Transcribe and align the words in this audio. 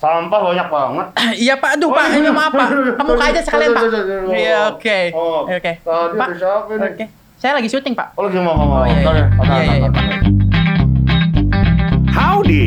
Sampah 0.00 0.40
banyak 0.40 0.68
banget. 0.72 1.06
Iya 1.44 1.54
Pak, 1.60 1.76
aduh 1.76 1.92
Pak, 1.92 2.06
ini 2.16 2.32
maaf 2.32 2.52
Pak. 2.56 2.68
Kamu 2.96 3.12
aja 3.20 3.40
sekalian 3.44 3.76
Pak. 3.76 3.84
Iya 4.40 4.72
oke. 4.72 5.00
Oh, 5.12 5.44
Oke. 5.44 5.72
tadi 5.76 6.14
Pak. 6.16 6.28
Oke. 6.72 7.04
Saya 7.36 7.52
lagi 7.60 7.68
syuting 7.68 7.92
Pak. 7.92 8.16
Oh, 8.16 8.24
lagi 8.24 8.40
mau 8.40 8.56
ngomong. 8.56 8.80
Oh, 8.80 8.88
iya, 8.88 9.00
iya. 9.00 9.12
Ya, 9.12 9.24
Iya, 9.44 9.60
iya, 9.60 9.88
iya. 9.92 10.20
Howdy. 12.10 12.64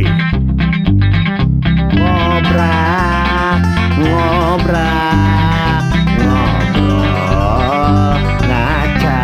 Ngobrak, 1.93 3.59
ngobrak, 3.97 5.81
ngobrol, 6.21 8.17
ngaca. 8.45 9.19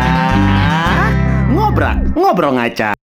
Ngobrak, 1.50 1.96
ngobrol 2.14 2.52
ngaca. 2.58 2.99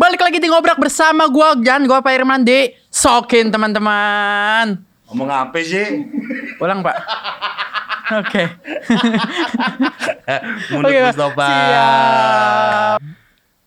Balik 0.00 0.16
lagi 0.16 0.40
di 0.40 0.48
ngobrak 0.48 0.80
bersama 0.80 1.28
gua 1.28 1.52
Jan, 1.60 1.84
gua 1.84 2.00
Pak 2.00 2.16
Irman 2.16 2.40
di 2.40 2.72
Sokin 2.88 3.52
teman-teman. 3.52 4.80
Ngomong 5.12 5.28
apa 5.28 5.60
sih? 5.60 6.08
Ulang 6.56 6.80
Pak. 6.80 6.96
Oke. 8.24 8.48
Mundut 10.72 10.88
Oke, 10.88 10.96
Pak. 10.96 11.04
Mustafa. 11.12 11.48
Siap. 11.52 12.98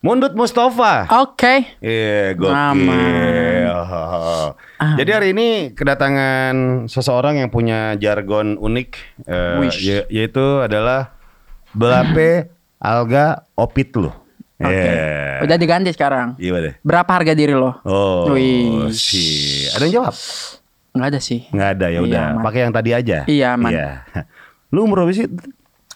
Mundut 0.02 0.34
Mustafa. 0.34 0.94
Oke. 1.22 1.54
Iya, 1.78 2.34
gokil. 2.34 2.50
Aman. 2.50 3.70
Jadi 4.98 5.10
hari 5.14 5.28
ini 5.30 5.48
kedatangan 5.70 6.84
seseorang 6.90 7.38
yang 7.38 7.48
punya 7.48 7.94
jargon 7.94 8.58
unik, 8.58 8.90
ya- 9.78 10.06
yaitu 10.10 10.44
adalah 10.60 11.14
belape 11.70 12.50
alga 12.82 13.46
opit 13.54 13.94
lu. 13.94 14.10
Oke. 14.64 14.72
Iya. 14.74 15.44
Udah 15.44 15.56
diganti 15.56 15.90
sekarang. 15.90 16.34
Iya 16.36 16.56
deh. 16.58 16.74
Berapa 16.80 17.10
harga 17.10 17.32
diri 17.32 17.52
lo? 17.52 17.78
Oh, 17.84 18.32
Wih. 18.32 18.88
sih. 18.90 19.68
Ada 19.70 19.84
yang 19.84 19.94
jawab? 20.00 20.14
Nggak 20.94 21.08
ada 21.10 21.20
sih. 21.20 21.40
Nggak 21.50 21.68
ada 21.74 21.86
ya 21.86 21.92
Iya, 21.92 22.00
udah. 22.02 22.24
aman. 22.30 22.42
Pakai 22.42 22.60
yang 22.62 22.72
tadi 22.72 22.90
aja. 22.90 23.18
Iya, 23.26 23.46
aman. 23.54 23.70
Lu 24.70 24.86
umur 24.86 25.02
berapa 25.02 25.12
sih? 25.12 25.26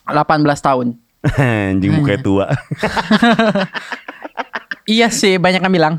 18 0.04 0.18
tahun. 0.60 0.86
Anjing 1.72 1.92
mukanya 1.96 2.20
tua. 2.20 2.46
Iya 4.88 5.12
sih, 5.12 5.36
banyak 5.36 5.60
yang 5.60 5.74
bilang. 5.74 5.94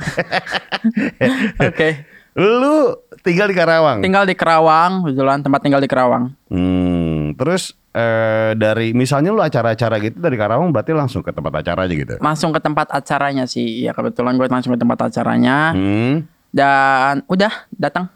Oke. 1.70 2.10
Lu 2.34 2.98
tinggal 3.22 3.46
di 3.46 3.54
Karawang. 3.54 4.02
Tinggal 4.02 4.26
di 4.26 4.34
Kerawang, 4.34 5.06
kebetulan 5.06 5.46
tempat 5.46 5.60
tinggal 5.62 5.78
di 5.78 5.86
Kerawang. 5.86 6.34
Hmm, 6.50 7.19
terus 7.34 7.74
eh, 7.92 8.54
dari 8.54 8.92
misalnya 8.92 9.30
lu 9.30 9.40
acara-acara 9.40 9.98
gitu 9.98 10.18
dari 10.18 10.36
Karawang 10.36 10.70
berarti 10.70 10.92
langsung 10.92 11.20
ke 11.20 11.30
tempat 11.30 11.60
acara 11.60 11.84
aja 11.84 11.94
gitu. 11.94 12.16
Langsung 12.18 12.50
ke 12.50 12.60
tempat 12.60 12.88
acaranya 12.90 13.44
sih. 13.44 13.82
Ya 13.82 13.92
kebetulan 13.92 14.34
gue 14.34 14.46
langsung 14.46 14.72
ke 14.72 14.80
tempat 14.80 15.00
acaranya. 15.04 15.74
Hmm. 15.74 16.26
Dan 16.50 17.22
udah 17.26 17.54
datang. 17.72 18.10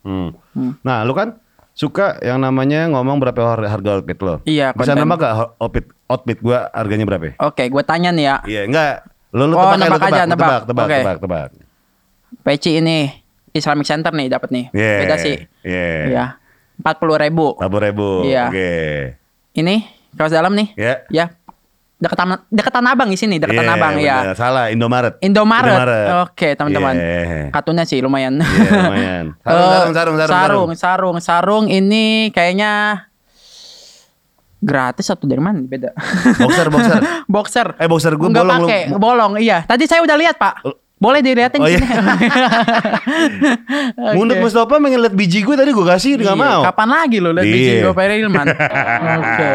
Hmm. 0.00 0.32
Nah, 0.80 1.02
lu 1.02 1.12
kan 1.12 1.36
suka 1.72 2.16
yang 2.20 2.38
namanya 2.38 2.88
ngomong 2.88 3.18
berapa 3.18 3.36
har- 3.46 3.68
harga 3.68 3.90
outfit 3.96 4.16
lo? 4.18 4.40
Iya, 4.44 4.72
Bisa 4.72 4.92
konten. 4.92 5.02
nambah 5.02 5.16
gak 5.18 5.32
outfit 5.58 5.86
outfit 6.06 6.38
gua 6.38 6.70
harganya 6.70 7.04
berapa? 7.04 7.36
Oke, 7.42 7.66
gue 7.66 7.82
tanya 7.82 8.08
nih 8.10 8.24
ya. 8.24 8.36
Iya, 8.44 8.62
enggak. 8.64 8.92
Lu 9.34 9.44
lu 9.44 9.54
Oh, 9.54 9.66
tebak, 9.66 9.76
nebak 9.82 10.02
aja, 10.02 10.22
nebak. 10.24 10.38
tebak, 10.38 10.62
tebak, 10.64 10.86
Oke. 10.86 10.96
tebak, 10.96 11.16
tebak. 11.20 11.48
Peci 12.40 12.70
ini 12.78 13.10
Islamic 13.50 13.84
Center 13.84 14.12
nih 14.12 14.28
dapat 14.28 14.48
nih. 14.48 14.64
Iya. 14.70 14.94
Beda 15.02 15.16
sih. 15.18 15.36
Iya. 15.60 15.86
Iya. 16.08 16.24
Empat 16.76 16.96
puluh 16.96 17.16
ribu. 17.16 17.56
Ribu 17.56 17.76
ribu. 17.78 18.08
Iya. 18.22 18.48
Oke. 18.48 18.70
Ini 19.52 19.76
kaos 20.12 20.30
dalam 20.30 20.52
nih. 20.52 20.68
Ya. 20.76 20.94
Ya. 21.08 21.26
Deketan 21.96 22.44
deketan 22.52 22.84
abang 22.84 23.08
di 23.08 23.16
sini, 23.16 23.40
deketan 23.40 23.64
Iya, 23.64 23.72
abang 23.72 23.94
ya. 23.96 24.16
Salah, 24.36 24.68
Indomaret. 24.68 25.16
Indomaret. 25.24 26.28
Oke, 26.28 26.52
teman-teman. 26.52 26.92
Iya. 26.92 27.48
Kartunnya 27.48 27.88
sih 27.88 28.04
lumayan. 28.04 28.36
Iya, 28.36 28.70
lumayan. 28.84 29.24
Sarung, 29.40 29.56
Eh, 29.56 29.72
sarung, 29.72 29.94
sarung, 29.96 30.16
sarung, 30.16 30.28
sarung, 30.28 30.70
sarung, 30.76 31.16
sarung 31.18 31.64
ini 31.66 32.28
kayaknya 32.30 33.00
gratis 34.60 35.08
atau 35.08 35.24
dari 35.24 35.40
mana? 35.40 35.60
Beda. 35.62 35.96
Boxer, 36.36 36.68
boxer. 36.68 37.00
boxer. 37.32 37.68
Eh, 37.78 37.88
boxer 37.88 38.12
Nggak 38.12 38.28
bolong, 38.34 38.60
lu- 38.60 38.68
pakai, 38.68 38.80
bolong. 38.92 39.32
Iya. 39.40 39.64
Tadi 39.64 39.84
saya 39.88 40.04
udah 40.04 40.16
lihat, 40.16 40.36
Pak. 40.36 40.54
Boleh 40.96 41.20
dilihatin 41.20 41.60
Oh, 41.60 41.68
iya. 41.68 41.76
Oke. 44.00 44.14
Mundut 44.16 44.40
Mustafa 44.40 44.80
pengen 44.80 45.00
lihat 45.04 45.12
biji 45.12 45.44
gue 45.44 45.52
tadi 45.52 45.68
gue 45.68 45.84
kasih 45.84 46.16
Iya, 46.16 46.32
mau. 46.32 46.64
Kapan 46.64 46.88
lagi 46.88 47.20
lo 47.20 47.36
lihat 47.36 47.44
biji 47.44 47.70
Iya. 47.70 47.82
gue 47.84 47.92
Pak 47.92 48.04
Ilman? 48.16 48.46
Oke. 49.20 49.50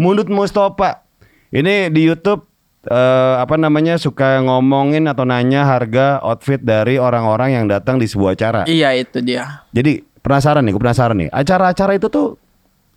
Mundut 0.00 0.32
Mustafa. 0.32 1.04
Ini 1.52 1.92
di 1.92 2.08
YouTube 2.08 2.48
eh, 2.88 3.34
apa 3.36 3.60
namanya 3.60 4.00
suka 4.00 4.40
ngomongin 4.40 5.04
atau 5.04 5.28
nanya 5.28 5.68
harga 5.68 6.24
outfit 6.24 6.56
dari 6.56 6.96
orang-orang 6.96 7.52
yang 7.60 7.64
datang 7.68 8.00
di 8.00 8.08
sebuah 8.08 8.32
acara. 8.32 8.60
Iya 8.64 8.96
itu 8.96 9.20
dia. 9.20 9.68
Jadi 9.76 10.00
penasaran 10.24 10.64
nih, 10.64 10.72
gue 10.72 10.80
penasaran 10.80 11.16
nih. 11.20 11.28
Acara-acara 11.28 12.00
itu 12.00 12.08
tuh 12.08 12.40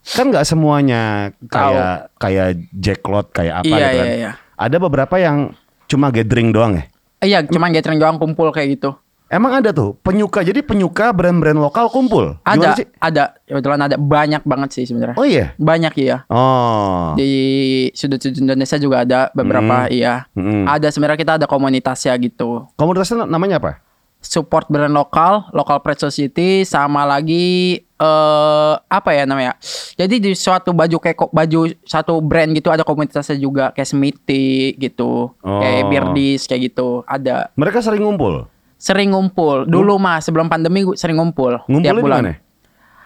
kan 0.03 0.31
nggak 0.31 0.47
semuanya 0.47 1.31
kayak 1.47 2.11
kayak 2.19 2.49
jacklot 2.75 3.31
kayak 3.31 3.63
apa 3.63 3.67
Iya, 3.67 3.75
gitu 3.75 3.87
kan. 3.99 4.05
iya, 4.07 4.15
iya. 4.15 4.31
Ada 4.55 4.77
beberapa 4.79 5.15
yang 5.19 5.51
cuma 5.91 6.07
gathering 6.07 6.55
doang 6.55 6.79
ya. 6.79 6.83
Iya, 7.23 7.39
cuman 7.47 7.71
gathering 7.75 7.99
doang 7.99 8.15
kumpul 8.15 8.47
kayak 8.55 8.79
gitu. 8.79 8.95
Emang 9.33 9.49
ada 9.57 9.73
tuh 9.73 9.97
penyuka. 10.05 10.45
Jadi 10.45 10.61
penyuka 10.61 11.09
brand-brand 11.09 11.57
lokal 11.57 11.89
kumpul. 11.89 12.37
Ada, 12.45 12.77
sih? 12.77 12.85
ada. 13.01 13.33
Kebetulan 13.49 13.81
ada 13.81 13.97
banyak 13.97 14.45
banget 14.45 14.69
sih 14.77 14.85
sebenarnya. 14.85 15.17
Oh 15.17 15.25
iya. 15.25 15.57
Banyak 15.57 15.93
iya. 15.97 16.21
Oh. 16.29 17.17
Di 17.17 17.89
sudut-sudut 17.97 18.45
Indonesia 18.45 18.77
juga 18.77 19.01
ada 19.01 19.33
beberapa 19.33 19.89
iya. 19.89 20.29
Mm-mm. 20.37 20.69
Ada 20.69 20.93
sebenarnya 20.93 21.17
kita 21.17 21.33
ada 21.41 21.49
komunitasnya 21.49 22.13
gitu. 22.21 22.69
Komunitasnya 22.77 23.25
namanya 23.25 23.57
apa? 23.57 23.81
Support 24.21 24.69
brand 24.69 24.93
lokal, 24.93 25.49
local 25.49 25.81
pride 25.81 25.99
society 26.05 26.61
sama 26.61 27.01
lagi 27.03 27.81
eh 27.81 28.73
apa 28.77 29.17
ya 29.17 29.25
namanya? 29.25 29.57
Jadi 29.97 30.21
di 30.21 30.31
suatu 30.37 30.77
baju 30.77 31.01
kayak 31.01 31.33
baju 31.33 31.73
satu 31.83 32.21
brand 32.21 32.53
gitu 32.53 32.69
ada 32.69 32.85
komunitasnya 32.85 33.41
juga 33.41 33.73
kayak 33.73 33.89
Smithy 33.89 34.77
gitu. 34.77 35.33
Oh. 35.41 35.59
Kayak 35.59 35.89
Birdis 35.89 36.45
kayak 36.45 36.69
gitu. 36.69 37.01
Ada. 37.09 37.49
Mereka 37.57 37.81
sering 37.81 38.05
ngumpul. 38.05 38.52
Sering 38.83 39.15
ngumpul. 39.15 39.63
Dulu 39.63 39.95
mah 39.95 40.19
sebelum 40.19 40.51
pandemi 40.51 40.83
gua 40.83 40.91
sering 40.93 41.15
ngumpul 41.15 41.55
tiap 41.55 41.71
Ngumpulnya 41.71 41.93
di 41.93 42.03
bulan. 42.03 42.19
mana? 42.21 42.33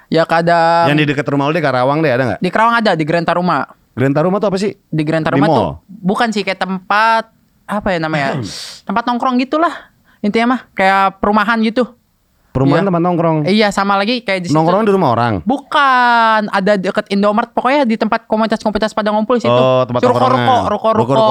Ya 0.08 0.24
kadang 0.24 0.90
Yang 0.90 0.98
di 0.98 1.06
dekat 1.08 1.28
rumah 1.28 1.46
lu 1.46 1.54
di 1.54 1.62
Karawang 1.62 2.00
deh 2.00 2.10
ada 2.10 2.24
nggak? 2.26 2.40
di 2.40 2.50
Kerawang 2.50 2.76
ada 2.76 2.92
di 2.98 3.04
Grand 3.04 3.22
Taruma. 3.22 3.70
Grand 3.94 4.10
Taruma 4.10 4.38
tuh 4.40 4.50
apa 4.50 4.58
sih? 4.58 4.74
Di 4.90 5.04
Grand 5.04 5.22
Taruma 5.22 5.46
mall? 5.46 5.54
tuh 5.54 5.70
bukan 5.88 6.34
sih 6.34 6.42
kayak 6.42 6.58
tempat 6.58 7.30
apa 7.68 7.88
ya 7.92 8.00
namanya? 8.00 8.42
tempat 8.82 9.04
nongkrong 9.06 9.38
gitulah. 9.38 9.94
Intinya 10.18 10.58
mah 10.58 10.62
kayak 10.72 11.22
perumahan 11.22 11.62
gitu. 11.62 11.86
Perumahan 12.50 12.82
Iya. 12.82 12.90
tempat 12.90 13.02
nongkrong. 13.04 13.38
Iya, 13.46 13.68
sama 13.70 13.94
lagi 13.94 14.26
kayak 14.26 14.42
di 14.42 14.48
situ. 14.50 14.58
Nongkrong 14.58 14.82
di 14.82 14.90
rumah 14.90 15.14
orang. 15.14 15.46
Bukan, 15.46 16.50
ada 16.50 16.74
deket 16.74 17.06
Indomaret 17.08 17.54
pokoknya 17.54 17.86
di 17.86 17.94
tempat 17.94 18.26
komunitas-komunitas 18.26 18.98
pada 18.98 19.14
ngumpul 19.14 19.38
di 19.38 19.46
situ. 19.46 19.54
Oh, 19.54 19.86
tempat 19.86 20.02
Ruko-ruko, 20.02 20.56
ruko-ruko. 20.66 21.26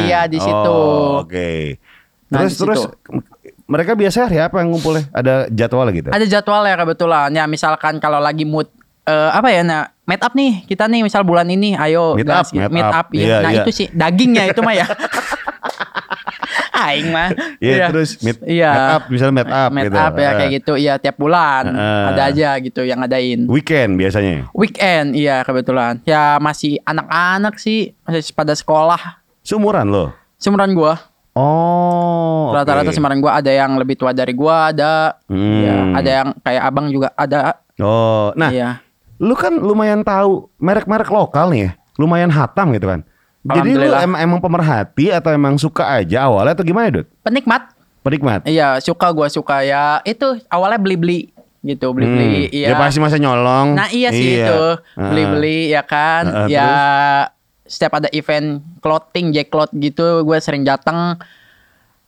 Iya, 0.00 0.24
di 0.24 0.40
situ. 0.40 0.72
Oh, 0.72 1.20
Oke. 1.20 1.76
Nah, 2.32 2.46
Terus 2.46 2.54
di 2.54 2.60
terus 2.62 2.80
situ. 2.80 2.96
Mereka 3.70 3.94
biasa 3.94 4.26
hari 4.26 4.36
apa 4.38 4.58
yang 4.58 4.68
ngumpulnya? 4.68 5.06
Ada 5.10 5.46
jadwal 5.48 5.86
gitu? 5.90 6.10
Ada 6.10 6.26
jadwal 6.26 6.62
ya 6.62 6.74
kebetulan. 6.76 7.30
Ya 7.30 7.44
misalkan 7.46 7.96
kalau 7.96 8.18
lagi 8.18 8.42
mood 8.42 8.66
eh, 9.02 9.30
apa 9.30 9.48
ya 9.48 9.62
nah 9.62 9.82
meet 10.04 10.18
up 10.18 10.34
nih 10.34 10.66
kita 10.66 10.84
nih 10.84 11.00
misal 11.00 11.22
bulan 11.22 11.46
ini 11.46 11.72
ayo 11.72 12.12
Meet 12.12 12.26
up, 12.28 12.44
gitu. 12.44 12.58
meet 12.58 12.70
meet 12.72 12.82
up. 12.84 12.94
up, 12.96 13.06
iya. 13.10 13.22
Iya, 13.22 13.36
nah 13.38 13.50
iya. 13.50 13.60
itu 13.60 13.70
sih 13.72 13.86
dagingnya 13.88 14.44
itu 14.48 14.60
mah 14.60 14.74
ya 14.74 14.86
aing 16.80 17.08
mah 17.08 17.28
Iya, 17.58 17.86
terus 17.88 18.16
meet, 18.18 18.38
Iya. 18.42 18.70
meet 18.70 18.88
up, 18.90 19.02
misalnya 19.06 19.34
meet 19.36 19.50
up 19.52 19.70
meet 19.70 19.84
gitu. 19.86 19.96
up 19.96 20.12
ya 20.14 20.24
Eh, 20.24 20.32
kayak 20.34 20.50
gitu 20.52 20.72
iya 20.74 20.94
tiap 20.96 21.14
bulan 21.14 21.64
Eh. 21.68 22.04
ada 22.10 22.22
aja 22.26 22.50
gitu 22.58 22.80
yang 22.82 22.98
ngadain 22.98 23.46
Weekend 23.46 23.94
biasanya. 23.94 24.48
weekend 24.50 25.12
iya 25.12 25.42
kebetulan 25.42 26.00
ya 26.02 26.36
masih 26.38 26.82
anak-anak 26.82 27.54
sih 27.56 27.94
masih 28.02 28.32
pada 28.32 28.52
sekolah 28.52 29.20
Seumuran 29.40 29.86
lo. 29.86 30.10
seumuran 30.36 30.72
gua 30.72 30.98
Oh. 31.32 32.50
Rata-rata 32.50 32.86
oke. 32.86 32.94
seumuran 32.94 33.18
gua 33.18 33.38
ada 33.38 33.48
yang 33.48 33.76
lebih 33.76 33.94
tua 33.94 34.10
dari 34.10 34.32
gua, 34.32 34.70
ada 34.70 35.14
Hmm. 35.26 35.60
ya, 35.60 35.74
ada 35.96 36.10
yang 36.10 36.28
kayak 36.40 36.62
abang 36.64 36.86
juga 36.88 37.14
ada. 37.14 37.58
Oh, 37.76 38.34
nah, 38.34 38.50
Iya. 38.50 38.82
lu 39.16 39.32
kan 39.32 39.54
lumayan 39.54 40.02
tahu 40.02 40.50
merek-merek 40.56 41.08
lokal 41.08 41.48
nih 41.48 41.60
ya. 41.60 41.70
Lumayan 41.96 42.28
hatam 42.28 42.72
gitu 42.72 42.86
kan. 42.86 43.00
Jadi 43.40 43.72
lu 43.72 43.88
em- 43.88 44.20
emang 44.20 44.36
pemerhati 44.38 45.08
atau 45.08 45.30
emang 45.30 45.56
suka 45.56 45.88
aja 45.88 46.28
awalnya 46.28 46.52
atau 46.52 46.64
gimana, 46.64 46.92
Dut? 46.92 47.06
Penikmat. 47.20 47.72
Penikmat. 48.00 48.44
Iya, 48.44 48.80
suka 48.80 49.08
gua 49.10 49.28
suka 49.28 49.60
ya. 49.60 50.00
Itu 50.02 50.36
awalnya 50.46 50.76
beli-beli 50.76 51.32
gitu, 51.60 51.92
beli-beli. 51.92 52.48
Hmm. 52.48 52.56
Iya. 52.56 52.66
Ya 52.68 52.76
pasti 52.76 52.98
masa 52.98 53.16
nyolong. 53.16 53.76
Nah 53.76 53.88
iya 53.88 54.08
sih 54.10 54.40
itu 54.40 54.60
Ah. 54.96 55.08
beli-beli 55.08 55.68
ya 55.68 55.84
kan 55.84 56.24
Heeh, 56.26 56.46
ya 56.52 56.68
setiap 57.70 58.02
ada 58.02 58.10
event 58.10 58.58
clothing 58.82 59.30
Jacklot 59.30 59.70
gitu 59.78 60.26
gue 60.26 60.38
sering 60.42 60.66
datang 60.66 61.14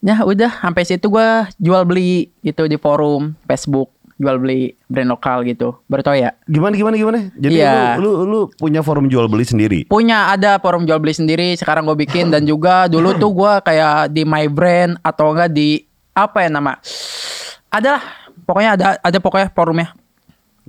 ya 0.03 0.19
udah 0.27 0.51
sampai 0.59 0.83
situ 0.83 1.07
gue 1.07 1.29
jual 1.63 1.87
beli 1.87 2.35
gitu 2.43 2.67
di 2.67 2.75
forum 2.75 3.39
Facebook 3.47 3.95
jual 4.19 4.39
beli 4.39 4.75
brand 4.87 5.11
lokal 5.11 5.47
gitu 5.47 5.79
baru 5.87 6.03
tau 6.03 6.15
ya 6.15 6.31
Gimana 6.47 6.75
gimana 6.75 6.95
gimana? 6.95 7.19
Jadi 7.35 7.59
Iya. 7.59 7.99
lu, 7.99 8.23
lu 8.23 8.25
lu 8.27 8.41
punya 8.55 8.83
forum 8.83 9.07
jual 9.07 9.27
beli 9.27 9.43
sendiri. 9.43 9.79
punya 9.87 10.31
ada 10.31 10.59
forum 10.59 10.83
jual 10.83 10.99
beli 10.99 11.15
sendiri 11.15 11.55
sekarang 11.55 11.87
gue 11.87 11.95
bikin 11.95 12.35
dan 12.35 12.43
juga 12.43 12.91
dulu 12.91 13.15
tuh 13.15 13.31
gue 13.31 13.53
kayak 13.63 14.11
di 14.11 14.23
my 14.27 14.51
brand 14.51 14.99
atau 15.03 15.31
enggak 15.31 15.55
di 15.55 15.87
apa 16.13 16.45
ya 16.45 16.51
nama 16.51 16.77
ada 17.73 17.99
lah 17.99 18.03
pokoknya 18.45 18.71
ada 18.75 18.85
ada 19.01 19.19
pokoknya 19.19 19.49
forumnya 19.55 19.89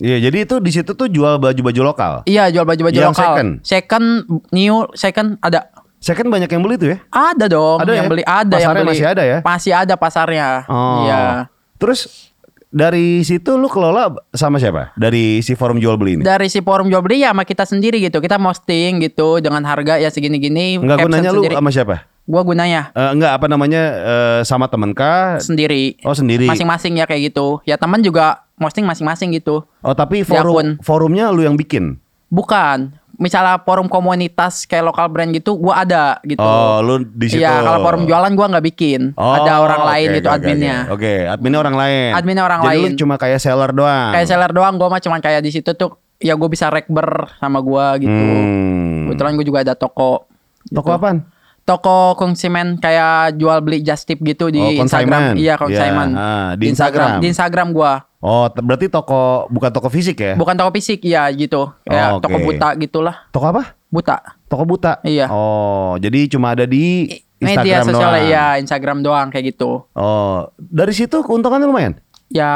Iya, 0.02 0.18
jadi 0.30 0.38
itu 0.50 0.56
di 0.58 0.72
situ 0.74 0.92
tuh 0.98 1.06
jual 1.06 1.38
baju-baju 1.38 1.82
lokal. 1.94 2.14
iya 2.26 2.50
jual 2.50 2.66
baju-baju 2.66 2.98
Yang 2.98 3.14
lokal 3.14 3.34
second? 3.38 3.50
second 3.62 4.06
new 4.50 4.76
second 4.98 5.38
ada 5.42 5.70
kan 6.04 6.28
banyak 6.28 6.52
yang 6.52 6.60
beli 6.60 6.76
tuh 6.76 6.90
ya. 6.92 6.98
Ada 7.08 7.48
dong 7.48 7.80
Ada 7.80 7.96
yang 7.96 8.08
ya? 8.08 8.12
beli 8.12 8.24
ada 8.28 8.56
yang 8.60 8.76
beli. 8.76 8.92
masih 8.92 9.06
ada 9.08 9.24
ya? 9.24 9.38
Masih 9.40 9.72
ada 9.72 9.94
pasarnya. 9.96 10.68
Oh. 10.68 11.08
Iya. 11.08 11.48
Terus 11.80 12.34
dari 12.74 13.22
situ 13.24 13.56
lu 13.56 13.70
kelola 13.72 14.12
sama 14.36 14.60
siapa? 14.60 14.92
Dari 15.00 15.40
si 15.46 15.54
forum 15.56 15.80
jual 15.80 15.96
beli 15.96 16.20
ini? 16.20 16.24
Dari 16.28 16.50
si 16.52 16.60
forum 16.60 16.92
jual 16.92 17.00
beli 17.00 17.24
ya 17.24 17.32
sama 17.32 17.48
kita 17.48 17.64
sendiri 17.64 18.02
gitu. 18.04 18.20
Kita 18.20 18.36
posting 18.36 19.00
gitu 19.00 19.40
dengan 19.40 19.64
harga 19.64 19.96
ya 20.02 20.10
segini-gini. 20.12 20.82
Enggak 20.82 21.08
gunanya 21.08 21.32
lu 21.32 21.46
sama 21.48 21.70
siapa? 21.72 22.10
Gua 22.24 22.40
gunanya 22.42 22.96
Eh, 22.96 23.10
enggak 23.12 23.36
apa 23.36 23.46
namanya 23.52 23.84
eh, 24.00 24.40
sama 24.48 24.72
temen 24.72 24.96
kah? 24.96 25.44
sendiri. 25.44 26.00
Oh 26.08 26.16
sendiri. 26.16 26.48
Masing-masing 26.48 26.96
ya 26.96 27.06
kayak 27.06 27.34
gitu. 27.34 27.60
Ya 27.68 27.76
teman 27.76 28.00
juga 28.00 28.48
posting 28.56 28.88
masing-masing 28.88 29.36
gitu. 29.36 29.68
Oh 29.84 29.94
tapi 29.94 30.24
forum 30.24 30.54
akun. 30.56 30.68
forumnya 30.80 31.28
lu 31.36 31.44
yang 31.44 31.60
bikin. 31.60 32.00
Bukan. 32.32 32.96
Misalnya 33.14 33.62
forum 33.62 33.86
komunitas 33.86 34.66
kayak 34.66 34.90
lokal 34.90 35.06
brand 35.06 35.30
gitu, 35.36 35.54
gua 35.54 35.86
ada 35.86 36.18
gitu. 36.26 36.42
Oh 36.42 36.82
lu 36.82 37.06
di 37.06 37.30
situ. 37.30 37.46
Iya, 37.46 37.62
kalau 37.62 37.86
forum 37.86 38.04
jualan 38.10 38.32
gua 38.34 38.48
nggak 38.50 38.66
bikin. 38.74 39.14
Oh, 39.14 39.38
ada 39.38 39.62
orang 39.62 39.86
lain 39.86 40.08
gitu 40.18 40.28
oke, 40.32 40.38
adminnya. 40.42 40.78
Oke, 40.90 40.94
Oke, 40.96 41.14
adminnya 41.30 41.60
orang 41.62 41.76
lain. 41.78 42.12
Adminnya 42.18 42.44
orang 42.44 42.60
Jadi 42.66 42.70
lain. 42.74 42.84
lu 42.90 42.98
cuma 42.98 43.16
kayak 43.22 43.38
seller 43.38 43.70
doang. 43.70 44.12
Kayak 44.18 44.28
seller 44.34 44.50
doang, 44.50 44.74
gua 44.82 44.90
mah 44.90 44.98
cuman 44.98 45.22
kayak 45.22 45.46
di 45.46 45.52
situ 45.54 45.72
tuh 45.78 45.94
ya 46.24 46.34
gue 46.34 46.50
bisa 46.50 46.72
rekber 46.72 47.30
sama 47.38 47.60
gua 47.60 48.00
gitu. 48.00 48.10
Hmm. 48.10 49.12
Kebetulan 49.12 49.32
gue 49.36 49.46
juga 49.46 49.60
ada 49.62 49.76
toko. 49.76 50.26
Toko 50.72 50.88
gitu. 50.88 50.98
apaan? 50.98 51.18
Toko 51.64 52.20
konsumen 52.20 52.76
kayak 52.76 53.40
jual 53.40 53.64
beli 53.64 53.80
just 53.80 54.04
tip 54.04 54.20
gitu 54.20 54.52
di 54.52 54.60
Oh, 54.60 54.84
Instagram. 54.84 55.40
Iya, 55.40 55.56
konsumen. 55.56 56.10
Iya, 56.12 56.20
ah, 56.20 56.50
di 56.60 56.66
Instagram. 56.68 57.24
Di 57.24 57.28
Instagram 57.32 57.68
gua. 57.72 58.04
Oh, 58.20 58.52
berarti 58.52 58.92
toko 58.92 59.48
bukan 59.48 59.72
toko 59.72 59.88
fisik 59.88 60.20
ya? 60.20 60.36
Bukan 60.36 60.56
toko 60.60 60.72
fisik, 60.76 61.04
iya 61.08 61.28
gitu. 61.32 61.72
Oh, 61.72 61.88
Kayak 61.88 62.20
toko 62.20 62.38
buta 62.40 62.70
gitulah. 62.76 63.16
Toko 63.32 63.46
apa? 63.48 63.80
Buta. 63.88 64.16
Toko 64.52 64.64
buta. 64.68 65.00
Iya. 65.08 65.32
Oh, 65.32 65.96
jadi 66.00 66.28
cuma 66.28 66.52
ada 66.52 66.68
di 66.68 67.08
Instagram 67.40 67.64
Media 67.64 67.88
sosial 67.88 68.12
doang. 68.16 68.28
iya, 68.28 68.46
Instagram 68.60 68.98
doang 69.04 69.28
kayak 69.32 69.56
gitu. 69.56 69.88
Oh, 69.96 70.48
dari 70.60 70.92
situ 70.96 71.20
keuntungannya 71.24 71.68
lumayan. 71.68 71.94
Ya 72.28 72.52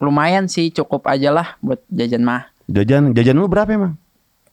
lumayan 0.00 0.48
sih, 0.48 0.72
cukup 0.72 1.08
aja 1.08 1.32
lah 1.32 1.56
buat 1.60 1.80
jajan 1.88 2.24
mah. 2.24 2.48
Jajan 2.68 3.12
jajan 3.12 3.36
lu 3.36 3.48
berapa 3.48 3.68
emang? 3.72 3.96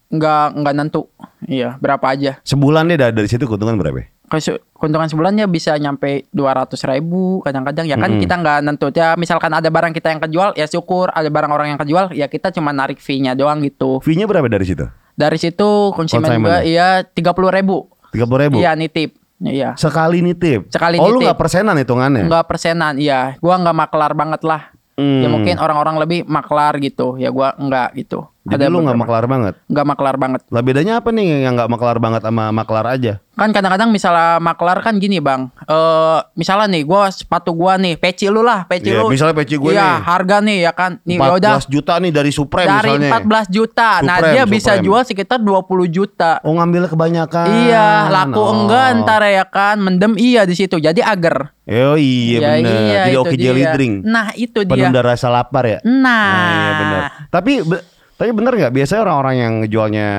Nggak 0.09 0.45
nggak 0.55 0.73
nentu. 0.75 1.01
Iya, 1.41 1.77
berapa 1.77 2.01
aja. 2.03 2.41
Sebulan 2.41 2.85
deh 2.85 2.97
da- 2.97 3.09
dari 3.11 3.25
situ 3.25 3.45
keuntungan 3.45 3.75
berapa? 3.75 4.05
Se- 4.35 4.61
keuntungan 4.71 5.05
sebulannya 5.05 5.45
bisa 5.45 5.73
nyampe 5.75 6.29
200 6.29 6.69
ribu 6.87 7.41
kadang-kadang 7.41 7.83
ya 7.83 7.95
kan 7.95 8.09
Mm-mm. 8.11 8.21
kita 8.21 8.35
nggak 8.35 8.57
nentu 8.61 8.87
ya 8.91 9.13
misalkan 9.15 9.49
ada 9.49 9.65
barang 9.67 9.89
kita 9.89 10.07
yang 10.07 10.21
kejual 10.21 10.53
ya 10.53 10.65
syukur 10.65 11.09
ada 11.09 11.25
barang 11.25 11.49
orang 11.49 11.67
yang 11.67 11.79
kejual 11.79 12.13
ya 12.13 12.25
kita 12.25 12.49
cuma 12.51 12.69
narik 12.69 12.97
fee-nya 12.97 13.33
doang 13.33 13.57
gitu 13.59 13.97
Fee-nya 13.99 14.23
berapa 14.23 14.45
dari 14.45 14.63
situ? 14.63 14.85
dari 15.11 15.33
situ 15.35 15.65
konsumen 15.91 16.29
juga 16.31 16.61
ya? 16.61 17.01
iya 17.01 17.01
30 17.01 17.25
ribu 17.51 17.89
Tiga 18.07 18.23
puluh 18.23 18.39
ribu. 18.39 18.55
iya 18.55 18.71
nitip 18.71 19.17
iya 19.41 19.73
Sekali 19.73 20.21
nitip. 20.21 20.69
Sekali 20.69 20.95
oh, 20.95 21.09
lu 21.09 21.17
nitip. 21.17 21.25
nggak 21.25 21.39
persenan 21.39 21.75
hitungannya? 21.75 22.23
nggak 22.23 22.45
persenan 22.45 22.93
iya 22.95 23.33
gua 23.35 23.57
nggak 23.57 23.75
maklar 23.75 24.13
banget 24.13 24.41
lah 24.43 24.61
Hmm. 24.93 25.23
ya 25.23 25.27
mungkin 25.27 25.55
orang-orang 25.57 25.95
lebih 25.97 26.19
maklar 26.23 26.75
gitu 26.77 27.15
ya 27.15 27.31
gua 27.31 27.55
nggak 27.55 27.95
gitu 27.97 28.27
Jadi 28.49 28.65
lu 28.65 28.81
nggak 28.81 28.97
maklar 28.97 29.25
banget. 29.25 29.53
nggak 29.63 29.85
maklar 29.85 30.15
banget 30.15 30.41
Lah 30.47 30.61
bedanya 30.61 30.93
apa 30.97 31.09
nih 31.09 31.43
yang 31.43 31.53
nggak 31.53 31.69
maklar 31.69 31.97
banget 31.97 32.21
sama 32.21 32.49
maklar 32.49 32.85
aja? 32.87 33.21
kan 33.31 33.55
kadang-kadang 33.55 33.87
misalnya 33.87 34.35
maklar 34.37 34.83
kan 34.83 34.99
gini 34.99 35.17
bang 35.17 35.47
eh 35.63 36.19
misalnya 36.33 36.67
nih 36.69 36.83
gua 36.83 37.07
sepatu 37.07 37.55
gua 37.55 37.75
nih 37.75 37.95
peci 37.95 38.27
lu 38.27 38.43
lah 38.43 38.67
peci 38.67 38.91
Iya, 38.91 38.99
lu 38.99 39.07
misalnya 39.07 39.31
peci 39.33 39.55
gue 39.55 39.71
iya 39.71 39.95
nih. 39.95 40.03
harga 40.03 40.37
nih 40.41 40.57
ya 40.59 40.71
kan 40.73 40.91
nih 41.01 41.15
14 41.15 41.23
yaudah 41.23 41.55
juta 41.65 41.93
nih 41.97 42.11
dari 42.11 42.31
Supreme 42.31 42.67
dari 42.67 42.99
misalnya. 42.99 43.11
14 43.15 43.47
juta 43.49 43.89
nah 44.01 44.17
Supreme, 44.17 44.33
dia 44.33 44.43
bisa 44.45 44.71
Supreme. 44.73 44.83
jual 44.83 45.01
sekitar 45.05 45.39
20 45.39 45.55
juta 45.87 46.31
Oh 46.41 46.51
ngambil 46.51 46.83
kebanyakan. 46.85 47.45
iya 47.63 47.87
laku 48.09 48.35
Oh. 48.35 48.51
enggak 48.57 48.87
ntar 48.99 49.23
ya 49.23 49.45
kan 49.45 49.75
mendem 49.79 50.13
iya 50.15 50.43
di 50.43 50.55
situ 50.55 50.75
jadi 50.75 50.99
agar 50.99 51.55
Oh 51.63 51.95
iya 51.95 52.35
Ya, 52.35 52.49
benar. 52.51 52.75
iya, 52.75 52.99
Jadi 53.05 53.15
oke 53.15 53.35
jelly 53.37 53.61
dia. 53.61 53.71
drink. 53.71 53.93
nah 54.03 54.35
itu 54.35 54.59
dia 54.59 54.73
Penunda 54.75 54.99
rasa 55.01 55.29
lapar 55.29 55.63
ya. 55.65 55.79
nah, 55.81 56.33
iya 56.51 56.71
benar. 56.75 57.01
Tapi 57.29 57.51
be- 57.61 57.83
tapi 58.19 58.35
bener 58.35 58.51
nggak 58.51 58.75
biasanya 58.75 59.01
orang-orang 59.07 59.35
yang 59.39 59.53
ngejualnya 59.63 60.09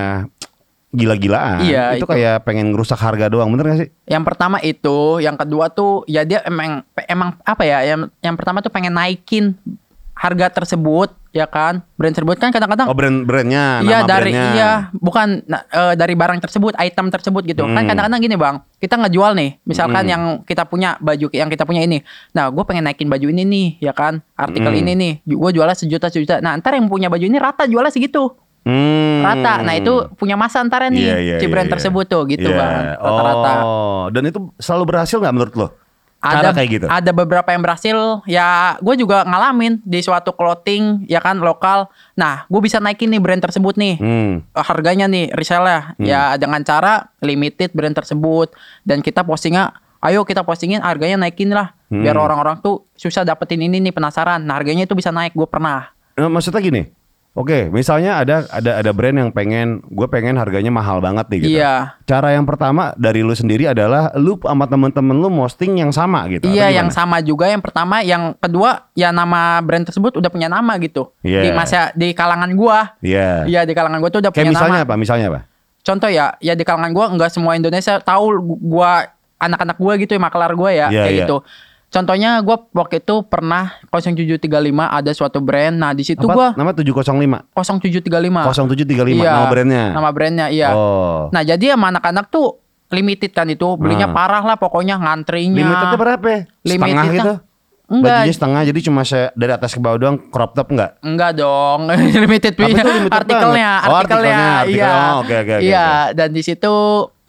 gila-gilaan 0.90 1.62
Iya, 1.62 1.94
itu, 1.94 2.02
itu. 2.02 2.06
kayak 2.08 2.42
pengen 2.42 2.72
ngerusak 2.74 2.98
harga 2.98 3.30
doang 3.30 3.52
bener 3.52 3.64
gak 3.70 3.78
sih? 3.86 3.88
yang 4.08 4.24
pertama 4.26 4.58
itu 4.64 5.20
yang 5.22 5.36
kedua 5.38 5.70
tuh 5.70 6.02
ya 6.08 6.24
dia 6.26 6.42
emang 6.42 6.82
emang 7.06 7.36
apa 7.46 7.62
ya 7.62 7.84
yang 7.84 8.10
yang 8.18 8.34
pertama 8.34 8.58
tuh 8.58 8.72
pengen 8.72 8.96
naikin 8.96 9.54
harga 10.16 10.50
tersebut 10.50 11.14
ya 11.30 11.46
kan 11.46 11.86
brand 11.94 12.10
tersebut 12.10 12.36
kan 12.36 12.50
kadang-kadang 12.50 12.90
Oh 12.90 12.96
brand 12.96 13.22
brandnya, 13.22 13.78
Iya 13.80 14.02
dari 14.02 14.34
brandnya. 14.34 14.50
iya 14.50 14.70
bukan 14.90 15.46
nah, 15.46 15.62
eh, 15.62 15.94
dari 15.94 16.12
barang 16.12 16.38
tersebut 16.38 16.74
item 16.76 17.06
tersebut 17.06 17.42
gitu 17.44 17.62
kan 17.64 17.78
Hmm. 17.78 17.86
kadang-kadang 17.86 18.18
gini 18.18 18.34
bang 18.34 18.56
kita 18.76 18.98
ngejual 18.98 19.32
nih 19.32 19.50
misalkan 19.62 20.02
Hmm. 20.02 20.10
yang 20.10 20.22
kita 20.42 20.64
punya 20.64 20.98
baju 20.98 21.30
yang 21.30 21.46
kita 21.46 21.62
punya 21.62 21.80
ini 21.80 22.02
nah 22.30 22.48
gue 22.48 22.64
pengen 22.64 22.82
naikin 22.84 23.06
baju 23.06 23.26
ini 23.26 23.42
nih 23.42 23.68
ya 23.80 23.92
kan 23.92 24.18
artikel 24.34 24.68
Hmm. 24.68 24.80
ini 24.80 24.92
nih 24.92 25.12
gue 25.24 25.50
jualnya 25.52 25.74
sejuta 25.74 26.06
sejuta 26.06 26.38
nah 26.38 26.54
ntar 26.54 26.74
yang 26.74 26.86
punya 26.86 27.06
baju 27.06 27.22
ini 27.22 27.38
rata 27.38 27.62
jualnya 27.64 27.90
segitu 27.90 28.34
Hmm. 28.60 29.22
rata 29.22 29.62
nah 29.62 29.72
itu 29.72 29.88
punya 30.14 30.34
masa 30.34 30.60
ntar 30.60 30.84
nih 30.86 31.00
Iya, 31.00 31.16
iya, 31.16 31.36
si 31.38 31.46
iya, 31.46 31.48
brand 31.48 31.64
iya. 31.64 31.72
tersebut 31.72 32.04
tuh 32.06 32.22
gitu 32.26 32.44
Iya. 32.44 32.58
bang 32.58 32.72
rata-rata 32.98 33.52
Oh, 33.62 34.02
dan 34.08 34.22
itu 34.26 34.50
selalu 34.56 34.84
berhasil 34.88 35.16
nggak 35.16 35.32
menurut 35.32 35.54
lo? 35.54 35.68
Cara 36.20 36.40
ada 36.42 36.50
kayak 36.52 36.68
gitu. 36.70 36.86
ada 36.86 37.10
beberapa 37.10 37.48
yang 37.48 37.60
berhasil 37.60 37.96
ya 38.24 38.76
gue 38.76 38.94
juga 38.94 39.24
ngalamin 39.24 39.80
di 39.80 39.98
suatu 39.98 40.30
clothing 40.30 41.04
ya 41.04 41.16
kan 41.16 41.36
lokal 41.36 41.88
nah 42.12 42.44
gue 42.44 42.60
bisa 42.60 42.76
naikin 42.76 43.08
nih 43.08 43.18
brand 43.18 43.40
tersebut 43.40 43.74
nih 43.74 43.96
Hmm. 43.96 44.44
eh, 44.44 44.60
harganya 44.62 45.04
nih 45.06 45.32
resellnya 45.32 45.96
ya 45.96 46.36
dengan 46.36 46.60
cara 46.60 47.08
limited 47.18 47.72
brand 47.72 47.94
tersebut 47.94 48.52
dan 48.82 49.00
kita 49.00 49.20
postingnya 49.20 49.72
ayo 50.00 50.22
kita 50.22 50.40
postingin 50.40 50.80
harganya 50.80 51.16
naikin 51.18 51.48
lah 51.48 51.72
biar 51.86 52.12
Hmm. 52.12 52.24
orang-orang 52.24 52.56
tuh 52.58 52.84
susah 52.94 53.20
dapetin 53.22 53.58
ini 53.58 53.80
nih 53.80 53.90
penasaran 53.90 54.40
nah 54.40 54.54
harganya 54.54 54.84
itu 54.84 54.92
bisa 54.92 55.08
naik 55.08 55.32
gue 55.32 55.44
pernah 55.44 55.88
Eh, 56.12 56.28
Maksudnya 56.28 56.60
gini. 56.60 56.82
Oke, 57.40 57.72
misalnya 57.72 58.20
ada 58.20 58.44
ada 58.46 58.84
ada 58.84 58.90
brand 58.92 59.16
yang 59.16 59.30
pengen 59.32 59.80
gue 59.82 60.04
pengen 60.06 60.36
harganya 60.36 60.68
mahal 60.68 61.00
banget 61.00 61.24
nih 61.26 61.38
gitu. 61.40 61.56
iya 61.56 61.96
Cara 62.04 62.36
yang 62.36 62.44
pertama 62.44 62.92
dari 62.94 63.24
lu 63.24 63.32
sendiri 63.32 63.64
adalah 63.64 64.12
lu 64.14 64.36
sama 64.36 64.68
temen-temen 64.68 65.16
lu 65.16 65.32
posting 65.32 65.80
yang 65.80 65.88
sama 65.88 66.28
gitu. 66.28 66.44
iya 66.46 66.68
yang 66.68 66.92
sama 66.92 67.18
juga 67.18 67.48
yang 67.48 67.64
pertama 67.64 68.04
yang 68.04 68.36
kedua 68.36 68.92
ya 68.92 69.08
nama 69.08 69.56
brand 69.58 69.88
tersebut 69.88 70.20
udah 70.20 70.28
punya 70.28 70.46
nama 70.46 70.76
gitu 70.76 71.16
Iya. 71.20 71.40
di 71.40 71.50
masa 71.50 71.88
di 71.92 72.12
kalangan 72.12 72.52
gua 72.52 72.92
Iya. 73.00 73.48
iya 73.48 73.60
di 73.64 73.72
kalangan 73.72 73.96
gua 73.98 74.10
tuh 74.10 74.20
udah 74.20 74.30
Kayak 74.30 74.44
punya 74.44 74.52
misalnya 74.52 74.76
nama 74.76 74.86
apa? 74.86 74.94
Misalnya 74.94 75.26
apa? 75.32 75.40
contoh 75.80 76.10
ya 76.12 76.36
ya 76.38 76.52
di 76.52 76.60
kalangan 76.60 76.92
gua 76.92 77.08
nggak 77.08 77.30
semua 77.32 77.56
Indonesia 77.56 77.96
tahu 77.98 78.36
gua 78.60 79.08
anak-anak 79.40 79.80
gua 79.80 79.96
gitu 79.96 80.12
ya 80.12 80.20
maklar 80.20 80.52
gua 80.52 80.68
ya 80.68 80.92
Iya, 80.92 81.00
kayak 81.00 81.14
iya. 81.16 81.20
gitu 81.24 81.36
contohnya 81.90 82.38
gua 82.38 82.56
waktu 82.72 82.98
itu 82.98 83.20
pernah 83.22 83.74
0735 83.84 84.46
ada 84.78 85.10
suatu 85.10 85.38
brand 85.38 85.74
nah 85.74 85.90
di 85.90 86.02
situ 86.02 86.22
gua 86.22 86.54
Nama 86.54 86.70
705. 86.70 87.50
0735 87.52 88.46
0735 88.46 89.10
Iya, 89.12 89.30
nama 89.32 89.46
brandnya. 89.46 89.84
nama 89.92 90.08
brandnya 90.08 90.46
iya 90.48 90.70
Oh. 90.70 91.26
nah 91.28 91.42
jadi 91.42 91.74
sama 91.74 91.90
anak-anak 91.90 92.26
tuh 92.28 92.56
limited 92.88 93.30
kan 93.30 93.46
itu 93.46 93.66
belinya 93.74 94.06
Nah. 94.06 94.14
parah 94.16 94.42
lah 94.44 94.56
pokoknya 94.56 94.96
ngantrinya 94.96 95.54
Limitednya 95.56 95.94
berapa? 95.96 96.26
ya? 96.26 96.40
Setengah 96.40 96.70
Limitednya- 96.88 97.14
gitu? 97.16 97.34
enggak 97.88 98.14
Bajunya 98.16 98.34
setengah 98.34 98.60
jadi 98.64 98.80
cuma 98.84 99.02
se- 99.02 99.32
dari 99.34 99.50
atas 99.50 99.70
ke 99.70 99.80
bawah 99.80 99.98
doang 99.98 100.18
crop 100.24 100.54
top 100.54 100.70
enggak? 100.70 100.94
Enggak 101.00 101.34
dong, 101.36 101.90
limited 102.22 102.54
punya 102.54 102.82
limited 102.86 103.10
artikelnya, 103.12 103.70
banget? 103.76 103.82
Oh, 103.84 103.96
artikelnya, 103.96 104.30
artikelnya, 104.30 104.46
artikel. 104.56 104.78
iya, 104.78 104.90
Oh, 104.94 105.18
oke, 105.18 105.34
oke, 105.34 105.52
oke, 105.52 105.54
iya. 105.60 105.86
oke. 106.00 106.14
Dan 106.14 106.28
di 106.30 106.42
situ 106.44 106.74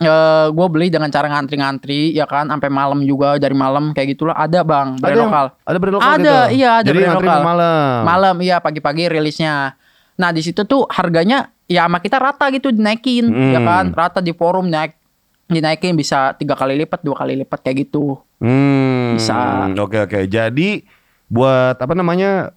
eh 0.02 0.46
gue 0.50 0.68
beli 0.68 0.90
dengan 0.90 1.08
cara 1.08 1.30
ngantri-ngantri 1.30 2.10
ya 2.12 2.26
kan 2.26 2.48
sampai 2.48 2.68
malam 2.68 3.00
juga 3.02 3.38
dari 3.38 3.54
malam 3.54 3.92
kayak 3.92 4.08
gitulah 4.12 4.34
ada 4.34 4.62
bang 4.62 4.98
brand 4.98 5.06
Ada 5.06 5.14
yang- 5.16 5.30
lokal 5.30 5.46
Ada 5.62 5.78
brand 5.78 5.94
lokal 5.94 6.10
Ada, 6.10 6.18
gitu. 6.18 6.56
iya, 6.56 6.72
ada 6.74 6.88
Jadi 6.88 6.98
brand 7.00 7.16
lokal. 7.16 7.40
malam. 7.44 7.98
malam 8.04 8.36
iya 8.40 8.58
pagi-pagi 8.58 9.04
rilisnya 9.08 9.78
nah 10.14 10.30
di 10.30 10.42
situ 10.42 10.62
tuh 10.64 10.86
harganya 10.88 11.38
ya 11.66 11.86
sama 11.86 11.98
kita 11.98 12.18
rata 12.18 12.50
gitu 12.50 12.70
dinaikin 12.70 13.26
Hmm. 13.26 13.52
ya 13.52 13.60
kan 13.60 13.86
rata 13.92 14.20
di 14.20 14.32
forum 14.32 14.68
naik 14.68 14.98
dinaikin 15.46 15.94
bisa 15.94 16.34
tiga 16.34 16.54
kali 16.54 16.76
lipat 16.76 17.00
dua 17.00 17.16
kali 17.16 17.38
lipat 17.38 17.62
kayak 17.62 17.86
gitu 17.86 18.18
Hmm. 18.38 19.14
Bisa. 19.14 19.70
Oke 19.78 20.02
oke. 20.02 20.26
Jadi 20.26 20.82
buat 21.28 21.78
apa 21.78 21.94
namanya? 21.94 22.50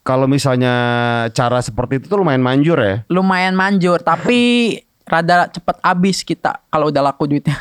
Kalau 0.00 0.24
misalnya 0.24 0.70
cara 1.28 1.58
seperti 1.58 1.98
itu 1.98 2.06
tuh 2.06 2.22
lumayan 2.22 2.38
manjur 2.38 2.78
ya. 2.78 3.02
lumayan 3.08 3.52
manjur 3.52 3.98
tapi 3.98 4.70
rada 5.06 5.46
cepet 5.48 5.76
habis 5.80 6.20
kita 6.20 6.58
kalau 6.66 6.90
udah 6.90 7.02
laku 7.04 7.26
duitnya 7.26 7.54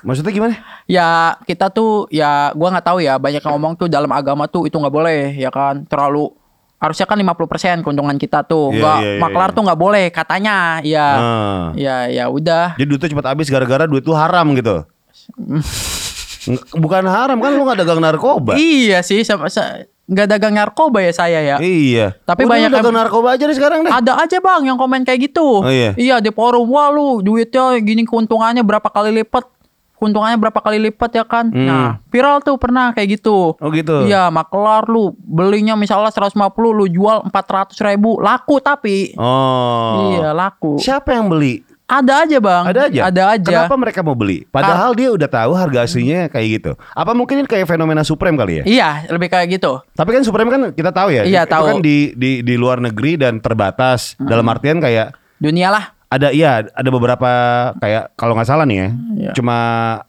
Maksudnya 0.00 0.30
gimana? 0.30 0.54
ya 0.84 1.08
kita 1.42 1.68
tuh 1.68 2.06
ya 2.08 2.52
gua 2.52 2.68
nggak 2.70 2.86
tahu 2.86 2.98
ya 3.00 3.16
banyak 3.16 3.40
yang 3.40 3.52
ngomong 3.52 3.72
tuh 3.74 3.86
dalam 3.86 4.08
agama 4.08 4.44
tuh 4.44 4.64
itu 4.64 4.74
nggak 4.74 4.92
boleh 4.92 5.32
ya 5.32 5.48
kan 5.48 5.82
terlalu 5.82 6.28
harusnya 6.76 7.04
kan 7.04 7.16
50% 7.16 7.80
keuntungan 7.80 8.12
kita 8.14 8.44
tuh 8.44 8.68
Iya, 8.68 8.76
nggak 8.76 8.98
iya, 8.98 9.10
iya, 9.10 9.18
maklar 9.18 9.48
iya. 9.48 9.56
tuh 9.56 9.62
nggak 9.64 9.80
boleh 9.80 10.04
katanya 10.10 10.54
ya 10.82 11.06
Ah. 11.08 11.64
ya 11.72 11.96
ya 12.06 12.24
udah 12.28 12.76
Jadi 12.76 12.84
duitnya 12.86 13.08
cepat 13.10 13.26
habis 13.26 13.48
gara-gara 13.48 13.84
duit 13.84 14.04
lu 14.04 14.12
haram 14.12 14.44
gitu. 14.52 14.84
Bukan 16.76 17.04
haram 17.08 17.40
kan 17.40 17.50
lu 17.50 17.64
nggak 17.64 17.78
dagang 17.80 17.98
narkoba. 17.98 18.52
iya 18.54 19.00
sih 19.00 19.24
sama 19.24 19.48
sa- 19.48 19.88
nggak 20.04 20.26
dagang 20.28 20.52
narkoba 20.52 21.00
ya 21.00 21.10
saya 21.10 21.40
ya 21.40 21.56
Iya. 21.56 22.12
Tapi 22.22 22.44
Udah, 22.44 22.50
banyak 22.50 22.70
dagang 22.70 22.92
yang- 22.92 23.00
narkoba 23.02 23.28
aja 23.32 23.44
deh 23.44 23.52
sekarang 23.52 23.80
deh. 23.80 23.90
ada 23.90 24.12
aja 24.16 24.36
bang 24.36 24.62
yang 24.66 24.76
komen 24.76 25.00
kayak 25.02 25.20
gitu 25.24 25.60
Oh, 25.60 25.66
iya? 25.66 25.96
di 25.96 26.28
forum 26.28 26.68
wah 26.68 26.88
lu 26.88 27.20
duitnya 27.20 27.72
gini 27.78 28.02
keuntungannya 28.02 28.60
berapa 28.60 28.84
kali 28.86 29.16
lipat 29.16 29.48
keuntungannya 29.94 30.36
berapa 30.36 30.58
kali 30.58 30.76
lipat 30.82 31.10
ya 31.10 31.24
kan 31.24 31.48
Hmm. 31.48 31.64
nah 31.64 31.88
viral 32.06 32.40
tuh 32.40 32.56
pernah 32.56 32.92
kayak 32.92 33.16
gitu 33.16 33.56
Oh 33.56 33.70
gitu. 33.70 34.04
Iya, 34.04 34.28
maklar 34.28 34.84
lu 34.84 35.16
belinya 35.16 35.72
misalnya 35.72 36.10
150 36.10 36.36
lu 36.70 36.84
jual 36.86 37.24
400 37.24 37.72
ribu 37.80 38.20
laku 38.20 38.60
tapi 38.60 39.16
Oh. 39.16 40.12
iya 40.12 40.30
laku. 40.30 40.76
Siapa 40.76 41.12
yang 41.12 41.26
beli? 41.26 41.64
Ada 41.84 42.24
aja 42.24 42.38
bang. 42.40 42.64
Ada 42.64 42.80
aja. 42.88 43.00
Ada 43.12 43.22
aja. 43.36 43.56
Kenapa 43.68 43.76
mereka 43.76 44.00
mau 44.00 44.16
beli? 44.16 44.48
Padahal 44.48 44.96
dia 44.96 45.12
udah 45.12 45.28
tahu 45.28 45.52
harga 45.52 45.84
aslinya 45.84 46.32
kayak 46.32 46.46
gitu. 46.56 46.72
Apa 46.96 47.12
mungkin 47.12 47.44
ini 47.44 47.48
kayak 47.48 47.68
fenomena 47.68 48.00
Supreme 48.00 48.40
kali 48.40 48.60
ya? 48.60 48.64
Iya 48.64 48.90
lebih 49.12 49.28
kayak 49.28 49.52
gitu. 49.52 49.84
Tapi 49.92 50.10
kan 50.16 50.22
Supreme 50.24 50.48
kan 50.48 50.60
kita 50.72 50.90
tahu 50.90 51.12
ya. 51.12 51.28
Iya, 51.28 51.44
itu 51.44 51.52
tahu. 51.52 51.64
kan 51.68 51.76
di 51.84 52.16
di 52.16 52.40
di 52.40 52.54
luar 52.56 52.80
negeri 52.80 53.20
dan 53.20 53.36
terbatas. 53.36 54.16
Dalam 54.16 54.48
artian 54.48 54.80
kayak 54.80 55.12
Dunia 55.36 55.68
lah. 55.68 55.92
ada 56.08 56.32
iya 56.32 56.64
ada 56.64 56.88
beberapa 56.88 57.28
kayak 57.76 58.16
kalau 58.16 58.32
nggak 58.32 58.48
salah 58.48 58.64
nih 58.64 58.78
ya. 58.80 58.88
Iya. 59.20 59.30
Cuma 59.36 59.56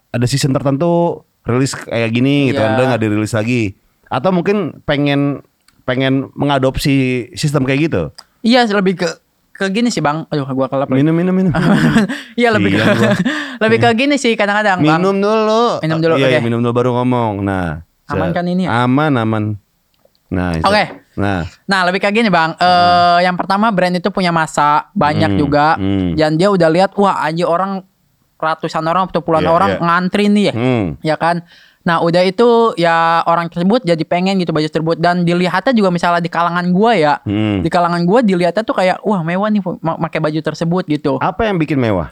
ada 0.08 0.24
season 0.24 0.56
tertentu 0.56 1.20
rilis 1.44 1.76
kayak 1.76 2.08
gini 2.08 2.50
gitu 2.50 2.58
Iya. 2.58 2.72
kan, 2.72 2.76
udah 2.80 2.86
nggak 2.88 3.02
dirilis 3.04 3.36
lagi. 3.36 3.76
Atau 4.08 4.32
mungkin 4.32 4.80
pengen 4.88 5.44
pengen 5.84 6.32
mengadopsi 6.32 7.28
sistem 7.36 7.68
kayak 7.68 7.92
gitu. 7.92 8.02
Iya 8.40 8.64
lebih 8.70 9.04
ke 9.04 9.08
ke 9.56 9.66
gini 9.70 9.88
sih 9.88 9.98
bang. 9.98 10.22
Aduh 10.26 10.44
gua 10.46 10.66
kelap. 10.66 10.86
lagi. 10.86 10.96
Minum 10.96 11.12
minum 11.12 11.32
minum. 11.32 11.52
Iya 12.36 12.52
lebih 12.52 12.70
ke 12.70 12.78
Sian 12.78 12.94
gua. 12.94 13.12
lebih 13.64 13.78
ke 13.78 13.88
gini 13.94 14.14
sih 14.14 14.32
kadang-kadang 14.32 14.78
bang. 14.78 15.00
minum 15.00 15.16
dulu. 15.16 15.80
Minum 15.80 15.98
dulu, 15.98 16.14
Iya, 16.14 16.26
iya, 16.28 16.38
oke. 16.38 16.44
minum 16.44 16.60
dulu 16.60 16.72
baru 16.74 16.90
ngomong. 16.94 17.40
Nah, 17.40 17.80
Aman 18.06 18.30
kan 18.30 18.44
ini 18.44 18.64
ya? 18.64 18.84
Aman, 18.84 19.12
aman. 19.14 19.44
Nah. 20.28 20.52
Oke. 20.60 20.84
Nah, 21.16 21.48
Nah 21.64 21.80
lebih 21.82 21.98
kayak 21.98 22.12
gini 22.14 22.28
bang. 22.28 22.52
Eh 22.54 23.18
yang 23.22 23.34
pertama 23.34 23.68
brand 23.68 23.94
itu 23.94 24.08
punya 24.08 24.28
masa 24.30 24.92
banyak 24.92 25.32
Hmm, 25.32 25.38
juga. 25.38 25.66
hmm. 25.74 26.12
Dan 26.12 26.36
dia 26.36 26.48
udah 26.48 26.68
lihat 26.68 26.92
wah 26.94 27.18
aja 27.20 27.42
orang 27.42 27.80
ratusan 28.36 28.84
orang 28.84 29.08
atau 29.08 29.20
puluhan 29.20 29.42
Iya, 29.42 29.50
orang 29.50 29.70
iya. 29.72 29.80
ngantri 29.80 30.24
nih 30.28 30.44
ya. 30.44 30.54
hmm. 30.54 30.84
ya 31.02 31.16
kan 31.16 31.40
nah 31.86 32.02
udah 32.02 32.18
itu 32.20 32.74
ya 32.74 33.22
orang 33.22 33.46
tersebut 33.46 33.80
jadi 33.80 34.02
pengen 34.02 34.36
gitu 34.36 34.50
baju 34.50 34.66
tersebut 34.66 34.98
dan 34.98 35.22
dilihatnya 35.22 35.70
juga 35.70 35.88
misalnya 35.88 36.18
di 36.18 36.26
kalangan 36.26 36.66
gua 36.68 36.92
ya 36.92 37.14
Hmm. 37.22 37.62
di 37.62 37.70
kalangan 37.70 38.02
gua 38.02 38.20
dilihatnya 38.20 38.60
tuh 38.60 38.74
kayak 38.74 38.98
wah 39.00 39.22
mewah 39.22 39.46
nih 39.46 39.62
pakai 39.80 40.18
baju 40.18 40.40
tersebut 40.42 40.82
gitu 40.84 41.16
Apa 41.16 41.46
yang 41.46 41.56
bikin 41.56 41.78
mewah? 41.78 42.10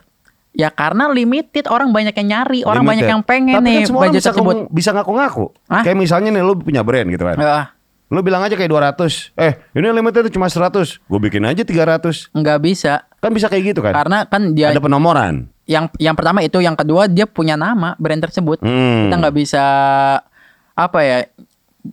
ya 0.52 0.70
karena 0.70 1.10
limited 1.10 1.66
orang 1.66 1.90
banyak 1.90 2.14
yang 2.14 2.28
nyari 2.30 2.62
orang 2.62 2.86
banyak 2.86 3.02
Limited. 3.02 3.10
yang 3.10 3.22
pengen 3.24 3.54
Tapi 3.56 3.66
nih 3.66 3.74
kan 3.76 3.86
semua 3.90 4.00
baju 4.00 4.14
bisa 4.14 4.22
tersebut 4.24 4.54
ngomong- 4.54 4.70
bisa 4.70 4.90
ngaku-ngaku. 4.94 5.46
Hah? 5.66 5.82
Kayak 5.82 5.98
misalnya 5.98 6.30
nih 6.30 6.42
lu 6.44 6.54
punya 6.56 6.80
brand 6.80 7.10
gitu 7.10 7.24
kan. 7.24 7.34
Eh, 7.36 7.66
Lu 8.06 8.20
bilang 8.20 8.38
aja 8.40 8.54
kayak 8.54 8.70
200. 8.70 9.34
Eh, 9.34 9.58
ini 9.72 9.90
limited 9.90 10.30
cuma 10.30 10.46
100. 10.46 11.02
Gue 11.02 11.18
bikin 11.18 11.42
aja 11.42 11.66
300. 11.66 12.30
nggak 12.30 12.58
bisa 12.60 13.02
Kan 13.18 13.34
bisa 13.34 13.50
kayak 13.50 13.74
gitu 13.74 13.80
kan? 13.82 13.90
karena 13.90 14.22
kan 14.24 14.54
dia 14.54 14.70
Ada 14.70 14.78
penomoran. 14.78 15.50
Yang 15.64 15.88
yang 15.96 16.12
pertama 16.12 16.40
itu 16.40 16.58
yang 16.58 16.72
kedua 16.72 17.06
dia 17.06 17.24
punya 17.24 17.54
nama 17.54 17.96
brand 17.96 18.20
tersebut 18.20 18.60
Hmm. 18.60 19.08
kita 19.08 19.14
nggak 19.16 19.34
bisa 19.34 19.64
apa 20.74 20.98
ya 21.00 21.18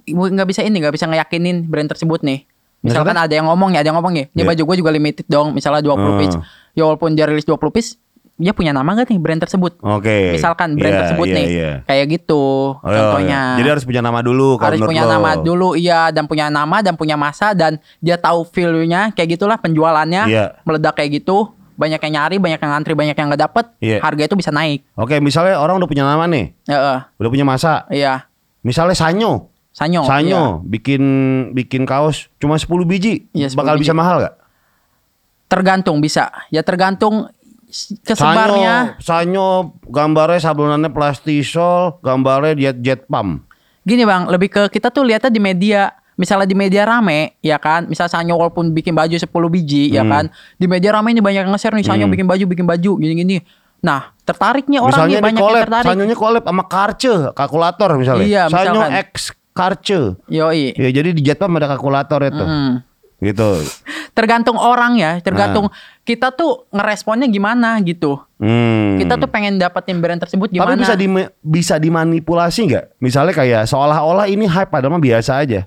nggak 0.07 0.47
bisa 0.47 0.61
ini 0.61 0.75
nggak 0.77 0.91
bisa 0.91 1.05
ngeyakinin 1.05 1.63
brand 1.63 1.87
tersebut 1.87 2.19
nih 2.21 2.47
misalkan 2.81 3.13
Maksudnya? 3.13 3.27
ada 3.27 3.33
yang 3.33 3.47
ngomong 3.47 3.69
ya 3.71 3.79
ada 3.79 3.87
yang 3.87 3.97
ngomong 3.97 4.13
ya 4.13 4.25
ini 4.27 4.41
Iya. 4.41 4.47
baju 4.47 4.61
gue 4.65 4.75
juga 4.77 4.91
limited 4.91 5.25
dong 5.25 5.51
misalnya 5.51 5.81
20 5.81 5.95
Hmm. 6.09 6.19
piece 6.19 6.35
ya 6.71 6.83
walaupun 6.83 7.13
dia 7.13 7.25
rilis 7.25 7.43
20 7.43 7.69
piece 7.69 7.99
dia 8.35 8.51
punya 8.51 8.73
nama 8.73 8.89
gak 8.91 9.05
nih 9.07 9.21
brand 9.21 9.37
tersebut 9.37 9.77
Oke. 9.79 10.33
misalkan 10.33 10.73
brand 10.73 10.89
Iya, 10.89 11.01
tersebut 11.05 11.25
iya, 11.25 11.35
nih 11.35 11.45
iya. 11.47 11.71
kayak 11.85 12.05
gitu 12.11 12.43
Oh, 12.73 12.81
contohnya 12.81 13.53
iya. 13.53 13.57
Jadi 13.61 13.69
harus 13.69 13.85
punya 13.85 14.01
nama 14.01 14.19
dulu 14.19 14.57
kalau 14.57 14.65
harus 14.73 14.81
punya 14.81 15.03
lo. 15.05 15.11
nama 15.13 15.31
dulu 15.37 15.69
iya 15.75 16.09
dan 16.09 16.25
punya 16.25 16.49
nama 16.49 16.77
dan 16.79 16.95
punya 16.95 17.13
masa 17.15 17.53
dan 17.53 17.77
dia 17.99 18.17
tahu 18.17 18.41
value-nya 18.43 19.13
kayak 19.13 19.37
gitulah 19.37 19.55
penjualannya 19.55 20.25
Iya. 20.25 20.45
meledak 20.63 20.97
kayak 20.97 21.21
gitu 21.21 21.53
banyak 21.81 21.97
yang 21.99 22.13
nyari 22.15 22.37
banyak 22.37 22.57
yang 22.57 22.71
ngantri 22.71 22.93
banyak 22.93 23.15
yang 23.15 23.27
nggak 23.27 23.41
dapet 23.41 23.65
Iya. 23.79 23.97
harga 23.99 24.23
itu 24.23 24.35
bisa 24.35 24.49
naik 24.49 24.85
Oke, 24.93 25.17
misalnya 25.17 25.57
orang 25.57 25.75
udah 25.75 25.87
punya 25.87 26.05
nama 26.05 26.23
nih. 26.25 26.53
Udah 27.17 27.27
punya 27.27 27.41
masa. 27.43 27.89
iya 27.89 28.29
Misalnya 28.61 28.93
Sanyo. 28.93 29.49
sanyo 29.71 30.03
Sanyo 30.03 30.29
iya. 30.29 30.61
bikin 30.63 31.01
bikin 31.51 31.83
kaos 31.83 32.29
cuma 32.37 32.55
10 32.55 32.67
biji. 32.83 33.25
Iya, 33.31 33.47
10 33.47 33.57
bakal 33.57 33.73
biji. 33.75 33.83
bisa 33.83 33.93
mahal 33.93 34.21
gak? 34.21 34.35
tergantung 35.47 35.99
bisa 35.99 36.31
ya 36.47 36.61
tergantung 36.61 37.27
s- 37.65 37.91
kesebarnya 38.01 38.95
Sanyo, 38.95 39.01
Sanyo 39.01 39.47
gambarnya 39.83 40.39
sablonannya 40.39 40.91
plastisol, 40.91 41.99
gambarnya 41.99 42.53
jet 42.53 42.77
jet 42.79 43.01
pump. 43.05 43.47
gini 43.81 44.03
bang 44.03 44.27
lebih 44.27 44.47
ke 44.47 44.69
kita 44.69 44.87
tuh 44.87 45.01
lihatnya 45.01 45.27
di 45.27 45.41
media 45.41 45.89
misalnya 46.21 46.45
di 46.45 46.53
media 46.53 46.85
rame 46.85 47.33
ya 47.41 47.57
kan 47.57 47.89
misal 47.89 48.05
Sanyo 48.05 48.37
walaupun 48.37 48.69
bikin 48.69 48.93
baju 48.93 49.11
10 49.11 49.25
biji 49.49 49.89
ya 49.89 50.01
Hmm. 50.01 50.11
kan 50.11 50.25
di 50.55 50.65
media 50.65 50.93
rame 50.93 51.09
ini 51.09 51.19
banyak 51.19 51.41
yang 51.41 51.51
nge-share 51.51 51.73
nih 51.73 51.81
Sanyo 51.83 52.05
bikin 52.05 52.23
baju 52.23 52.43
bikin 52.45 52.63
baju 52.63 52.91
gini-gini 52.95 53.41
nah 53.81 54.13
tertariknya 54.21 54.77
orang 54.79 54.93
misalnya 54.93 55.17
nih 55.17 55.25
banyak 55.25 55.33
yang 55.35 55.49
collab, 55.49 55.63
tertarik 55.65 55.87
Sanyonya 55.89 56.15
collab 56.15 56.43
sama 56.45 56.63
Karce, 56.63 57.13
kalkulator 57.33 57.89
misalnya. 57.97 58.23
Iya, 58.23 58.43
Sanyo 58.45 58.77
misalkan. 58.77 58.91
X 59.03 59.13
Karce. 59.51 59.99
yoi 60.29 60.77
Ya 60.77 60.89
jadi 60.93 61.09
di 61.09 61.19
jet 61.19 61.35
pump 61.35 61.57
ada 61.57 61.65
kalkulator 61.67 62.21
itu. 62.23 62.39
Hmm. 62.39 62.85
Gitu. 63.17 63.49
tergantung 64.17 64.57
orang 64.57 64.97
ya 64.97 65.17
tergantung 65.19 65.65
Ah. 65.65 65.73
kita 66.03 66.29
tuh 66.29 66.67
ngeresponnya 66.67 67.25
gimana 67.25 67.79
gitu 67.79 68.19
Hmm. 68.37 68.97
kita 68.97 69.15
tuh 69.15 69.25
pengen 69.25 69.55
dapetin 69.55 69.97
brand 69.97 70.17
tersebut 70.17 70.49
gimana 70.49 70.73
Tapi 70.73 70.81
bisa 70.81 70.93
di 70.93 71.07
bisa 71.39 71.75
dimanipulasi 71.77 72.61
nggak? 72.67 72.85
Misalnya 72.97 73.31
kayak 73.31 73.61
seolah-olah 73.65 74.25
ini 74.25 74.45
hype 74.45 74.67
padahal 74.67 74.91
mah 74.91 74.99
biasa 74.99 75.37
aja. 75.37 75.63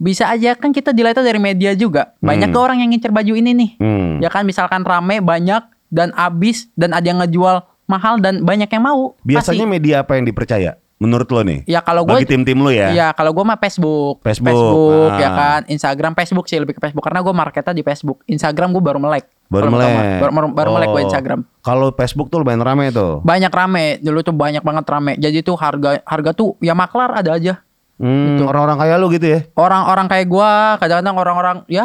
Bisa 0.00 0.24
aja 0.26 0.56
kan 0.56 0.72
kita 0.72 0.90
dilihatnya 0.90 1.20
dari 1.22 1.36
media 1.36 1.70
juga 1.72 2.16
banyak 2.18 2.48
Hmm. 2.48 2.56
orang 2.58 2.80
yang 2.80 2.88
ngincer 2.88 3.12
baju 3.12 3.32
ini 3.32 3.52
nih 3.52 3.70
Hmm. 3.76 4.16
ya 4.18 4.26
kan 4.26 4.42
misalkan 4.42 4.80
rame 4.80 5.20
banyak 5.20 5.60
dan 5.86 6.10
habis 6.12 6.72
dan 6.72 6.90
ada 6.90 7.04
yang 7.04 7.20
ngejual 7.20 7.60
mahal 7.84 8.16
dan 8.16 8.40
banyak 8.40 8.66
yang 8.66 8.80
mau 8.80 9.12
Biasanya 9.20 9.62
Pasti. 9.62 9.74
media 9.76 9.94
apa 10.00 10.14
yang 10.14 10.24
dipercaya? 10.24 10.78
Menurut 10.96 11.26
lo 11.26 11.40
nih? 11.40 11.64
ya 11.64 11.80
kalau 11.80 12.04
gue 12.04 12.12
Bagi 12.14 12.28
tim-tim 12.28 12.54
lo 12.54 12.68
ya. 12.68 12.92
Iya, 12.92 13.08
kalau 13.10 13.32
gue 13.32 13.40
mah 13.40 13.56
Facebook, 13.56 14.20
Facebook, 14.20 15.16
ya 15.16 15.26
ah. 15.26 15.32
kan, 15.32 15.60
Instagram, 15.66 16.12
Facebook 16.12 16.44
sih 16.44 16.54
lebih 16.54 16.76
ke 16.76 16.80
Facebook 16.80 17.00
karena 17.00 17.18
gue 17.18 17.32
marketnya 17.32 17.72
di 17.72 17.80
Facebook. 17.80 18.20
Instagram 18.26 18.68
gue 18.70 18.84
baru 18.84 19.00
melek, 19.00 19.24
Baru 19.48 19.68
melek. 19.68 19.88
pertama. 19.88 20.00
baru, 20.20 20.30
baru, 20.30 20.46
baru 20.52 20.70
melek 20.70 20.88
gue 20.90 21.00
Oh. 21.00 21.06
Instagram. 21.08 21.40
Kalau 21.58 21.88
Facebook 21.90 22.28
tuh 22.28 22.38
lumayan 22.38 22.60
rame 22.60 22.88
tuh. 22.90 23.20
Banyak 23.22 23.48
rame, 23.48 23.96
dulu 23.98 24.20
tuh 24.20 24.32
banyak 24.32 24.60
banget 24.60 24.84
rame. 24.86 25.12
Jadi 25.16 25.40
tuh 25.40 25.56
harga 25.56 26.04
harga 26.04 26.30
tuh 26.30 26.60
ya 26.60 26.72
maklar 26.72 27.16
ada 27.16 27.32
aja. 27.32 27.64
Hmm, 28.00 28.40
orang-orang 28.42 28.80
kaya 28.80 28.94
lu 28.96 29.12
gitu 29.12 29.26
ya. 29.28 29.40
Orang-orang 29.52 30.08
kayak 30.08 30.26
gue, 30.26 30.52
kadang-kadang 30.80 31.16
orang-orang 31.16 31.56
ya 31.68 31.84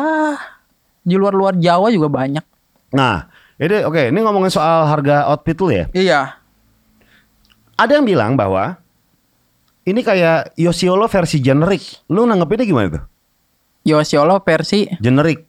di 1.03 1.19
luar-luar 1.19 1.59
Jawa 1.59 1.91
juga 1.91 2.07
banyak. 2.07 2.45
Nah, 2.95 3.27
ini 3.59 3.83
oke, 3.83 4.15
ini 4.15 4.19
ngomongin 4.23 4.47
soal 4.47 4.87
harga 4.87 5.27
outfit 5.27 5.59
lu 5.59 5.67
ya. 5.69 5.85
Iya. 5.91 6.39
Ada 7.75 7.99
yang 7.99 8.07
bilang 8.07 8.39
bahwa 8.39 8.79
ini 9.83 9.99
kayak 9.99 10.55
Yosiolo 10.55 11.03
versi 11.05 11.43
generik. 11.43 11.83
Lu 12.07 12.23
nanggepinnya 12.23 12.63
gimana 12.63 12.87
tuh? 12.95 13.03
Yosiolo 13.83 14.39
versi, 14.39 14.87
Generik. 14.97 15.45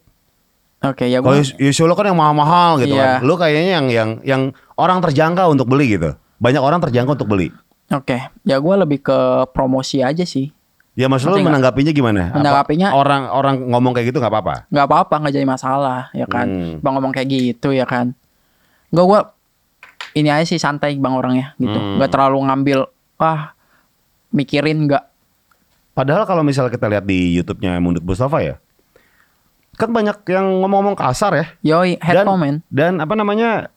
oke 0.82 1.06
ya 1.06 1.22
Kalau 1.22 1.32
gue. 1.32 1.40
Yos- 1.40 1.56
Yosiolo 1.56 1.94
kan 1.94 2.10
yang 2.10 2.18
mahal-mahal 2.18 2.82
gitu 2.82 2.92
Iya. 2.92 3.22
kan. 3.22 3.24
Lu 3.24 3.38
kayaknya 3.38 3.72
yang 3.72 3.86
yang 3.88 4.10
yang 4.26 4.42
orang 4.74 4.98
terjangkau 4.98 5.48
untuk 5.48 5.70
beli 5.70 5.94
gitu. 5.94 6.18
Banyak 6.36 6.60
orang 6.60 6.82
terjangkau 6.82 7.16
untuk 7.16 7.30
beli. 7.30 7.48
Oke, 7.86 8.18
ya 8.42 8.58
gue 8.58 8.74
lebih 8.76 8.98
ke 8.98 9.18
promosi 9.54 10.02
aja 10.02 10.26
sih. 10.26 10.50
Ya 10.96 11.06
maksud 11.06 11.28
nggak? 11.28 11.44
menanggapinya 11.44 11.92
gimana? 11.92 12.32
Menanggapinya- 12.32 12.90
orang 12.90 13.28
orang 13.28 13.54
ngomong 13.68 13.92
kayak 13.92 14.10
gitu 14.10 14.18
nggak 14.18 14.32
apa-apa. 14.32 14.54
nggak 14.66 14.86
apa-apa 14.86 15.14
nggak 15.20 15.34
jadi 15.34 15.46
masalah 15.46 16.08
ya 16.10 16.24
kan 16.24 16.46
Hmm. 16.46 16.74
bang 16.80 16.92
ngomong 16.92 17.12
kayak 17.12 17.28
gitu 17.28 17.68
ya 17.70 17.84
kan 17.84 18.16
nggak 18.88 19.04
gua 19.04 19.20
ini 20.12 20.32
aja 20.32 20.46
sih 20.46 20.56
santai 20.56 20.96
bang 20.96 21.12
orangnya 21.12 21.52
gitu 21.54 21.76
Hmm. 21.76 22.00
terlalu 22.02 22.38
ngambil 22.42 22.78
wah 23.14 23.52
mikirin 24.30 24.86
nggak 24.86 25.04
Padahal 25.92 26.24
kalau 26.24 26.40
misalnya 26.40 26.68
kita 26.70 26.86
lihat 26.86 27.04
di 27.04 27.32
YouTube-nya 27.34 27.76
Mundut 27.78 28.04
Mustafa 28.04 28.36
ya, 28.38 28.60
kan 29.74 29.88
banyak 29.88 30.12
yang 30.26 30.60
ngomong-ngomong 30.60 30.92
kasar 30.92 31.32
ya. 31.32 31.46
yoi 31.62 31.96
head 31.96 32.12
dan, 32.14 32.24
comment 32.26 32.56
dan 32.68 32.92
apa 32.98 33.12
namanya 33.12 33.72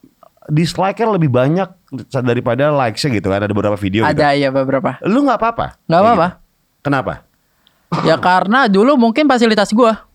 dislike-nya 0.46 1.08
lebih 1.10 1.28
banyak 1.28 1.68
daripada 2.18 2.72
likes-nya 2.72 3.12
gitu 3.14 3.28
kan 3.28 3.40
ada 3.40 3.48
beberapa 3.50 3.76
video 3.76 4.04
gitu. 4.04 4.12
ada 4.14 4.32
ya 4.34 4.50
beberapa 4.50 5.00
Lu 5.02 5.20
nggak 5.22 5.36
apa-apa? 5.38 5.80
nggak 5.86 6.00
apa-apa 6.02 6.28
gitu. 6.30 6.48
Kenapa? 6.90 7.14
ya 8.06 8.18
karena 8.18 8.70
dulu 8.70 8.98
mungkin 8.98 9.26
fasilitas 9.26 9.70
gua 9.74 10.06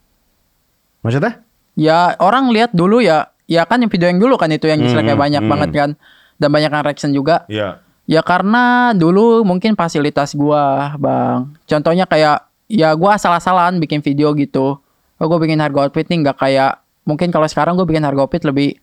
Maksudnya? 1.02 1.42
ya 1.74 2.14
orang 2.22 2.50
lihat 2.54 2.70
dulu 2.70 3.02
ya 3.02 3.30
ya 3.50 3.66
kan 3.66 3.82
yang 3.82 3.90
video 3.90 4.06
yang 4.06 4.20
dulu 4.22 4.38
kan 4.38 4.46
itu 4.50 4.70
yang 4.70 4.78
dislike 4.78 5.06
Hmm, 5.06 5.18
banyak 5.18 5.42
hmm. 5.42 5.50
banget 5.50 5.70
kan 5.74 5.90
dan 6.38 6.48
banyak 6.50 6.70
yang 6.70 6.84
reaction 6.86 7.10
juga 7.14 7.46
Iya. 7.46 7.82
Ya 8.04 8.20
karena 8.20 8.92
dulu 8.92 9.48
mungkin 9.48 9.72
fasilitas 9.80 10.36
gua, 10.36 10.92
Bang. 11.00 11.56
Contohnya 11.64 12.04
kayak 12.04 12.44
ya 12.68 12.92
gua 12.92 13.16
asal-asalan 13.16 13.80
bikin 13.80 14.04
video 14.04 14.36
gitu. 14.36 14.76
Oh, 15.16 15.24
gua 15.24 15.40
bikin 15.40 15.56
harga 15.56 15.88
outfit 15.88 16.04
nih 16.12 16.20
nggak 16.20 16.36
kayak 16.36 16.84
mungkin 17.08 17.32
kalau 17.32 17.48
sekarang 17.48 17.80
gua 17.80 17.88
bikin 17.88 18.04
harga 18.04 18.28
outfit 18.28 18.44
lebih 18.44 18.76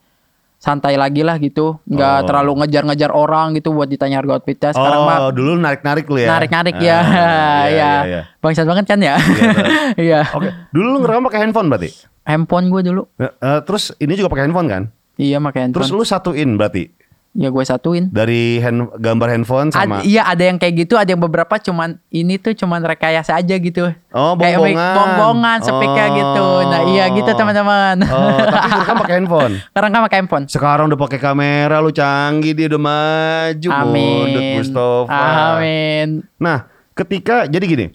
santai 0.62 0.94
lagi 0.94 1.26
lah 1.26 1.42
gitu. 1.42 1.82
nggak 1.90 2.18
Oh. 2.22 2.26
terlalu 2.30 2.52
ngejar-ngejar 2.62 3.10
orang 3.10 3.58
gitu 3.58 3.74
buat 3.74 3.90
ditanya 3.90 4.22
harga 4.22 4.38
outfitnya. 4.38 4.72
Sekarang 4.78 5.02
oh, 5.02 5.08
mah 5.10 5.18
dulu 5.34 5.58
narik-narik 5.58 6.06
lu 6.06 6.22
ya. 6.22 6.30
narik-narik 6.30 6.78
Ah, 6.78 6.86
ya. 6.86 6.86
iya, 6.86 7.00
ya. 7.02 7.66
iya, 7.74 7.92
iya. 8.06 8.22
Bangsat 8.38 8.70
banget 8.70 8.86
kan 8.86 9.00
ya? 9.02 9.18
Iya, 9.18 9.50
Iya. 10.06 10.20
Oke, 10.32 10.50
dulu 10.70 10.88
lu 10.94 10.98
ngerekam 11.02 11.26
pakai 11.26 11.40
handphone 11.42 11.68
berarti? 11.68 11.90
Handphone 12.22 12.70
gua 12.70 12.82
dulu. 12.86 13.02
Eh, 13.18 13.60
terus 13.66 13.90
ini 13.98 14.14
juga 14.14 14.30
pakai 14.30 14.46
handphone 14.46 14.70
kan? 14.70 14.84
Iya 15.18 15.42
pakai 15.42 15.60
handphone. 15.66 15.82
Terus 15.82 15.90
lu 15.92 16.06
satuin 16.06 16.54
berarti 16.54 16.94
ya 17.32 17.48
gue 17.48 17.64
satuin. 17.64 18.08
dari 18.08 18.60
hand, 18.60 18.92
gambar 18.94 19.28
handphone 19.30 19.70
sama 19.70 20.00
Ad- 20.00 20.04
iya 20.04 20.26
ada 20.26 20.44
yang 20.44 20.56
kayak 20.56 20.84
gitu, 20.84 20.96
ada 20.96 21.08
yang 21.08 21.20
beberapa 21.20 21.56
cuman 21.56 21.96
ini 22.08 22.36
tuh 22.36 22.52
cuman 22.54 22.84
rekayasa 22.84 23.34
aja 23.34 23.56
gitu. 23.56 23.88
Oh, 24.10 24.36
Kayak 24.36 24.60
bongbongan. 24.60 25.60
speaknya 25.62 26.06
Oh. 26.06 26.14
gitu. 26.14 26.48
Nah, 26.66 26.82
iya 26.86 27.06
gitu 27.10 27.32
teman-teman. 27.32 28.04
Oh, 28.04 28.36
tapi 28.38 28.68
direkam 28.74 28.96
pakai 28.98 29.16
handphone. 29.18 29.54
Sekarang 29.64 29.90
kan 29.90 30.02
pakai 30.04 30.18
handphone. 30.18 30.46
Sekarang 30.46 30.86
udah 30.86 31.00
pakai 31.00 31.20
kamera 31.20 31.80
lu 31.80 31.90
canggih 31.90 32.52
dia 32.52 32.68
udah 32.68 32.82
maju 32.82 33.70
Mundut 33.88 34.42
Amin. 34.44 34.56
Mustafa. 34.58 35.24
Amin. 35.56 36.08
Nah, 36.36 36.58
ketika 36.94 37.48
jadi 37.48 37.64
gini, 37.64 37.86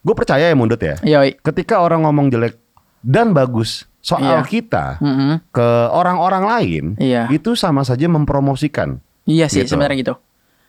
gue 0.00 0.14
percaya 0.14 0.48
ya 0.48 0.56
Mundut 0.56 0.78
ya. 0.78 0.96
Yoi. 1.02 1.36
Ketika 1.36 1.78
orang 1.78 2.02
ngomong 2.02 2.28
jelek 2.28 2.56
dan 2.98 3.30
bagus 3.30 3.84
soal 4.06 4.22
Iya. 4.38 4.46
kita 4.46 4.86
Mm-mm. 5.02 5.42
ke 5.50 5.68
orang-orang 5.90 6.44
lain, 6.46 6.84
Iya. 6.96 7.26
itu 7.28 7.58
sama 7.58 7.82
saja 7.82 8.06
mempromosikan. 8.06 9.02
Iya 9.26 9.50
sih 9.50 9.66
Gitu. 9.66 9.74
sebenarnya 9.74 9.98
gitu. 9.98 10.14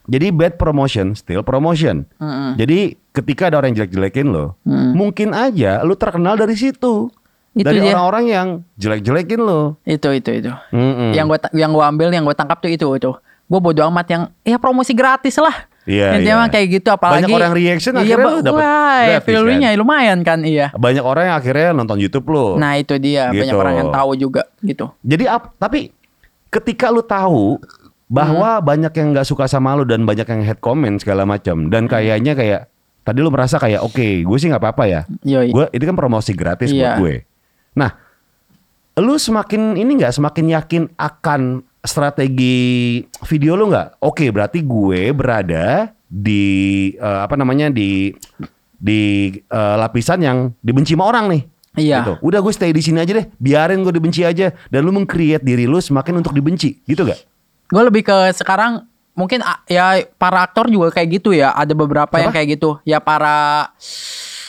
Jadi 0.07 0.33
bad 0.33 0.57
promotion, 0.57 1.13
still 1.13 1.45
promotion. 1.45 2.09
Mm-mm. 2.17 2.57
Jadi 2.57 2.97
ketika 3.11 3.53
ada 3.53 3.61
orang 3.61 3.71
yang 3.71 3.85
jelek-jelekin 3.85 4.27
lo, 4.27 4.57
Mm. 4.63 4.91
mungkin 4.91 5.29
aja 5.31 5.85
lu 5.85 5.93
terkenal 5.93 6.33
dari 6.33 6.57
situ. 6.57 7.13
Itu 7.53 7.65
dari 7.65 7.81
orang-orang 7.83 8.25
yang 8.25 8.47
jelek-jelekin 8.73 9.37
lo. 9.37 9.77
Itu 9.83 10.09
itu 10.09 10.29
itu. 10.31 10.51
Mm-mm. 10.71 11.13
Yang 11.13 11.25
gue 11.27 11.39
yang 11.53 11.69
gua 11.69 11.89
ambil, 11.89 12.09
yang 12.09 12.25
gue 12.25 12.33
tangkap 12.33 12.57
tuh 12.57 12.69
itu 12.69 12.89
itu. 12.91 13.11
Gue 13.45 13.59
bodo 13.59 13.85
amat 13.85 14.07
yang 14.07 14.23
ya 14.41 14.57
promosi 14.57 14.91
gratis 14.91 15.37
lah. 15.37 15.69
Iya, 15.87 16.19
Intinya 16.19 16.35
iya. 16.35 16.41
mah 16.43 16.49
kayak 16.51 16.67
gitu 16.67 16.89
apalagi 16.91 17.23
Banyak 17.23 17.31
orang 17.31 17.51
reaction 17.55 17.93
iya, 17.95 18.01
akhirnya 18.03 18.25
lu 18.27 18.39
wah, 18.51 18.99
gratis, 19.07 19.23
view-nya 19.23 19.69
lumayan 19.79 20.19
kan 20.19 20.43
iya. 20.43 20.67
Banyak 20.75 20.99
orang 20.99 21.31
yang 21.31 21.37
akhirnya 21.39 21.69
nonton 21.71 21.95
YouTube 21.95 22.27
lo. 22.27 22.59
Nah, 22.59 22.75
itu 22.75 22.99
dia 22.99 23.31
banyak 23.31 23.47
Gitu. 23.47 23.55
orang 23.55 23.73
yang 23.73 23.89
tahu 23.89 24.11
juga 24.13 24.43
gitu. 24.59 24.91
Jadi 24.99 25.23
ap, 25.25 25.55
tapi 25.55 25.95
ketika 26.47 26.91
lu 26.91 26.99
tahu 26.99 27.55
bahwa 28.05 28.59
Hmm. 28.59 28.63
banyak 28.63 28.91
yang 28.93 29.07
nggak 29.11 29.23
suka 29.25 29.47
sama 29.47 29.75
lu 29.75 29.83
dan 29.83 30.03
banyak 30.03 30.23
yang 30.23 30.43
head 30.43 30.59
comment 30.59 30.99
segala 30.99 31.23
macam 31.23 31.67
dan 31.67 31.87
kayaknya 31.87 32.35
kayak 32.35 32.61
tadi 33.03 33.19
lu 33.19 33.31
merasa 33.31 33.55
kayak 33.55 33.79
oke, 33.79 34.23
gue 34.23 34.37
sih 34.37 34.47
nggak 34.47 34.59
apa-apa 34.59 34.83
ya. 34.85 35.01
Yoi. 35.23 35.51
Gue 35.51 35.71
ini 35.71 35.83
kan 35.83 35.95
promosi 35.95 36.31
gratis 36.31 36.67
Iya. 36.67 36.99
buat 36.99 36.99
gue. 36.99 37.15
Nah, 37.75 37.91
lu 38.97 39.15
semakin 39.15 39.75
ini 39.75 39.91
nggak 39.93 40.11
semakin 40.13 40.45
yakin 40.51 40.83
akan 40.95 41.66
strategi 41.83 43.01
video 43.25 43.57
lu 43.57 43.69
nggak? 43.69 44.01
Oke, 44.01 44.29
berarti 44.29 44.61
gue 44.63 45.11
berada 45.13 45.91
di 46.07 46.45
eh, 46.95 47.19
apa 47.21 47.35
namanya 47.35 47.67
di 47.69 48.13
di 48.77 49.33
eh, 49.37 49.75
lapisan 49.77 50.21
yang 50.21 50.37
dibenci 50.61 50.93
sama 50.93 51.09
orang 51.09 51.25
nih. 51.33 51.43
Iya. 51.77 51.97
Gitu. 52.01 52.13
Udah 52.25 52.39
gue 52.41 52.53
stay 52.53 52.73
di 52.73 52.81
sini 52.81 52.97
aja 52.97 53.13
deh, 53.13 53.29
biarin 53.37 53.85
gue 53.85 53.93
dibenci 53.93 54.25
aja 54.25 54.49
dan 54.49 54.79
lu 54.81 54.89
meng-create 54.89 55.45
diri 55.45 55.69
lu 55.69 55.77
semakin 55.77 56.25
untuk 56.25 56.33
dibenci, 56.33 56.81
gitu 56.89 57.05
gak? 57.05 57.21
Gue 57.69 57.83
lebih 57.85 58.01
ke 58.01 58.33
sekarang 58.33 58.89
mungkin 59.13 59.45
a- 59.45 59.61
ya 59.69 60.01
para 60.17 60.41
aktor 60.41 60.73
juga 60.73 60.89
kayak 60.89 61.21
gitu 61.21 61.37
ya. 61.37 61.53
Ada 61.53 61.77
beberapa 61.77 62.17
yang 62.17 62.33
Siapa? 62.33 62.37
kayak 62.41 62.47
gitu. 62.57 62.69
Ya 62.81 62.97
para 62.97 63.69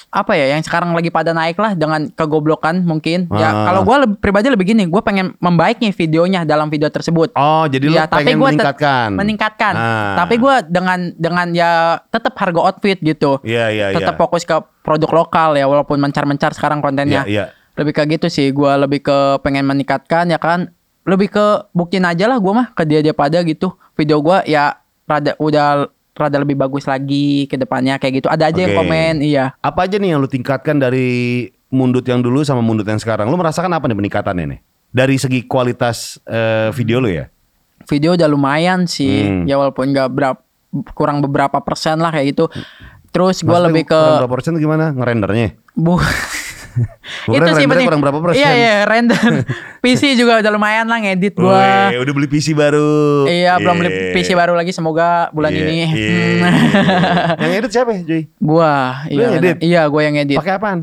apa 0.09 0.33
ya 0.33 0.57
yang 0.57 0.65
sekarang 0.65 0.97
lagi 0.97 1.13
pada 1.13 1.37
naik 1.37 1.61
lah 1.61 1.77
dengan 1.77 2.09
kegoblokan 2.09 2.81
mungkin. 2.81 3.29
Ya 3.37 3.53
Ah. 3.53 3.65
kalau 3.69 3.81
gue 3.85 3.97
lebih, 4.09 4.17
pribadi 4.17 4.49
lebih 4.49 4.67
gini, 4.73 4.89
gue 4.89 5.03
pengen 5.05 5.37
membaik 5.37 5.85
nih 5.85 5.93
videonya 5.93 6.49
dalam 6.49 6.73
video 6.73 6.89
tersebut. 6.89 7.37
Oh, 7.37 7.69
jadi 7.69 7.93
Ya, 7.93 8.05
tapi 8.09 8.33
pengen 8.33 8.41
gua 8.41 8.49
meningkatkan. 8.53 9.09
meningkatkan. 9.13 9.75
Ah. 9.77 10.17
Tapi 10.25 10.41
gue 10.41 10.55
dengan 10.73 10.99
dengan 11.13 11.47
ya 11.53 12.01
tetap 12.09 12.33
harga 12.41 12.61
outfit 12.73 12.97
gitu. 13.05 13.37
Iya, 13.45 13.69
iya, 13.69 13.87
tetap 13.93 14.17
iya. 14.17 14.21
fokus 14.21 14.49
ke 14.49 14.57
produk 14.81 15.25
lokal 15.25 15.61
ya 15.61 15.69
walaupun 15.69 16.01
mencar-mencar 16.01 16.57
sekarang 16.57 16.81
kontennya. 16.81 17.29
Iya, 17.29 17.53
iya. 17.53 17.77
Lebih 17.77 17.93
ke 17.93 18.03
gitu 18.09 18.27
sih. 18.33 18.49
Gue 18.49 18.73
lebih 18.81 19.05
ke 19.05 19.45
pengen 19.45 19.69
meningkatkan 19.69 20.33
ya 20.33 20.41
kan. 20.41 20.73
Lebih 21.05 21.29
ke 21.33 21.47
buktiin 21.77 22.09
aja 22.09 22.29
lah 22.29 22.41
gue 22.41 22.53
mah 22.53 22.73
ke 22.73 22.85
dia 22.89 23.05
dia 23.05 23.13
pada 23.13 23.45
gitu. 23.45 23.77
Video 23.93 24.25
gue 24.25 24.45
ya 24.49 24.81
rada 25.05 25.33
udah 25.41 25.89
rada 26.27 26.39
lebih 26.43 26.59
bagus 26.59 26.89
lagi 26.89 27.47
ke 27.47 27.55
depannya 27.55 28.01
kayak 28.01 28.25
gitu. 28.25 28.29
Ada 28.33 28.51
aja 28.51 28.61
yang 28.67 28.75
Oke. 28.75 28.81
komen, 28.83 29.15
iya. 29.23 29.55
Apa 29.63 29.87
aja 29.87 30.01
nih 30.01 30.17
yang 30.17 30.19
lu 30.19 30.27
tingkatkan 30.27 30.83
dari 30.83 31.47
mundut 31.71 32.03
yang 32.09 32.25
dulu 32.25 32.43
sama 32.43 32.65
mundut 32.65 32.89
yang 32.89 32.99
sekarang? 32.99 33.31
Lu 33.31 33.37
merasakan 33.39 33.71
apa 33.75 33.87
nih 33.87 33.97
peningkatannya 33.97 34.45
nih? 34.57 34.61
Dari 34.89 35.17
segi 35.21 35.45
kualitas 35.45 36.19
eh, 36.25 36.75
video 36.75 36.99
lu 36.99 37.13
ya? 37.13 37.29
Video 37.87 38.17
udah 38.19 38.29
lumayan 38.29 38.89
sih. 38.89 39.29
Hmm. 39.29 39.45
Ya 39.47 39.57
walaupun 39.61 39.93
nggak 39.95 40.09
berapa 40.13 40.43
kurang 40.93 41.25
beberapa 41.25 41.61
persen 41.65 42.01
lah 42.01 42.13
kayak 42.13 42.37
gitu. 42.37 42.45
Terus 43.09 43.41
gue 43.41 43.59
lebih 43.71 43.89
ke 43.89 43.97
kurang 43.97 44.21
berapa 44.25 44.35
persen 44.37 44.53
gimana 44.61 44.93
ngerendernya? 44.93 45.57
Bu. 45.73 45.97
Gua 47.25 47.35
kira 47.35 47.53
rendernya 47.53 47.85
kurang 47.85 48.01
berapa 48.01 48.19
persen? 48.21 48.39
Iya 48.39 48.51
iya 48.53 48.75
render. 48.83 49.21
PC 49.85 50.15
juga 50.15 50.39
udah 50.39 50.51
lumayan 50.51 50.85
lah 50.85 50.99
ngedit 50.99 51.35
gua. 51.35 51.89
Wih, 51.91 52.03
udah 52.03 52.13
beli 52.15 52.27
PC 52.27 52.53
baru. 52.53 53.25
Iya 53.25 53.57
belum 53.57 53.77
beli 53.77 53.91
Iya. 53.91 54.13
PC 54.13 54.29
baru 54.33 54.53
lagi 54.53 54.71
semoga 54.71 55.29
bulan 55.31 55.51
Iya, 55.51 55.61
ini. 55.61 55.77
iya. 55.89 55.89
Hmm. 55.89 57.41
yang 57.43 57.53
edit 57.57 57.71
siapa 57.71 57.91
Joy? 57.99 58.27
gua 58.37 59.05
Lu 59.07 59.15
iya 59.15 59.23
yang 59.23 59.35
edit? 59.37 59.57
benar. 59.57 59.65
iya 59.65 59.83
gua 59.87 60.01
yang 60.03 60.17
edit. 60.17 60.37
Pakai 60.37 60.55
apaan? 60.55 60.79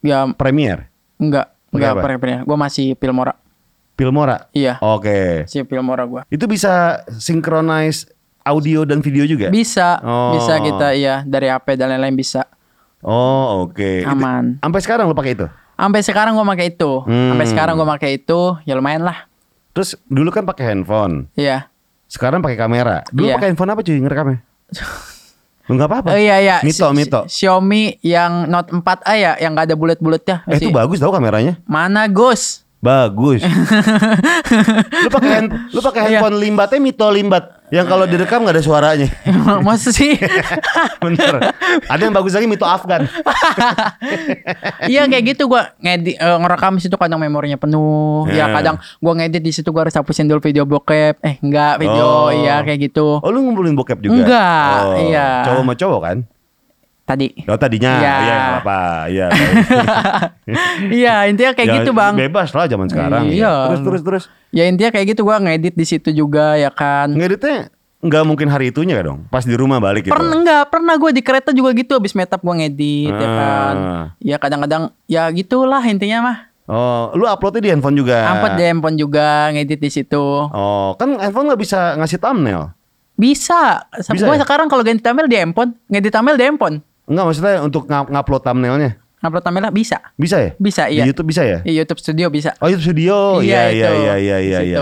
Ya 0.00 0.18
Premiere, 0.32 0.88
enggak 1.16 1.52
enggak 1.70 1.90
apa? 1.92 2.16
pernah 2.16 2.40
Gua 2.42 2.56
masih 2.56 2.96
Filmora. 2.96 3.34
Filmora. 3.94 4.48
Iya. 4.50 4.80
Oke. 4.80 5.44
Si 5.44 5.60
Filmora 5.62 6.04
gua. 6.04 6.22
Itu 6.26 6.44
bisa 6.44 7.04
synchronize 7.12 8.08
audio 8.40 8.82
dan 8.82 9.00
video 9.00 9.24
juga? 9.24 9.52
Bisa, 9.52 10.00
Oh. 10.00 10.32
bisa 10.32 10.56
kita 10.58 10.96
iya 10.96 11.20
dari 11.22 11.46
HP 11.46 11.76
dan 11.76 11.92
lain-lain 11.92 12.16
bisa. 12.16 12.48
Oh, 13.00 13.64
oke. 13.64 14.04
Itu- 14.04 14.08
Aman. 14.08 14.60
Sampai 14.60 14.80
sekarang 14.80 15.04
lu 15.06 15.14
pakai 15.14 15.32
itu? 15.32 15.46
Sampai 15.74 16.00
sekarang 16.04 16.32
gua 16.34 16.44
pakai 16.46 16.66
itu. 16.68 16.92
Hmm. 17.04 17.32
Sampai 17.32 17.46
sekarang 17.48 17.74
gua 17.74 17.88
pakai 17.88 18.10
itu, 18.16 18.40
ya 18.62 18.76
lumayan 18.76 19.00
lah. 19.00 19.24
Terus 19.72 19.96
dulu 20.04 20.28
kan 20.28 20.44
pakai 20.44 20.68
handphone. 20.68 21.32
Iya. 21.32 21.72
Sekarang 22.04 22.40
pakai 22.40 22.58
kamera. 22.58 23.06
Dulu 23.08 23.24
Iya. 23.24 23.34
pakai 23.34 23.48
handphone 23.48 23.70
apa 23.70 23.80
cuy 23.80 23.96
ngerekamnya? 23.96 24.38
Lu 25.64 25.78
nggak 25.78 25.86
apa-apa. 25.86 26.08
Oh 26.12 26.18
iya 26.18 26.36
iya. 26.36 26.56
Mito, 26.60 26.82
Si- 26.82 26.92
Mito. 26.92 27.20
Xiaomi 27.24 27.96
yang 28.02 28.44
Note 28.44 28.74
4A 28.74 29.14
ya, 29.14 29.32
yang 29.38 29.54
gak 29.54 29.70
ada 29.70 29.76
bulat-bulatnya. 29.78 30.36
Eh, 30.44 30.58
itu 30.58 30.68
bagus 30.68 30.98
tau 30.98 31.08
kameranya. 31.08 31.62
Mana 31.64 32.04
Gus? 32.04 32.66
Bagus. 32.82 33.40
lu 35.04 35.08
pakai 35.08 35.30
hand, 35.30 35.48
lu 35.70 35.80
pakai 35.80 36.00
Iya. 36.02 36.18
handphone 36.18 36.36
limbatnya 36.38 36.78
Mito 36.80 37.06
limbat 37.06 37.59
yang 37.70 37.86
kalau 37.86 38.04
direkam 38.04 38.42
nggak 38.42 38.54
ada 38.54 38.64
suaranya. 38.64 39.08
Masa 39.66 39.90
sih? 39.90 40.14
Bener. 41.04 41.54
Ada 41.86 42.02
yang 42.02 42.12
bagus 42.12 42.34
lagi 42.34 42.46
Mito 42.46 42.64
Afgan. 42.64 43.06
Iya 44.82 45.06
kayak 45.06 45.24
gitu 45.30 45.46
gua 45.46 45.70
ngedit 45.78 46.16
eh, 46.16 46.36
ngerekam 46.40 46.74
di 46.74 46.82
situ 46.82 46.96
kadang 46.96 47.20
memorinya 47.20 47.54
penuh. 47.54 48.26
Ya 48.26 48.40
Ya. 48.40 48.46
kadang 48.50 48.76
gua 48.98 49.12
ngedit 49.14 49.38
di 49.38 49.52
situ 49.52 49.70
gua 49.70 49.86
harus 49.86 49.94
hapusin 49.94 50.26
dulu 50.26 50.40
video 50.40 50.64
bokep. 50.64 51.20
Eh 51.20 51.36
enggak 51.40 51.76
Oh. 51.76 51.80
video 51.80 52.08
iya 52.34 52.60
kayak 52.60 52.90
gitu. 52.90 53.20
Oh 53.20 53.30
lu 53.30 53.44
ngumpulin 53.44 53.76
bokep 53.76 54.00
juga? 54.00 54.16
Enggak, 54.16 54.80
Oh, 54.82 54.96
iya. 55.00 55.28
Cowok 55.44 55.60
sama 55.60 55.74
cowok 55.76 56.00
kan? 56.02 56.16
Tadi. 57.10 57.28
Oh 57.44 57.58
tadinya, 57.58 57.90
Iya. 57.98 58.14
iya 58.16 58.34
nggak 58.38 58.60
apa, 58.60 58.80
iya. 59.10 59.26
Iya 60.92 61.14
intinya 61.26 61.52
kayak 61.52 61.68
Ya, 61.68 61.74
gitu 61.82 61.90
bang. 61.90 62.14
Bebas 62.16 62.50
lah 62.50 62.66
zaman 62.66 62.86
sekarang. 62.86 63.26
ya. 63.26 63.34
Iya. 63.34 63.54
Terus 63.66 63.80
terus 63.82 64.02
terus. 64.02 64.24
Ya 64.50 64.66
intinya 64.66 64.90
kayak 64.90 65.06
gitu 65.10 65.22
gua 65.22 65.38
ngedit 65.38 65.74
di 65.74 65.82
situ 65.82 66.10
juga 66.10 66.54
ya 66.54 66.70
kan. 66.70 67.10
Ngeditnya 67.10 67.70
nggak 68.00 68.24
mungkin 68.24 68.48
hari 68.48 68.70
itunya 68.70 68.96
kan 68.96 69.04
dong? 69.04 69.20
Pas 69.26 69.42
di 69.42 69.52
rumah 69.52 69.76
balik 69.76 70.06
gitu. 70.06 70.14
Pernah 70.14 70.34
enggak? 70.34 70.64
Pernah 70.70 70.94
gue 70.96 71.10
di 71.12 71.20
kereta 71.20 71.50
juga 71.50 71.74
gitu 71.74 71.92
habis 71.92 72.14
metap 72.14 72.40
gue 72.40 72.54
ngedit 72.56 73.12
ya 73.12 73.26
Ah. 73.26 73.36
kan. 73.36 73.76
Ya 74.18 74.36
kadang-kadang 74.38 74.82
ya 75.04 75.28
gitulah 75.28 75.82
intinya 75.82 76.18
mah. 76.24 76.38
Oh, 76.64 77.10
lu 77.12 77.26
uploadnya 77.26 77.60
di 77.60 77.70
handphone 77.70 77.98
juga. 77.98 78.30
Upload 78.30 78.54
di 78.54 78.62
handphone 78.62 78.94
juga, 78.94 79.50
ngedit 79.50 79.76
di 79.76 79.90
situ. 79.90 80.22
Oh, 80.46 80.94
kan 80.94 81.18
handphone 81.18 81.50
nggak 81.50 81.60
bisa 81.60 81.98
ngasih 81.98 82.16
thumbnail. 82.16 82.70
Bisa. 83.18 83.84
Bisa 83.92 84.22
Gue 84.22 84.38
ya? 84.38 84.40
sekarang 84.40 84.70
kalau 84.70 84.80
ganti 84.80 85.02
thumbnail 85.02 85.26
di 85.26 85.36
handphone, 85.36 85.74
ngedit 85.86 86.08
thumbnail 86.08 86.38
di 86.38 86.46
handphone. 86.46 86.78
Enggak 87.10 87.24
maksudnya 87.26 87.54
untuk 87.60 87.90
ng- 87.90 88.08
ngupload 88.08 88.42
thumbnailnya. 88.46 88.90
Upload 89.20 89.42
thumbnail 89.42 89.74
bisa. 89.74 89.98
Bisa 90.14 90.36
ya? 90.38 90.50
Bisa, 90.56 90.82
iya. 90.86 91.02
Di 91.04 91.10
YouTube 91.10 91.28
bisa 91.28 91.42
ya? 91.44 91.58
Di 91.60 91.74
YouTube 91.74 92.00
Studio 92.00 92.26
bisa. 92.30 92.54
Oh, 92.62 92.70
YouTube 92.70 92.86
Studio. 92.86 93.42
Iya, 93.42 93.68
Iya, 93.68 93.68
iya, 93.68 93.90
iya, 93.90 94.14
iya, 94.16 94.36
iya, 94.40 94.58
iya. 94.62 94.78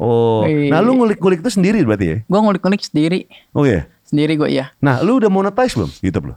Oh, 0.00 0.44
Wih. 0.44 0.72
nah 0.72 0.80
lu 0.80 0.96
ngulik-ngulik 0.96 1.44
itu 1.44 1.52
sendiri 1.52 1.84
berarti 1.84 2.06
ya? 2.08 2.16
Gue 2.24 2.40
ngulik-ngulik 2.40 2.80
sendiri. 2.80 3.28
Oh 3.52 3.64
iya. 3.64 3.84
Sendiri 4.02 4.34
gue 4.34 4.48
iya. 4.48 4.72
Nah, 4.80 5.00
lu 5.00 5.20
udah 5.20 5.28
monetize 5.28 5.76
belum 5.76 5.92
YouTube 6.00 6.32
lu? 6.32 6.34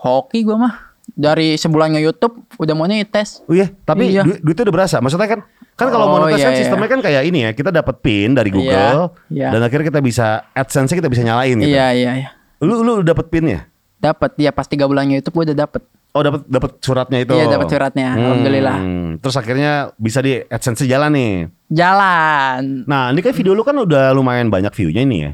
Hoki 0.00 0.46
gue 0.46 0.54
mah. 0.54 0.94
Dari 1.06 1.54
sebulannya 1.54 2.02
YouTube 2.02 2.42
udah 2.58 2.74
mau 2.74 2.86
tes. 2.86 3.42
Oh 3.46 3.54
iya, 3.54 3.70
tapi 3.82 4.10
Iya. 4.10 4.22
du- 4.26 4.38
duitnya 4.42 4.66
udah 4.70 4.76
berasa. 4.82 4.96
Maksudnya 4.98 5.26
kan 5.26 5.40
kan 5.76 5.88
kalau 5.90 6.06
Oh, 6.08 6.12
monetize 6.18 6.42
iya, 6.42 6.46
kan 6.46 6.54
iya. 6.54 6.60
sistemnya 6.62 6.88
kan 6.88 7.00
kayak 7.02 7.22
ini 7.26 7.38
ya, 7.46 7.50
kita 7.54 7.70
dapat 7.70 7.94
pin 8.02 8.32
dari 8.32 8.48
Google 8.50 9.12
iya. 9.28 9.52
dan 9.52 9.60
akhirnya 9.60 9.86
kita 9.92 10.00
bisa 10.02 10.46
AdSense 10.50 10.94
kita 10.94 11.06
bisa 11.06 11.22
nyalain 11.22 11.54
gitu. 11.58 11.68
Iya 11.70 11.86
iya 11.94 12.12
iya. 12.24 12.28
Lu 12.62 12.80
lu 12.82 13.02
dapat 13.04 13.26
pinnya? 13.28 13.68
Dapat 14.06 14.30
dia 14.38 14.50
pas 14.54 14.66
tiga 14.70 14.86
bulannya 14.86 15.18
YouTube 15.18 15.42
gue 15.42 15.44
udah 15.52 15.58
dapat. 15.66 15.82
Oh, 16.16 16.22
dapat 16.24 16.48
dapat 16.48 16.70
suratnya 16.80 17.18
itu. 17.26 17.32
Iya, 17.36 17.44
dapat 17.50 17.68
suratnya. 17.68 18.08
Alhamdulillah. 18.16 18.78
Terus 19.20 19.36
akhirnya 19.36 19.72
bisa 20.00 20.24
di 20.24 20.40
AdSense 20.40 20.88
jalan 20.88 21.12
nih. 21.12 21.34
Jalan. 21.68 22.88
Nah, 22.88 23.12
ini 23.12 23.20
kan 23.20 23.34
video 23.36 23.52
lu 23.52 23.66
kan 23.66 23.76
udah 23.76 24.16
lumayan 24.16 24.48
banyak 24.48 24.72
view-nya 24.72 25.02
ini 25.04 25.16
ya. 25.28 25.30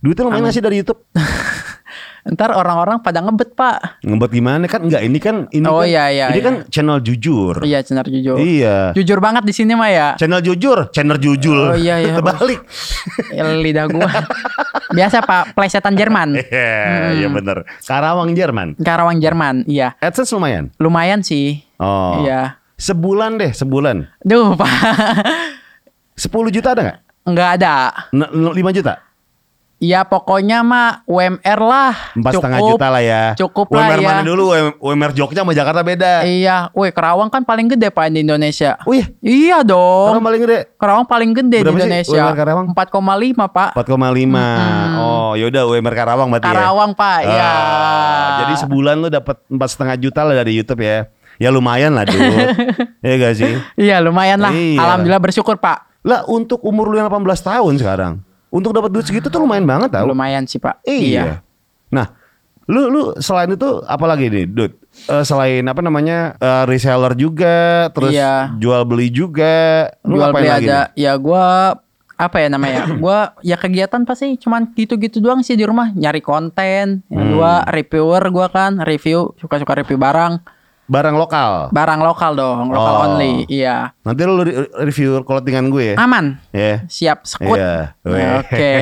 Duitnya 0.00 0.28
lumayan 0.28 0.46
nggak 0.46 0.54
sih 0.54 0.64
dari 0.64 0.76
YouTube? 0.80 1.00
Ntar 2.20 2.52
orang-orang 2.52 3.00
pada 3.00 3.24
ngebet 3.24 3.56
pak. 3.56 4.04
Ngebet 4.04 4.30
gimana 4.30 4.64
kan? 4.68 4.84
Enggak, 4.84 5.02
ini 5.02 5.16
kan 5.16 5.36
ini 5.50 5.64
Oh, 5.64 5.80
kan, 5.80 5.88
iya, 5.88 6.04
iya, 6.12 6.26
ini 6.28 6.38
iya. 6.38 6.44
kan 6.44 6.54
channel 6.68 7.00
jujur. 7.00 7.64
Iya 7.64 7.80
cenar 7.80 8.04
jujur. 8.04 8.36
Iya. 8.36 8.92
Jujur 8.92 9.18
banget 9.18 9.48
di 9.48 9.54
sini 9.56 9.72
mah 9.72 9.88
ya. 9.88 10.08
Channel 10.20 10.44
jujur, 10.44 10.92
channel 10.92 11.16
jujur. 11.16 11.72
Oh, 11.72 11.78
iya, 11.78 11.96
iya. 11.96 12.20
Terbalik. 12.20 12.60
Ya, 13.32 13.44
lidah 13.56 13.88
gua. 13.88 14.08
Biasa 14.90 15.22
pak, 15.22 15.56
plesetan 15.56 15.96
Jerman. 15.96 16.36
Iya, 16.50 17.16
iya 17.16 17.28
bener. 17.30 17.64
Karawang 17.80 18.34
Jerman. 18.34 18.76
Karawang 18.76 19.16
Jerman. 19.16 19.64
Iya. 19.64 19.96
AdSense 20.02 20.34
lumayan. 20.34 20.68
Lumayan 20.76 21.24
sih. 21.24 21.62
Oh. 21.80 22.20
Iya. 22.20 22.60
Sebulan 22.76 23.40
deh, 23.40 23.52
sebulan. 23.52 24.08
Duh 24.20 24.56
pak. 24.56 24.68
10 26.20 26.52
juta 26.52 26.76
ada 26.76 26.80
nggak? 26.84 26.98
Nggak 27.28 27.50
ada. 27.60 27.74
N- 28.12 28.52
5 28.52 28.76
juta? 28.76 28.92
Ya 29.80 30.04
pokoknya 30.04 30.60
mah 30.60 31.00
UMR 31.04 31.56
lah. 31.58 31.96
Empat 32.12 32.36
setengah 32.36 32.60
juta 32.60 32.86
lah 32.86 33.00
ya. 33.00 33.32
Cukup 33.32 33.72
lah 33.72 33.88
UMR 33.88 33.96
ya. 33.96 34.06
mana 34.06 34.22
dulu? 34.22 34.52
UM- 34.52 34.76
UMR 34.76 35.16
Jogja 35.16 35.40
sama 35.40 35.56
Jakarta 35.56 35.80
beda. 35.80 36.20
Iya, 36.22 36.68
woi 36.70 36.92
Kerawang 36.92 37.32
kan 37.32 37.40
paling 37.42 37.64
gede 37.66 37.88
pak 37.88 38.12
di 38.12 38.20
Indonesia. 38.20 38.76
Oh 38.84 38.92
iya, 38.92 39.08
Iya 39.18 39.64
dong. 39.64 40.12
orang 40.12 40.20
paling 40.22 40.40
gede. 40.44 40.58
Kerawang 40.76 41.08
paling 41.08 41.32
gede 41.32 41.58
Berapa 41.58 41.72
di 41.72 41.80
sih 41.80 41.88
Indonesia. 41.88 42.22
UMR 42.22 42.36
Karawang? 42.36 42.66
4,5 42.70 43.48
pak. 43.48 43.70
4,5. 43.72 45.00
Oh, 45.00 45.32
yaudah 45.34 45.62
UMR 45.64 45.94
Karawang 45.96 46.28
berarti 46.28 46.44
ya. 46.44 46.52
Karawang 46.52 46.90
pak, 46.92 47.16
Ah, 47.16 47.24
iya. 47.24 47.50
Jadi 48.38 48.54
sebulan 48.60 48.94
lu 48.94 49.08
dapat 49.08 49.40
empat 49.42 49.68
setengah 49.70 49.96
juta 49.96 50.20
lah 50.22 50.36
dari 50.36 50.52
YouTube 50.54 50.84
ya. 50.84 51.08
Ya 51.40 51.48
lumayan 51.48 51.96
lah, 51.96 52.04
Dut. 52.04 52.20
Iya 53.00 53.14
gak 53.16 53.32
sih? 53.32 53.52
Iya 53.74 53.96
lumayan 54.04 54.44
lah. 54.44 54.52
Iya. 54.52 54.76
Alhamdulillah 54.76 55.24
bersyukur 55.24 55.56
pak. 55.56 55.88
Lah 56.04 56.28
untuk 56.28 56.60
umur 56.60 56.84
lu 56.84 56.96
yang 56.96 57.08
18 57.08 57.24
tahun 57.40 57.80
sekarang. 57.80 58.14
Untuk 58.50 58.70
dapat 58.70 58.90
duit 58.90 59.02
segitu 59.04 59.26
tuh 59.26 59.40
lumayan 59.40 59.62
banget 59.62 59.90
tau. 59.90 60.04
Lumayan 60.04 60.44
sih 60.44 60.58
pak. 60.58 60.82
Iya. 60.82 61.38
Nah, 61.88 62.10
lu 62.66 62.86
lu 62.86 63.02
selain 63.16 63.46
itu 63.48 63.66
apa 63.82 64.04
lagi 64.04 64.26
nih, 64.26 64.44
Dut? 64.44 64.74
Eh, 65.06 65.22
selain 65.22 65.62
apa 65.62 65.78
namanya? 65.80 66.34
eh, 66.36 66.64
reseller 66.66 67.14
juga, 67.14 67.86
terus 67.90 68.10
Iya. 68.10 68.58
jual 68.58 68.82
beli 68.82 69.06
juga. 69.08 69.86
Lu 70.02 70.18
Jual 70.18 70.34
beli 70.34 70.50
lagi 70.50 70.66
ada. 70.66 70.90
nih? 70.90 71.06
Ya 71.06 71.12
gua 71.14 71.78
apa 72.16 72.36
ya 72.36 72.48
namanya? 72.50 72.90
gua 72.98 73.38
ya 73.40 73.54
kegiatan 73.54 74.02
pasti 74.02 74.34
cuman 74.36 74.66
gitu-gitu 74.72 75.18
doang 75.18 75.40
sih 75.40 75.54
di 75.54 75.62
rumah. 75.62 75.94
Nyari 75.94 76.18
konten. 76.18 77.06
Yang 77.06 77.22
Hmm. 77.22 77.32
dua 77.32 77.52
reviewer 77.66 78.22
gua 78.28 78.46
kan. 78.46 78.82
Review. 78.82 79.30
Suka-suka 79.38 79.78
review 79.78 79.94
barang. 79.94 80.42
Barang 80.90 81.14
lokal. 81.14 81.70
Barang 81.70 82.02
lokal 82.02 82.34
dong. 82.34 82.68
Lokal 82.68 82.92
Oh. 82.92 83.04
only. 83.06 83.46
Iya. 83.46 83.94
Nanti 84.02 84.22
lu 84.26 84.42
re- 84.42 84.66
review 84.82 85.22
clothingan 85.22 85.70
gue 85.70 85.94
ya. 85.94 85.96
Aman. 85.96 86.42
Ya. 86.50 86.82
Siap. 86.84 87.22
Sekut. 87.22 87.54
Iya. 87.54 87.94
Weh. 88.02 88.26
Oke. 88.42 88.74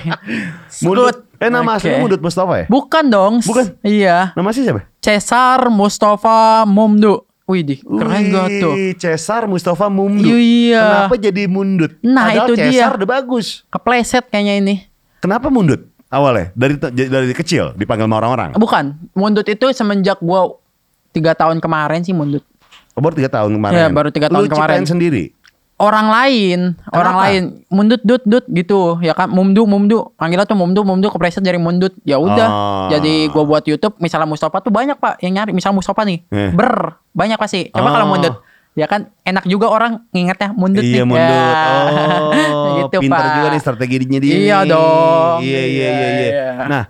Mundut. 0.86 1.18
Sekut. 1.18 1.26
Eh 1.36 1.50
nama 1.50 1.74
Oke. 1.74 1.82
aslinya 1.82 1.98
Mundut 1.98 2.22
Mustafa 2.22 2.54
ya? 2.56 2.66
Bukan 2.66 3.04
dong. 3.06 3.32
Bukan? 3.42 3.64
Iya. 3.82 4.30
Nama 4.32 4.48
sih 4.50 4.62
siapa? 4.62 4.86
Cesar 4.98 5.66
Mustafa 5.66 6.62
Mumdu. 6.64 7.26
Wih, 7.46 7.62
di 7.62 7.78
keren 7.78 8.22
gak 8.30 8.46
tuh? 8.58 8.74
Cesar 8.94 9.46
Mustafa 9.46 9.86
Mumdu. 9.86 10.26
Iya. 10.26 10.82
Kenapa 11.06 11.14
jadi 11.16 11.42
mundut? 11.46 11.94
Nah, 12.00 12.30
Padahal 12.30 12.46
itu 12.46 12.52
dia. 12.56 12.66
Cesar 12.70 12.92
udah 12.96 13.08
bagus. 13.12 13.46
Kepleset 13.66 14.24
kayaknya 14.26 14.54
ini. 14.58 14.74
Kenapa 15.18 15.46
mundut 15.46 15.86
awalnya? 16.06 16.50
Dari 16.54 16.74
dari 17.06 17.30
kecil 17.32 17.74
dipanggil 17.74 18.06
sama 18.06 18.18
orang-orang. 18.18 18.50
Bukan, 18.54 18.84
mundut 19.12 19.46
itu 19.46 19.66
semenjak 19.70 20.18
gua 20.18 20.58
tiga 21.16 21.32
tahun 21.32 21.56
kemarin 21.56 22.04
sih 22.04 22.12
mundut. 22.12 22.44
Oh, 22.92 23.00
baru 23.00 23.12
tiga 23.14 23.30
tahun 23.30 23.50
kemarin. 23.50 23.72
Iya, 23.74 23.86
baru 23.88 24.08
tiga 24.08 24.28
tahun 24.28 24.44
Lu 24.44 24.48
kemarin. 24.48 24.84
sendiri. 24.84 25.32
Orang 25.76 26.08
lain, 26.08 26.72
orang 26.88 27.12
Kenapa? 27.12 27.24
lain 27.28 27.42
mundut 27.68 28.00
dut 28.00 28.24
dut 28.24 28.44
gitu 28.48 28.96
ya 28.98 29.12
kan 29.12 29.28
mumdu 29.28 29.64
mumdu 29.64 30.08
panggilnya 30.16 30.44
tuh 30.44 30.56
mumdu 30.56 30.80
mumdu 30.80 31.12
kepleset 31.12 31.40
dari 31.40 31.56
mundut 31.56 31.92
ya 32.02 32.16
udah 32.16 32.48
Oh. 32.48 32.88
jadi 32.88 33.28
gua 33.28 33.44
buat 33.44 33.60
YouTube 33.60 33.92
misalnya 33.98 34.24
Mustafa 34.24 34.56
tuh 34.58 34.72
banyak 34.72 34.96
pak 34.96 35.20
yang 35.20 35.36
nyari 35.36 35.52
misal 35.52 35.72
Mustafa 35.72 36.00
nih 36.02 36.24
Eh. 36.26 36.48
ber 36.50 36.96
banyak 37.10 37.36
pasti 37.36 37.68
coba 37.68 37.92
kalau 37.92 38.08
Oh. 38.08 38.10
mundut 38.10 38.34
ya 38.72 38.84
kan 38.84 39.12
enak 39.20 39.44
juga 39.44 39.68
orang 39.68 40.00
ngingetnya 40.10 40.48
mundut 40.50 40.80
iya 40.80 40.96
nih 40.96 41.04
mundut. 41.04 41.28
Ya. 41.28 41.68
Oh, 42.56 42.72
gitu 42.82 42.96
pintar 42.98 43.20
pak 43.20 43.32
juga 43.34 43.48
nih 43.50 43.60
strateginya 43.60 44.18
dia. 44.18 44.32
Iya 44.34 44.58
dong. 44.64 45.36
Iya 45.40 45.60
iya 45.60 45.66
Iya, 45.68 45.88
iya. 45.92 46.08
iya. 46.08 46.24
iya. 46.24 46.64
Nah, 46.66 46.84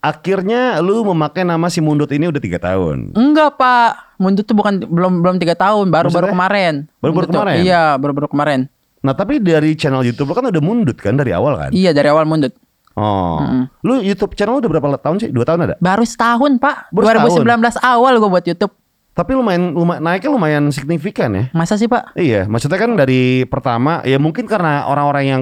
akhirnya 0.00 0.80
lu 0.80 1.04
memakai 1.12 1.44
nama 1.44 1.68
si 1.68 1.84
mundut 1.84 2.08
ini 2.10 2.28
udah 2.28 2.40
tiga 2.40 2.58
tahun. 2.58 3.12
Enggak 3.12 3.60
pak, 3.60 4.16
Mundut 4.20 4.44
tuh 4.44 4.56
bukan 4.56 4.84
belum 4.84 5.24
belum 5.24 5.36
tiga 5.40 5.56
tahun, 5.56 5.88
baru 5.88 6.08
baru 6.08 6.28
Maksudnya? 6.28 6.32
kemarin. 6.32 6.74
Baru-baru 7.00 7.12
Mundut 7.12 7.28
tuh- 7.28 7.40
kemarin? 7.40 7.58
Iya, 7.64 7.82
baru 7.96 8.12
baru 8.12 8.28
kemarin. 8.28 8.60
Nah, 9.00 9.16
tapi 9.16 9.40
dari 9.40 9.72
channel 9.72 10.04
YouTube 10.04 10.28
lu 10.28 10.36
kan 10.36 10.44
udah 10.44 10.60
mundut 10.60 11.00
kan 11.00 11.16
dari 11.16 11.32
awal 11.32 11.56
kan? 11.56 11.70
Iya 11.72 11.96
dari 11.96 12.12
awal 12.12 12.28
Mundut. 12.28 12.52
Oh. 13.00 13.40
Lu 13.80 14.04
YouTube 14.04 14.36
channel 14.36 14.60
udah 14.60 14.68
berapa 14.68 15.00
tahun 15.00 15.16
sih? 15.24 15.28
Dua 15.32 15.48
tahun 15.48 15.64
ada? 15.64 15.74
Baru 15.80 16.04
setahun 16.04 16.60
pak, 16.60 16.92
Baru 16.92 17.08
2019 17.08 17.80
awal 17.80 18.12
gue 18.20 18.28
buat 18.28 18.44
YouTube. 18.44 18.72
Tapi 19.10 19.32
lumayan, 19.36 19.72
lumayan 19.72 20.00
naiknya 20.04 20.30
lumayan 20.32 20.64
signifikan 20.68 21.32
ya. 21.32 21.44
Masa 21.52 21.80
sih 21.80 21.88
pak? 21.88 22.12
Iya, 22.12 22.44
maksudnya 22.44 22.76
kan 22.76 22.92
dari 22.94 23.48
pertama 23.48 24.04
ya 24.04 24.20
mungkin 24.20 24.44
karena 24.44 24.84
orang-orang 24.84 25.24
yang 25.24 25.40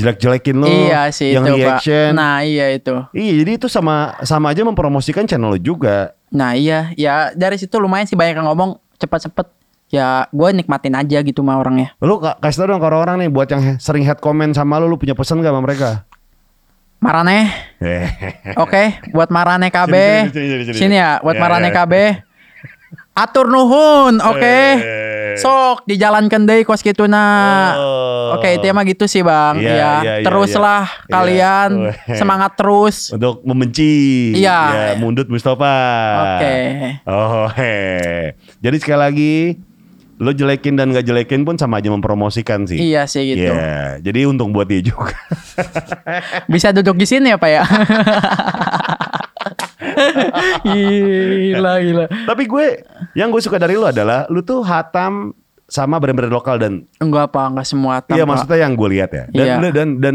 jelek-jelekin 0.00 0.56
lo, 0.56 0.66
iya 0.66 1.08
sih 1.08 1.30
yang 1.30 1.44
itu 1.44 1.54
reaction. 1.56 2.10
pak. 2.10 2.16
Nah 2.16 2.36
iya 2.40 2.66
itu. 2.70 2.94
Iya, 3.10 3.32
jadi 3.38 3.52
itu 3.54 3.66
sama 3.66 3.96
sama 4.20 4.50
aja 4.50 4.60
mempromosikan 4.62 5.24
channel 5.24 5.50
lo 5.50 5.58
juga. 5.58 6.16
Nah 6.28 6.52
iya, 6.52 6.90
ya 6.94 7.30
dari 7.30 7.54
situ 7.54 7.76
lumayan 7.76 8.04
sih 8.04 8.14
banyak 8.14 8.34
yang 8.34 8.46
ngomong 8.46 8.76
cepet-cepet. 8.96 9.46
Ya 9.90 10.24
gue 10.28 10.48
nikmatin 10.52 10.94
aja 10.94 11.18
gitu 11.18 11.40
mah 11.40 11.58
orangnya. 11.58 11.90
Lu 11.98 12.16
ka- 12.16 12.38
kasih 12.38 12.62
tau 12.62 12.68
dong 12.68 12.78
ke 12.78 12.86
orang-orang 12.86 13.16
nih 13.20 13.28
buat 13.28 13.46
yang 13.46 13.74
sering 13.76 14.02
head 14.02 14.18
comment 14.18 14.50
sama 14.50 14.78
lu, 14.78 14.86
lu 14.86 14.94
punya 14.94 15.12
pesan 15.12 15.38
gak 15.38 15.50
sama 15.50 15.60
mereka? 15.60 16.06
Marane, 17.00 17.48
oke, 18.62 18.82
buat 19.10 19.28
Marane 19.28 19.66
KB. 19.66 19.90
Sini, 19.90 20.30
sini, 20.30 20.46
sini, 20.46 20.62
sini, 20.62 20.78
sini. 20.78 20.94
Ya, 20.94 21.16
buat 21.18 21.32
Ya, 21.32 21.40
Marane 21.40 21.68
ya. 21.68 21.74
KB. 21.74 21.92
Atur 23.12 23.48
nuhun, 23.48 24.20
oke. 24.20 24.44
Eh. 24.78 24.80
Sok 25.38 25.86
dijalankan 25.86 26.42
deh 26.48 26.64
kos 26.64 26.80
gitu 26.80 27.04
nah. 27.04 27.76
Oh. 27.76 28.38
Oke, 28.38 28.56
itu 28.56 28.66
emang 28.70 28.86
gitu 28.86 29.10
sih, 29.10 29.26
Bang. 29.26 29.58
Iya, 29.58 29.74
ya, 29.74 29.92
iya, 30.00 30.14
teruslah 30.22 30.86
iya. 30.86 31.10
kalian 31.10 31.70
Iya. 31.90 32.16
semangat 32.20 32.54
terus. 32.54 33.10
Untuk 33.10 33.42
membenci. 33.42 34.32
Iya. 34.38 34.58
Ya, 34.70 34.84
mundut 34.98 35.26
Mustafa. 35.26 35.76
Oke. 36.38 36.54
Oh, 37.10 37.50
he. 37.58 38.32
Jadi 38.62 38.76
sekali 38.78 39.00
lagi 39.00 39.34
lo 40.20 40.36
jelekin 40.36 40.76
dan 40.76 40.92
gak 40.92 41.08
jelekin 41.08 41.48
pun 41.48 41.56
sama 41.56 41.80
aja 41.80 41.88
mempromosikan 41.88 42.68
sih. 42.68 42.76
Iya 42.76 43.08
sih 43.08 43.34
gitu. 43.34 43.48
Iya, 43.50 44.04
jadi 44.04 44.28
untung 44.28 44.52
buat 44.52 44.68
dia 44.68 44.84
juga. 44.84 45.16
Bisa 46.52 46.76
duduk 46.76 47.00
di 47.00 47.08
sini 47.08 47.32
ya, 47.32 47.40
Pak 47.40 47.50
ya? 47.50 47.64
gila, 50.64 51.72
gila. 51.80 52.04
Tapi 52.26 52.42
gue 52.44 52.64
yang 53.14 53.28
gue 53.28 53.40
suka 53.40 53.56
dari 53.56 53.74
lu 53.74 53.84
adalah 53.84 54.26
lu 54.26 54.40
tuh 54.40 54.60
hatam 54.60 55.32
sama 55.64 55.96
brand-brand 55.96 56.30
lokal 56.30 56.56
dan 56.56 56.82
Enggak, 56.98 57.30
Pak, 57.30 57.46
enggak 57.48 57.66
semua 57.66 58.02
iya 58.02 58.22
tanpa- 58.22 58.28
maksudnya 58.28 58.58
yang 58.60 58.72
gue 58.74 58.88
lihat 58.90 59.10
ya. 59.10 59.24
Dan, 59.28 59.46
Iya. 59.46 59.70
dan 59.70 59.88
dan 59.96 60.14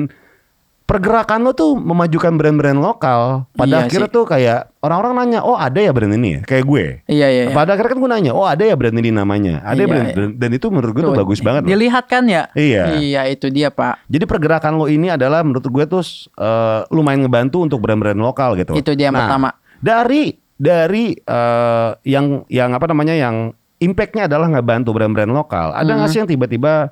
pergerakan 0.86 1.42
lo 1.42 1.52
tuh 1.52 1.74
memajukan 1.74 2.36
brand-brand 2.36 2.78
lokal. 2.78 3.50
Pada 3.52 3.66
Iya 3.66 3.86
akhirnya 3.88 4.06
sih. 4.06 4.14
tuh 4.14 4.26
kayak 4.28 4.70
orang-orang 4.78 5.14
nanya, 5.18 5.40
"Oh, 5.42 5.58
ada 5.58 5.80
ya 5.80 5.90
brand 5.90 6.14
ini 6.14 6.30
ya?" 6.30 6.42
Kayak 6.46 6.66
gue. 6.68 6.86
Iya, 7.10 7.28
iya. 7.28 7.44
iya. 7.50 7.56
Pada 7.56 7.74
akhirnya 7.74 7.90
kan 7.90 8.00
gue 8.04 8.12
nanya, 8.12 8.32
"Oh, 8.32 8.46
ada 8.46 8.62
ya 8.62 8.76
brand 8.76 8.94
ini 8.94 9.10
namanya?" 9.10 9.66
Ada 9.66 9.74
ya 9.74 9.82
Iya, 9.82 9.88
brand 9.90 10.06
iya. 10.06 10.14
dan, 10.14 10.30
dan 10.38 10.50
itu 10.52 10.68
menurut 10.70 10.94
gue 10.94 11.02
tuh 11.02 11.10
Tuh, 11.10 11.22
bagus 11.24 11.40
banget 11.42 11.62
loh. 11.64 11.70
Dilihat 11.74 12.06
kan 12.06 12.24
ya? 12.28 12.44
Iya. 12.54 12.84
Iya, 13.02 13.22
itu 13.26 13.50
dia, 13.50 13.74
Pak. 13.74 14.06
Jadi 14.06 14.24
pergerakan 14.28 14.76
lo 14.76 14.86
ini 14.86 15.10
adalah 15.10 15.42
menurut 15.42 15.66
gue 15.66 15.86
tuh 15.90 16.04
eh, 16.36 16.80
lumayan 16.92 17.26
ngebantu 17.26 17.64
untuk 17.64 17.80
brand-brand 17.82 18.20
lokal 18.20 18.54
gitu. 18.54 18.78
Itu 18.78 18.94
dia 18.94 19.10
yang 19.10 19.18
Nah, 19.18 19.26
pertama. 19.26 19.50
Dari 19.86 20.34
dari 20.58 21.14
eh, 21.14 21.90
yang 22.10 22.42
yang 22.50 22.74
apa 22.74 22.90
namanya 22.90 23.14
yang 23.14 23.54
impactnya 23.78 24.26
adalah 24.26 24.50
ngebantu 24.50 24.98
brand-brand 24.98 25.30
lokal. 25.30 25.78
Ada 25.78 25.94
nggak 25.94 26.10
sih 26.10 26.20
yang 26.26 26.30
tiba-tiba 26.30 26.90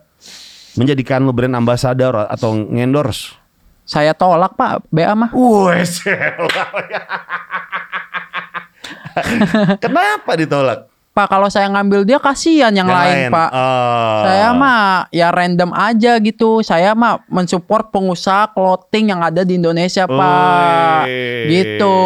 menjadikan 0.77 1.25
lo 1.25 1.33
brand 1.33 1.57
ambassador 1.57 2.29
atau 2.29 2.53
ngendorse? 2.53 3.33
Saya 3.83 4.13
tolak 4.13 4.53
Pak 4.53 4.93
BA 4.93 5.17
mah. 5.17 5.33
Wes. 5.33 6.05
Kenapa 9.83 10.37
ditolak? 10.37 10.92
Pak 11.13 11.29
kalau 11.29 11.45
saya 11.45 11.69
ngambil 11.69 12.09
dia 12.09 12.17
kasihan 12.17 12.73
yang, 12.73 12.89
lain, 12.89 13.29
Pak. 13.29 13.49
Oh. 13.53 14.25
Saya 14.25 14.49
mah 14.49 15.05
ya 15.13 15.29
random 15.29 15.69
aja 15.69 16.17
gitu. 16.17 16.65
Saya 16.65 16.97
mah 16.97 17.21
mensupport 17.29 17.85
pengusaha 17.93 18.49
clothing 18.49 19.13
yang 19.13 19.21
ada 19.21 19.45
di 19.45 19.61
Indonesia, 19.61 20.09
Pak. 20.09 21.05
Gitu. 21.45 21.97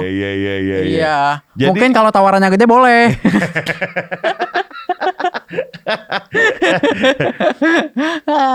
Iya 0.00 0.08
iya 0.08 0.30
iya. 0.32 0.54
iya. 0.56 0.78
Iya. 0.88 1.16
Jadi- 1.52 1.68
Mungkin 1.68 1.92
kalau 1.92 2.08
tawarannya 2.08 2.48
gede 2.48 2.64
boleh. 2.64 3.12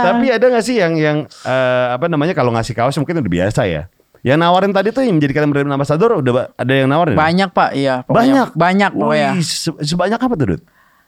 Tapi 0.02 0.26
ada 0.34 0.46
nggak 0.50 0.66
sih 0.66 0.82
yang 0.82 0.98
yang 0.98 1.18
eh, 1.46 1.86
apa 1.94 2.10
namanya 2.10 2.34
kalau 2.34 2.50
ngasih 2.58 2.74
kaos 2.74 2.98
mungkin 2.98 3.22
udah 3.22 3.32
biasa 3.32 3.70
ya. 3.70 3.86
Yang 4.22 4.38
nawarin 4.38 4.70
tadi 4.70 4.90
tuh 4.90 5.02
yang 5.02 5.16
menjadikan 5.16 5.48
brand 5.48 5.68
ambassador 5.68 6.14
udah 6.16 6.54
ada 6.54 6.74
yang 6.74 6.86
nawarin? 6.86 7.14
Banyak, 7.14 7.50
Pak. 7.50 7.70
Iya, 7.74 8.02
pokoknya. 8.02 8.22
Banyak. 8.22 8.48
Banyak 8.54 8.92
pokoknya. 8.94 9.30
Wih, 9.34 9.44
se- 9.44 9.82
sebanyak 9.84 10.18
apa 10.18 10.34
tuh, 10.36 10.48
Dut? 10.48 10.62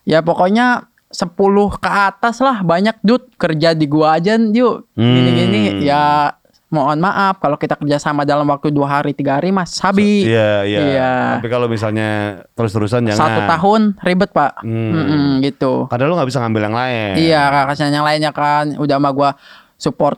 Ya 0.04 0.20
pokoknya 0.20 0.90
10 1.08 1.30
ke 1.76 1.88
atas 1.88 2.42
lah 2.42 2.60
banyak 2.60 2.98
dud 3.00 3.30
kerja 3.36 3.72
di 3.72 3.86
gua 3.86 4.18
aja 4.18 4.34
yuk 4.34 4.90
Hmm. 4.92 5.14
gini-gini 5.14 5.62
ya 5.80 6.34
mohon 6.68 6.98
maaf 6.98 7.38
kalau 7.38 7.54
kita 7.54 7.78
kerja 7.78 8.02
sama 8.02 8.26
dalam 8.26 8.44
waktu 8.44 8.68
dua 8.68 8.90
hari 8.92 9.14
tiga 9.14 9.38
hari 9.38 9.54
mas 9.54 9.70
sabi 9.72 10.26
Iya, 10.26 10.66
iya. 10.66 10.80
Iya. 10.82 11.12
Tapi 11.38 11.48
kalau 11.48 11.70
misalnya 11.70 12.10
terus-terusan 12.52 13.06
jangan. 13.06 13.22
satu 13.22 13.40
tahun 13.48 13.82
ribet 14.02 14.34
pak 14.34 14.66
Hmm. 14.66 14.90
Mm-mm, 14.92 15.24
gitu 15.46 15.86
Kadang 15.86 16.10
lu 16.10 16.18
nggak 16.18 16.30
bisa 16.34 16.42
ngambil 16.42 16.62
yang 16.64 16.76
lain. 16.76 17.12
iya 17.16 17.42
kasihan 17.64 17.94
yang 17.94 18.04
lainnya 18.04 18.34
kan 18.34 18.74
udah 18.74 18.98
sama 18.98 19.10
gua 19.14 19.38
support 19.76 20.18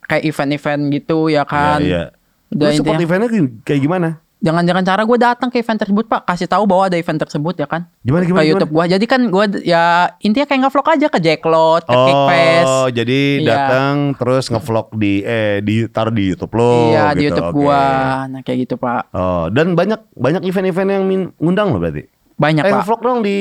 kayak 0.00 0.22
event-event 0.24 0.82
gitu 0.92 1.26
ya 1.26 1.42
kan 1.42 1.82
Iya, 1.82 1.90
iya. 1.90 2.04
Udah 2.50 2.68
support 2.74 2.98
eventnya 2.98 3.28
kayak 3.62 3.80
gimana? 3.80 4.08
jangan-jangan 4.40 4.80
cara 4.80 5.04
gue 5.04 5.18
datang 5.20 5.52
ke 5.52 5.60
event 5.60 5.76
tersebut 5.76 6.08
pak 6.08 6.24
kasih 6.24 6.48
tahu 6.48 6.64
bahwa 6.64 6.88
ada 6.88 6.96
event 6.96 7.20
tersebut 7.20 7.60
ya 7.60 7.68
kan 7.68 7.84
Gimana 8.00 8.24
gimana? 8.24 8.40
ke? 8.40 8.48
YouTube 8.48 8.72
gua 8.72 8.84
jadi 8.88 9.04
kan 9.04 9.20
gua 9.28 9.44
ya 9.60 9.84
intinya 10.18 10.48
kayak 10.48 10.60
nge-vlog 10.64 10.88
aja 10.88 11.06
ke 11.12 11.18
Jacklot 11.20 11.82
ke 11.84 11.92
Kickfest 11.92 12.64
Oh, 12.64 12.88
jadi 12.88 13.20
Iya. 13.36 13.44
datang 13.46 13.94
terus 14.16 14.48
ngevlog 14.48 14.96
di 14.96 15.20
eh 15.20 15.60
di 15.60 15.84
taruh 15.86 16.08
di 16.08 16.32
YouTube 16.32 16.56
lo. 16.56 16.88
Iya 16.88 17.12
di 17.12 17.20
gitu, 17.20 17.36
YouTube 17.36 17.52
oke. 17.52 17.56
gua. 17.60 17.82
Nah 18.26 18.40
kayak 18.40 18.58
gitu 18.64 18.74
pak. 18.80 19.02
Oh, 19.12 19.52
dan 19.52 19.76
banyak 19.76 20.00
banyak 20.10 20.42
event-event 20.42 20.88
yang 20.88 21.04
min- 21.04 21.32
ngundang 21.36 21.70
lo 21.70 21.78
berarti. 21.78 22.08
Banyak 22.34 22.64
eh, 22.64 22.70
pak. 22.72 22.76
ngevlog 22.80 23.00
dong 23.04 23.18
di 23.20 23.38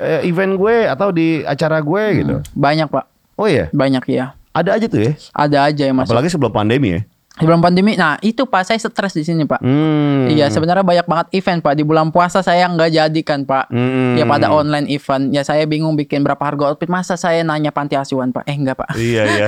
eh, 0.00 0.20
event 0.24 0.56
gue 0.56 0.76
atau 0.88 1.12
di 1.12 1.44
acara 1.44 1.84
gue 1.84 2.02
gitu. 2.16 2.34
Banyak 2.56 2.88
pak. 2.88 3.04
Oh 3.36 3.44
iya, 3.44 3.68
Banyak 3.68 4.00
ya. 4.08 4.32
ada 4.50 4.74
aja 4.74 4.88
tuh 4.88 4.98
ya. 4.98 5.12
Ada 5.30 5.68
aja 5.68 5.82
yang 5.84 5.96
masuk. 6.00 6.08
Apalagi 6.08 6.32
sebelum 6.32 6.50
pandemi 6.50 6.96
ya. 6.96 7.00
Sebelum 7.38 7.58
pandemi. 7.58 7.94
Nah 7.94 8.18
itu 8.18 8.44
pak 8.44 8.66
saya 8.66 8.76
stres 8.76 9.14
di 9.14 9.22
sini 9.22 9.42
pak. 9.42 9.62
Hmm. 9.62 10.26
Iya 10.26 10.50
sebenarnya 10.50 10.82
banyak 10.82 11.06
banget 11.06 11.26
event 11.32 11.60
pak. 11.60 11.72
Di 11.72 11.82
bulan 11.82 12.10
puasa 12.10 12.42
saya 12.42 12.66
nggak 12.66 12.90
jadikan 12.90 13.42
pak. 13.42 13.70
Hmm. 13.70 14.14
Ya 14.14 14.24
pada 14.24 14.50
online 14.50 14.86
event. 14.88 15.30
Ya 15.30 15.42
saya 15.42 15.62
bingung 15.64 15.94
bikin 15.94 16.20
berapa 16.20 16.40
harga 16.40 16.68
outfit. 16.68 16.86
Masa 16.86 17.14
saya 17.14 17.40
nanya 17.40 17.70
panti 17.70 17.94
asuhan 17.94 18.30
pak? 18.30 18.42
Eh 18.44 18.54
enggak 18.54 18.76
pak. 18.76 18.90
Iya 18.94 19.22
iya. 19.24 19.46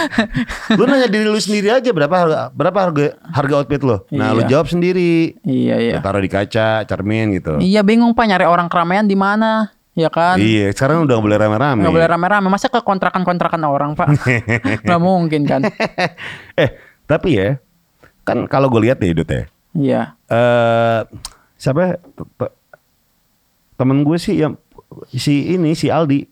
lu 0.78 0.84
nanya 0.84 1.06
diri 1.06 1.26
lu 1.26 1.36
sendiri 1.36 1.68
aja 1.70 1.90
berapa 1.90 2.14
harga 2.14 2.38
berapa 2.50 2.78
harga 2.80 3.04
harga 3.22 3.54
outfit 3.54 3.82
lo. 3.82 4.04
Nah, 4.08 4.32
lu 4.32 4.42
Iya. 4.42 4.50
jawab 4.50 4.66
sendiri. 4.66 5.36
Iya 5.40 5.76
iya. 5.78 5.96
Taruh 6.00 6.20
di 6.20 6.28
kaca, 6.28 6.84
cermin 6.84 7.36
gitu. 7.36 7.56
Iya 7.58 7.80
bingung 7.80 8.12
pak 8.12 8.24
nyari 8.24 8.44
orang 8.44 8.68
keramaian 8.68 9.04
di 9.04 9.14
mana? 9.14 9.72
Ya 9.94 10.10
kan? 10.10 10.42
Iya, 10.42 10.74
sekarang 10.74 11.06
udah 11.06 11.14
nggak 11.14 11.22
boleh 11.22 11.38
rame-rame. 11.38 11.80
Nggak 11.86 11.94
boleh 11.94 12.08
rame-rame. 12.10 12.46
Masa 12.50 12.66
ke 12.66 12.82
kontrakan-kontrakan 12.82 13.62
orang 13.62 13.94
pak? 13.94 14.10
Nggak 14.82 14.98
mungkin 14.98 15.46
kan? 15.46 15.62
eh, 16.58 16.74
tapi 17.04 17.36
ya, 17.36 17.60
kan 18.22 18.46
kalau 18.46 18.68
gue 18.68 18.88
lihat 18.88 18.98
ya, 18.98 19.12
Dut 19.12 19.28
ya. 19.28 19.42
Iya. 19.74 20.02
Eh, 20.26 21.00
siapa? 21.56 21.98
T- 21.98 22.54
Temen 23.74 24.06
gue 24.06 24.16
sih 24.16 24.38
yang 24.38 24.54
si 25.10 25.50
ini 25.50 25.74
si 25.74 25.90
Aldi, 25.90 26.22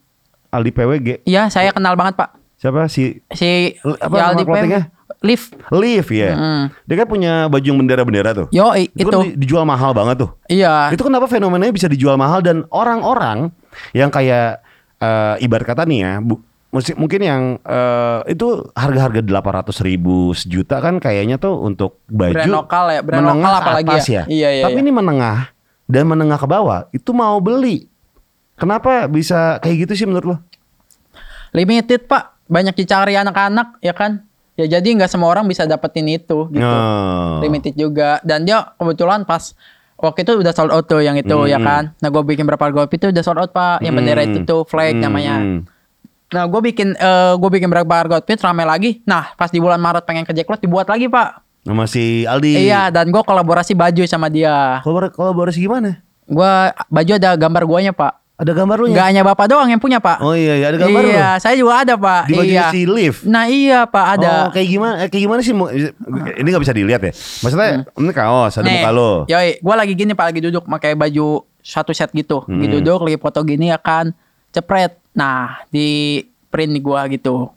Aldi 0.48 0.70
PWG. 0.70 1.08
Iya 1.26 1.50
saya 1.50 1.74
kenal 1.74 1.98
banget 1.98 2.14
pak. 2.14 2.38
Siapa 2.54 2.86
si 2.86 3.18
Si 3.34 3.74
apa 3.82 4.14
ya, 4.14 4.30
nama 4.30 4.38
Aldi? 4.38 4.44
Pem- 4.46 4.90
Live. 5.22 5.54
Liv 5.70 6.06
ya. 6.10 6.34
Mm. 6.34 6.64
Dia 6.82 6.96
kan 6.98 7.06
punya 7.06 7.32
baju 7.46 7.62
yang 7.62 7.78
bendera-bendera 7.78 8.30
tuh. 8.34 8.46
Yo 8.50 8.74
Itu, 8.74 9.06
itu. 9.06 9.10
kan 9.10 9.22
di- 9.22 9.38
dijual 9.38 9.62
mahal 9.62 9.94
banget 9.94 10.26
tuh. 10.26 10.30
Iya. 10.50 10.90
Itu 10.90 11.06
kenapa 11.06 11.30
fenomenanya 11.30 11.70
bisa 11.70 11.86
dijual 11.86 12.18
mahal 12.18 12.42
dan 12.42 12.66
orang-orang 12.74 13.54
yang 13.94 14.10
kayak 14.10 14.62
eh, 14.98 15.34
ibarat 15.42 15.66
kata 15.66 15.82
nih 15.86 15.98
ya, 16.02 16.12
bu, 16.18 16.38
mesti- 16.72 16.96
mungkin 16.96 17.20
yang 17.20 17.42
eh, 17.60 18.20
itu 18.28 18.66
harga-harga 18.72 19.20
800 19.20 19.78
ribu 19.82 20.32
sejuta 20.32 20.80
kan 20.80 20.96
kayaknya 20.96 21.36
tuh 21.36 21.54
untuk 21.54 22.00
baju 22.06 22.32
Brand 22.32 22.50
lokal 22.50 22.84
ya, 22.90 23.00
brand 23.00 23.20
menengah 23.22 23.38
lokal 23.46 23.62
apalagi 23.62 23.92
atas 23.92 24.06
ya. 24.08 24.22
Iya, 24.26 24.48
iya, 24.50 24.62
Tapi 24.64 24.74
iya. 24.74 24.82
ini 24.82 24.90
menengah 24.90 25.38
dan 25.84 26.04
menengah 26.04 26.36
ke 26.36 26.46
bawah 26.46 26.88
itu 26.90 27.10
mau 27.10 27.36
beli. 27.38 27.86
Kenapa 28.54 29.04
bisa 29.06 29.58
kayak 29.58 29.76
gitu 29.84 29.92
sih 29.94 30.06
menurut 30.06 30.26
lo? 30.26 30.36
Limited 31.52 32.06
pak, 32.06 32.40
banyak 32.46 32.72
dicari 32.74 33.14
anak-anak 33.14 33.76
ya 33.78 33.92
kan. 33.92 34.24
Ya 34.52 34.68
jadi 34.70 34.84
nggak 34.84 35.08
semua 35.08 35.28
orang 35.28 35.44
bisa 35.44 35.64
dapetin 35.64 36.06
itu 36.06 36.48
gitu. 36.48 36.64
Oh. 36.64 37.40
Limited 37.40 37.72
juga. 37.74 38.20
Dan 38.22 38.44
dia 38.44 38.72
kebetulan 38.74 39.24
pas 39.24 39.52
waktu 39.94 40.22
itu 40.22 40.32
udah 40.38 40.52
sold 40.52 40.70
out 40.70 40.84
tuh 40.84 41.00
yang 41.00 41.16
itu 41.16 41.34
ya 41.46 41.56
Hmm. 41.56 41.66
kan. 41.66 41.82
Nah 41.98 42.08
gue 42.08 42.22
bikin 42.22 42.44
berapa 42.44 42.60
harga 42.60 42.84
itu 42.86 43.06
udah 43.08 43.22
sold 43.22 43.36
out 43.38 43.50
pak. 43.50 43.80
Yang 43.80 43.94
bendera 43.94 44.22
itu 44.22 44.38
tuh 44.42 44.62
flag 44.62 44.94
Hmm. 44.94 45.02
namanya. 45.02 45.34
Nah 46.32 46.44
gue 46.44 46.60
bikin 46.62 46.92
eh 46.92 47.32
gue 47.34 47.50
bikin 47.50 47.68
berapa 47.68 47.88
harga 47.88 48.18
outfit 48.18 48.36
rame 48.38 48.62
lagi. 48.62 49.04
Nah 49.04 49.32
pas 49.32 49.48
di 49.48 49.56
bulan 49.56 49.76
Maret 49.76 50.02
pengen 50.02 50.24
ke 50.24 50.32
Jacklot 50.32 50.58
dibuat 50.58 50.86
lagi 50.86 51.06
pak. 51.06 51.44
Sama 51.62 51.84
si 51.84 52.24
Aldi. 52.24 52.58
Iya 52.62 52.88
dan 52.88 53.08
gue 53.08 53.20
kolaborasi 53.20 53.72
baju 53.72 54.02
sama 54.04 54.26
dia. 54.26 54.80
Kolabor- 54.80 55.12
Kolaborasi 55.12 55.60
gimana? 55.60 56.00
Gue 56.24 56.52
baju 56.86 57.12
ada 57.12 57.30
gambar 57.34 57.62
guanya 57.64 57.92
pak. 57.92 58.18
Ada 58.32 58.56
gambar 58.56 58.74
lu 58.76 58.86
Nggak 58.90 59.06
hanya 59.06 59.22
bapak 59.22 59.46
doang 59.46 59.68
yang 59.68 59.78
punya 59.78 60.02
pak. 60.02 60.18
Oh 60.18 60.34
iya, 60.34 60.56
iya 60.56 60.66
ada 60.66 60.78
gambar 60.80 60.98
lu. 61.00 61.10
iya, 61.10 61.38
saya 61.38 61.54
juga 61.54 61.78
ada 61.78 61.94
pak. 61.94 62.26
Di 62.26 62.34
baju 62.34 62.50
iya. 62.50 62.66
si 62.74 62.80
Liv. 62.82 63.14
Nah 63.22 63.44
iya 63.46 63.86
pak 63.86 64.06
ada. 64.18 64.32
Oh, 64.32 64.50
kayak 64.50 64.66
gimana? 64.68 64.94
eh, 64.98 65.06
Kayak 65.06 65.22
gimana 65.22 65.40
sih? 65.40 65.54
Ini 66.34 66.48
nggak 66.50 66.62
bisa 66.64 66.74
dilihat 66.74 67.00
ya. 67.00 67.12
Maksudnya 67.14 67.68
ini 67.86 68.10
kaos, 68.10 68.56
ada 68.56 68.64
Hmm. 68.64 68.66
Nih, 68.66 68.80
muka 68.80 68.90
lo. 68.90 69.10
Yoi, 69.26 69.62
gue 69.62 69.74
lagi 69.76 69.92
gini 69.94 70.12
pak 70.12 70.26
lagi 70.26 70.40
duduk 70.42 70.66
pakai 70.66 70.96
baju 70.96 71.26
satu 71.60 71.92
set 71.92 72.10
gitu. 72.10 72.42
Lagi 72.42 72.66
Hmm. 72.66 72.74
duduk 72.80 72.98
lagi 73.04 73.18
foto 73.20 73.38
gini 73.42 73.68
ya 73.68 73.78
kan. 73.78 74.10
Cepret. 74.50 74.98
Nah 75.12 75.64
di 75.68 76.20
print 76.52 76.72
di 76.72 76.80
gua 76.80 77.08
gitu. 77.08 77.52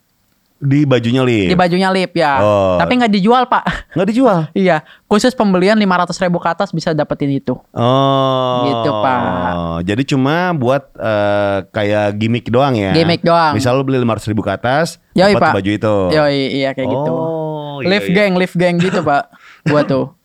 Di 0.55 0.87
bajunya 0.87 1.19
Liv. 1.19 1.51
Di 1.51 1.57
bajunya 1.59 1.91
lip 1.91 2.15
ya. 2.15 2.39
Oh. 2.39 2.79
Tapi 2.79 2.95
nggak 2.95 3.11
dijual 3.11 3.43
pak. 3.45 3.91
Nggak 3.91 4.07
dijual. 4.07 4.39
iya. 4.55 4.87
Khusus 5.05 5.35
pembelian 5.35 5.75
500 5.75 6.15
ribu 6.23 6.39
ke 6.39 6.47
atas 6.47 6.71
bisa 6.71 6.95
dapetin 6.95 7.27
itu. 7.35 7.59
Oh. 7.75 8.63
Gitu, 8.63 8.89
Pak. 8.89 9.83
Jadi 9.83 10.03
cuma 10.07 10.55
buat 10.55 10.95
eh, 10.95 11.59
kayak 11.69 12.15
gimmick 12.15 12.47
doang 12.47 12.71
ya. 12.73 12.95
Gimmick 12.95 13.21
doang. 13.21 13.51
Misal 13.53 13.75
lo 13.75 13.83
beli 13.83 13.99
500 13.99 14.31
ribu 14.31 14.41
ke 14.41 14.51
atas, 14.55 14.97
Yoi 15.11 15.35
dapat 15.35 15.43
pak. 15.43 15.53
baju 15.59 15.71
itu. 15.75 15.95
Yoi 16.15 16.41
iya 16.55 16.69
kayak 16.71 16.87
gitu. 16.87 17.13
Oh, 17.13 17.83
iya, 17.83 17.87
live 17.91 18.07
iya. 18.09 18.15
gang, 18.15 18.33
live 18.39 18.55
gang 18.55 18.75
gitu 18.79 18.99
pak. 19.03 19.23
Gua 19.69 19.81
tuh. 19.83 20.15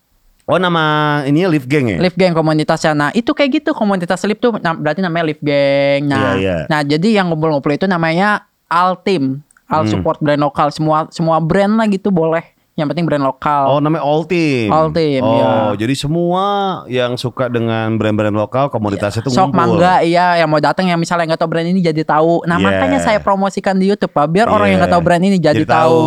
Oh 0.43 0.57
nama 0.57 0.83
ininya 1.23 1.47
Live 1.47 1.65
Gang 1.65 1.85
ya? 1.87 1.97
Live 1.97 2.13
Gang 2.13 2.31
komunitasnya. 2.31 2.91
Nah, 2.91 3.09
itu 3.11 3.29
kayak 3.29 3.61
gitu 3.61 3.71
komunitas 3.71 4.19
Live 4.23 4.37
tuh 4.37 4.51
berarti 4.51 4.99
namanya 4.99 5.25
Live 5.27 5.39
Gang. 5.39 6.05
Nah, 6.05 6.33
Iya, 6.33 6.33
iya. 6.35 6.55
nah 6.65 6.81
jadi 6.81 7.17
yang 7.17 7.29
ngumpul-ngumpul 7.29 7.71
itu 7.71 7.85
namanya 7.85 8.43
Al 8.65 8.97
Team. 8.97 9.39
Al 9.65 9.83
Hmm. 9.83 9.89
support 9.89 10.19
brand 10.19 10.37
lokal 10.37 10.67
semua 10.69 11.07
semua 11.09 11.39
brand 11.39 11.73
lah 11.73 11.87
gitu 11.87 12.09
boleh. 12.09 12.43
Yang 12.71 12.87
penting 12.89 13.05
brand 13.05 13.21
lokal. 13.21 13.67
Oh 13.67 13.79
namanya 13.79 14.01
All 14.01 14.23
Team. 14.23 14.67
All 14.67 14.89
Team, 14.89 15.21
Oh 15.21 15.35
ya. 15.71 15.77
jadi 15.77 15.93
semua 15.93 16.43
yang 16.87 17.15
suka 17.15 17.45
dengan 17.45 17.93
brand-brand 17.93 18.31
lokal 18.33 18.67
komunitasnya 18.67 19.21
itu 19.21 19.29
Sok 19.29 19.47
ngumpul. 19.47 19.59
mangga 19.77 20.01
iya 20.01 20.35
yang 20.35 20.47
mau 20.47 20.57
datang 20.57 20.83
yang 20.85 20.95
misalnya 20.95 21.29
nggak 21.29 21.39
tahu 21.39 21.51
brand 21.51 21.67
ini 21.67 21.79
jadi 21.79 22.01
tahu. 22.01 22.43
Nah, 22.43 22.57
Yeah. 22.57 22.65
makanya 22.65 22.99
saya 22.99 23.19
promosikan 23.19 23.75
di 23.75 23.87
YouTube 23.87 24.09
Pak 24.09 24.23
biar 24.25 24.47
orang 24.47 24.67
yang 24.69 24.79
nggak 24.79 24.87
Iya. 24.87 24.97
tahu 24.97 25.03
brand 25.03 25.21
ini 25.21 25.37
jadi, 25.37 25.63
tahu. 25.63 25.99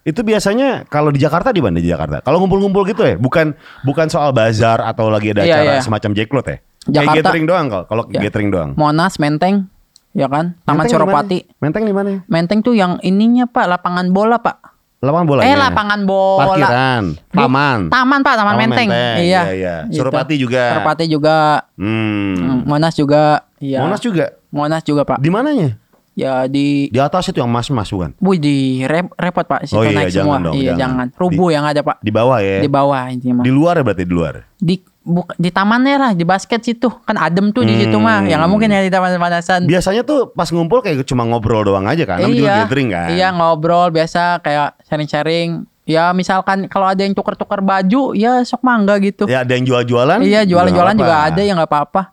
Itu 0.00 0.24
biasanya 0.24 0.88
kalau 0.88 1.12
di 1.12 1.20
Jakarta 1.20 1.52
di 1.52 1.60
mana 1.60 1.76
di 1.76 1.88
Jakarta? 1.88 2.24
Kalau 2.24 2.40
ngumpul-ngumpul 2.40 2.88
gitu 2.88 3.04
ya, 3.04 3.20
bukan 3.20 3.52
bukan 3.84 4.08
soal 4.08 4.32
bazar 4.32 4.80
atau 4.80 5.12
lagi 5.12 5.36
ada 5.36 5.44
Iya, 5.44 5.54
acara 5.60 5.72
iya. 5.76 5.82
semacam 5.84 6.10
Jacklot 6.16 6.46
ya? 6.46 6.56
Kayak 6.80 6.94
Jakarta. 6.96 7.16
gathering 7.20 7.44
doang 7.44 7.66
kalau 7.68 7.84
kalau 7.84 8.02
Ya. 8.08 8.20
gathering 8.24 8.48
doang. 8.48 8.70
Monas, 8.72 9.20
Menteng, 9.20 9.68
ya 10.12 10.26
kan? 10.26 10.56
Menteng 10.64 10.64
Taman 10.64 10.84
Suropati. 10.88 11.38
Menteng 11.60 11.84
di 11.84 11.92
mana? 11.92 12.24
Menteng 12.24 12.64
tuh 12.64 12.72
yang 12.72 12.96
ininya 13.00 13.44
Pak 13.44 13.68
lapangan 13.68 14.08
bola 14.08 14.40
Pak. 14.40 14.56
Lapangan 15.00 15.26
bola. 15.28 15.40
Eh 15.44 15.56
lapangan 15.56 16.00
bola. 16.04 16.44
Parkiran, 16.44 17.04
taman. 17.32 17.78
Taman 17.88 18.20
Pak, 18.20 18.34
Taman, 18.36 18.54
Menteng. 18.56 18.88
Iya. 18.92 19.12
Iya, 19.16 19.42
iya. 19.52 19.74
Gitu. 19.88 20.00
Suropati 20.00 20.34
juga. 20.36 20.64
Suropati 20.76 21.04
juga. 21.08 21.36
Hmm. 21.76 22.36
Hmm, 22.36 22.60
Monas 22.68 22.92
juga. 22.92 23.44
Iya. 23.60 23.80
Monas 23.80 24.00
juga. 24.00 24.36
Monas 24.52 24.82
juga 24.84 25.08
Pak. 25.08 25.20
Di 25.20 25.32
mananya? 25.32 25.76
Ya 26.20 26.44
di 26.44 26.92
Di 26.92 27.00
atas 27.00 27.32
itu 27.32 27.40
yang 27.40 27.48
mas-mas 27.48 27.88
bukan? 27.88 28.12
Wih 28.20 28.36
di 28.36 28.84
rep- 28.84 29.16
repot 29.16 29.48
Pak 29.48 29.64
situ 29.64 29.80
Oh 29.80 29.88
iya, 29.88 29.96
naik 29.96 30.12
jangan 30.12 30.28
semua. 30.28 30.36
dong, 30.44 30.54
iya 30.60 30.72
jangan. 30.76 30.80
jangan. 30.80 31.06
Rubuh 31.16 31.48
yang 31.48 31.64
ada 31.64 31.80
Pak. 31.80 31.96
Di 32.04 32.12
bawah 32.12 32.38
ya. 32.44 32.58
Di 32.60 32.68
bawah 32.68 33.00
intinya 33.08 33.34
mah. 33.40 33.44
Di 33.48 33.52
luar 33.52 33.74
ya 33.80 33.82
berarti 33.88 34.04
di 34.04 34.12
luar. 34.12 34.34
Di 34.60 34.76
Buk, 35.00 35.32
di 35.40 35.48
tamannya 35.48 35.96
lah, 35.96 36.12
di 36.12 36.28
basket 36.28 36.60
situ. 36.60 36.92
Kan 37.08 37.16
adem 37.16 37.56
tuh 37.56 37.64
di 37.64 37.72
situ 37.72 37.96
mah. 37.96 38.20
Ya 38.28 38.36
nggak 38.36 38.52
mungkin 38.52 38.68
ya 38.68 38.84
di 38.84 38.92
taman 38.92 39.16
panasan. 39.16 39.64
Biasanya 39.64 40.04
tuh 40.04 40.28
pas 40.28 40.44
ngumpul 40.52 40.84
kayak 40.84 41.08
cuma 41.08 41.24
ngobrol 41.24 41.64
doang 41.64 41.88
aja 41.88 42.04
kan. 42.04 42.20
Namanya 42.20 42.36
juga 42.36 42.52
gathering 42.68 42.88
kan. 42.92 43.08
Iya 43.08 43.32
ngobrol 43.32 43.88
biasa 43.88 44.44
kayak 44.44 44.76
sharing-sharing. 44.84 45.64
Ya 45.88 46.12
misalkan 46.12 46.68
kalau 46.68 46.84
ada 46.84 47.00
yang 47.00 47.16
tuker-tuker 47.16 47.64
baju, 47.64 48.12
ya 48.12 48.44
sok 48.44 48.60
mangga 48.60 49.00
gitu. 49.00 49.24
Ya 49.24 49.40
ada 49.40 49.56
yang 49.56 49.64
jual-jualan. 49.64 50.20
iya 50.20 50.44
jualan-jualan 50.44 50.94
juga 50.94 51.32
ada 51.32 51.40
yang 51.40 51.56
nggak 51.56 51.72
apa-apa. 51.72 52.12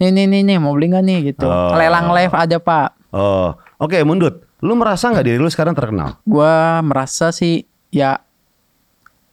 Nih 0.00 0.10
nih 0.10 0.24
nih 0.26 0.40
nih 0.42 0.56
mau 0.56 0.72
beli 0.72 0.88
nggak 0.88 1.04
nih 1.04 1.18
gitu. 1.36 1.46
Oh. 1.46 1.76
Lelang 1.76 2.10
live 2.16 2.32
ada 2.32 2.56
pak. 2.58 2.96
Oh, 3.12 3.52
oke 3.76 3.94
Mundut. 4.02 4.42
Lu 4.58 4.72
merasa 4.72 5.08
nggak 5.08 5.22
diri 5.22 5.36
lu 5.36 5.46
sekarang 5.46 5.72
terkenal? 5.72 6.16
Gua 6.22 6.80
merasa 6.80 7.28
sih 7.28 7.62
ya 7.88 8.18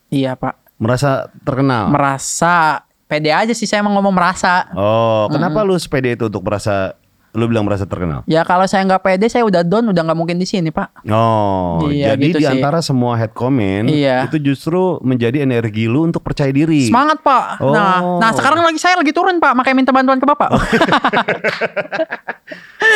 iya 0.07 0.33
pak. 0.33 0.57
Merasa 0.75 1.27
terkenal? 1.39 1.87
Merasa 1.87 2.81
pede 3.05 3.29
aja 3.29 3.51
sih 3.51 3.63
saya 3.63 3.79
emang 3.79 3.95
ngomong 3.95 4.11
merasa. 4.11 4.67
oh, 4.71 5.27
kenapa 5.27 5.61
lu 5.61 5.75
sepede 5.75 6.13
itu 6.13 6.25
untuk 6.25 6.41
merasa 6.41 6.93
lu 7.29 7.45
bilang 7.45 7.61
merasa 7.61 7.85
terkenal? 7.85 8.25
Ya 8.25 8.41
kalau 8.41 8.65
saya 8.65 8.81
nggak 8.83 8.99
pede 8.99 9.29
saya 9.29 9.45
udah 9.45 9.61
down 9.61 9.85
udah 9.85 10.01
nggak 10.01 10.17
mungkin 10.17 10.35
di 10.35 10.49
sini 10.49 10.73
pak. 10.73 11.05
Oh, 11.05 11.85
Iya, 11.85 12.17
jadi 12.17 12.25
gitu 12.25 12.37
di 12.37 12.43
sih. 12.43 12.49
antara 12.51 12.81
semua 12.81 13.13
head 13.15 13.29
comment 13.31 13.85
Iya. 13.85 14.25
itu 14.25 14.41
justru 14.41 14.97
menjadi 14.99 15.39
energi 15.39 15.85
lu 15.85 16.03
untuk 16.03 16.19
percaya 16.19 16.49
diri. 16.49 16.89
Semangat 16.89 17.21
pak. 17.21 17.61
Nah, 17.61 18.01
Oh. 18.01 18.17
nah 18.17 18.33
sekarang 18.33 18.59
lagi 18.59 18.81
saya 18.81 18.97
lagi 18.97 19.13
turun 19.13 19.37
pak, 19.37 19.53
makanya 19.53 19.77
minta 19.77 19.93
bantuan 19.93 20.17
ke 20.17 20.25
bapak. 20.25 20.49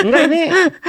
Enggak 0.02 0.22
ini 0.28 0.42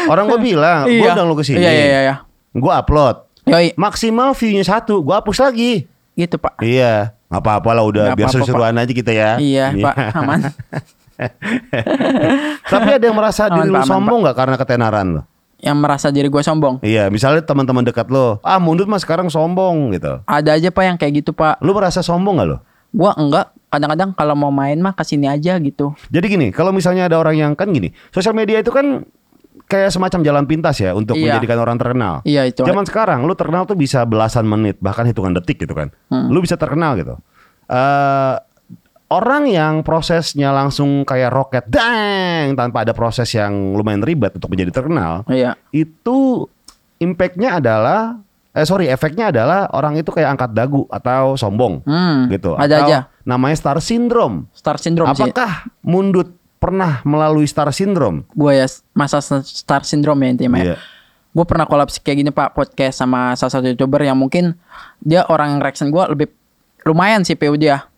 orang 0.06 0.24
gua 0.26 0.38
bilang, 0.38 0.80
gua 0.84 0.92
Iya. 0.92 1.12
undang 1.12 1.26
lu 1.26 1.34
ke 1.34 1.44
sini. 1.44 1.58
Iya 1.58 1.70
iya 1.70 1.84
iya. 1.84 2.00
iya. 2.02 2.14
Gua 2.52 2.78
upload. 2.78 3.16
Yoi, 3.44 3.74
Maksimal 3.74 4.32
view-nya 4.32 4.62
satu, 4.62 5.00
gua 5.00 5.20
hapus 5.20 5.40
lagi. 5.40 5.84
gitu 6.14 6.38
pak. 6.38 6.62
Iya, 6.62 7.10
nggak 7.26 7.42
apa-apa 7.42 7.70
lah 7.72 7.82
udah 7.82 8.02
Nggak 8.06 8.16
biar 8.16 8.24
apa-apa, 8.24 8.34
seru-seruan 8.38 8.78
aja 8.78 8.92
kita 8.92 9.10
ya. 9.10 9.30
Iya 9.36 9.74
pak, 9.74 9.94
aman. 10.14 10.40
Tapi 12.64 12.88
ada 12.90 13.04
yang 13.04 13.14
merasa 13.14 13.46
Aman, 13.46 13.54
diri 13.56 13.68
lu 13.68 13.74
Pak, 13.74 13.82
aman, 13.82 13.90
sombong 13.90 14.18
nggak 14.22 14.36
karena 14.36 14.56
ketenaran 14.56 15.06
lo? 15.10 15.22
Yang 15.58 15.76
merasa 15.80 16.06
diri 16.10 16.28
gue 16.28 16.38
sombong. 16.38 16.76
Iya, 16.82 17.08
misalnya 17.08 17.40
teman-teman 17.40 17.82
dekat 17.82 18.10
lo, 18.10 18.36
ah 18.42 18.58
mundut 18.58 18.84
mah 18.84 19.00
sekarang 19.00 19.26
sombong 19.26 19.90
gitu. 19.90 20.20
Ada 20.22 20.54
aja 20.54 20.68
pak 20.68 20.84
yang 20.84 20.96
kayak 20.96 21.24
gitu 21.24 21.30
pak. 21.32 21.56
Lu 21.58 21.72
merasa 21.72 21.98
sombong 21.98 22.36
nggak 22.36 22.48
lo? 22.48 22.58
Gua 22.90 23.10
enggak. 23.16 23.53
Kadang-kadang 23.74 24.14
kalau 24.14 24.32
mau 24.32 24.48
main 24.48 24.78
mah 24.78 24.94
ke 24.94 25.02
sini 25.02 25.26
aja 25.26 25.58
gitu. 25.58 25.98
Jadi 26.08 26.26
gini, 26.28 26.46
kalau 26.48 26.70
misalnya 26.70 27.10
ada 27.10 27.18
orang 27.18 27.34
yang 27.34 27.52
kan 27.52 27.66
gini, 27.68 27.90
sosial 28.08 28.30
media 28.30 28.62
itu 28.62 28.70
kan 28.70 29.02
kayak 29.66 29.90
semacam 29.90 30.20
jalan 30.22 30.44
pintas 30.44 30.78
ya 30.78 30.92
untuk 30.92 31.16
Iya. 31.16 31.34
menjadikan 31.34 31.58
orang 31.58 31.74
terkenal. 31.74 32.14
Iya 32.22 32.46
itu. 32.46 32.62
Zaman 32.62 32.84
sekarang 32.84 33.26
lu 33.26 33.34
terkenal 33.34 33.64
tuh 33.64 33.74
bisa 33.74 34.04
belasan 34.04 34.44
menit 34.44 34.78
bahkan 34.78 35.02
hitungan 35.02 35.34
detik 35.34 35.58
gitu 35.58 35.74
kan. 35.74 35.90
Hmm. 36.06 36.30
Lu 36.30 36.38
bisa 36.38 36.54
terkenal 36.54 36.94
gitu. 36.94 37.18
Eh 37.66 38.34
orang 39.08 39.46
yang 39.46 39.74
prosesnya 39.80 40.50
langsung 40.50 41.02
kayak 41.02 41.30
roket 41.30 41.64
dang 41.66 42.54
tanpa 42.54 42.82
ada 42.82 42.92
proses 42.92 43.26
yang 43.30 43.74
lumayan 43.74 44.00
ribet 44.00 44.34
untuk 44.34 44.50
menjadi 44.50 44.70
terkenal, 44.74 45.22
Iya. 45.26 45.54
itu 45.70 46.46
impactnya 46.98 47.58
adalah 47.58 48.18
eh 48.50 48.62
sorry 48.62 48.86
efeknya 48.86 49.30
adalah 49.30 49.66
orang 49.70 49.98
itu 49.98 50.08
kayak 50.08 50.30
angkat 50.30 50.50
dagu 50.52 50.86
atau 50.88 51.34
sombong 51.34 51.82
Hmm. 51.82 52.26
gitu. 52.28 52.54
Ada 52.54 52.74
Atau 52.74 52.86
aja. 52.86 52.98
Namanya 53.24 53.56
star 53.56 53.78
syndrome. 53.80 54.46
Star 54.52 54.76
syndrome 54.76 55.12
sih. 55.16 55.24
Apakah 55.24 55.68
Mundut 55.80 56.36
pernah 56.60 57.00
melalui 57.04 57.48
star 57.48 57.68
syndrome? 57.72 58.24
Gue 58.32 58.60
ya 58.60 58.66
masa 58.92 59.20
star 59.20 59.84
syndrome 59.84 60.24
ya 60.24 60.28
intinya. 60.32 60.60
Iya. 60.60 60.76
Gue 61.34 61.44
pernah 61.48 61.66
kolaps 61.66 61.98
kayak 61.98 62.24
gini 62.24 62.30
pak 62.30 62.54
podcast 62.54 63.00
sama 63.02 63.34
salah 63.34 63.52
satu 63.52 63.66
youtuber 63.66 64.00
yang 64.06 64.14
mungkin 64.14 64.54
dia 65.02 65.26
orang 65.26 65.58
reaction 65.58 65.90
gue 65.90 66.04
lebih 66.12 66.28
lumayan 66.86 67.24
sih 67.26 67.34
PU 67.34 67.56
dia. 67.58 67.88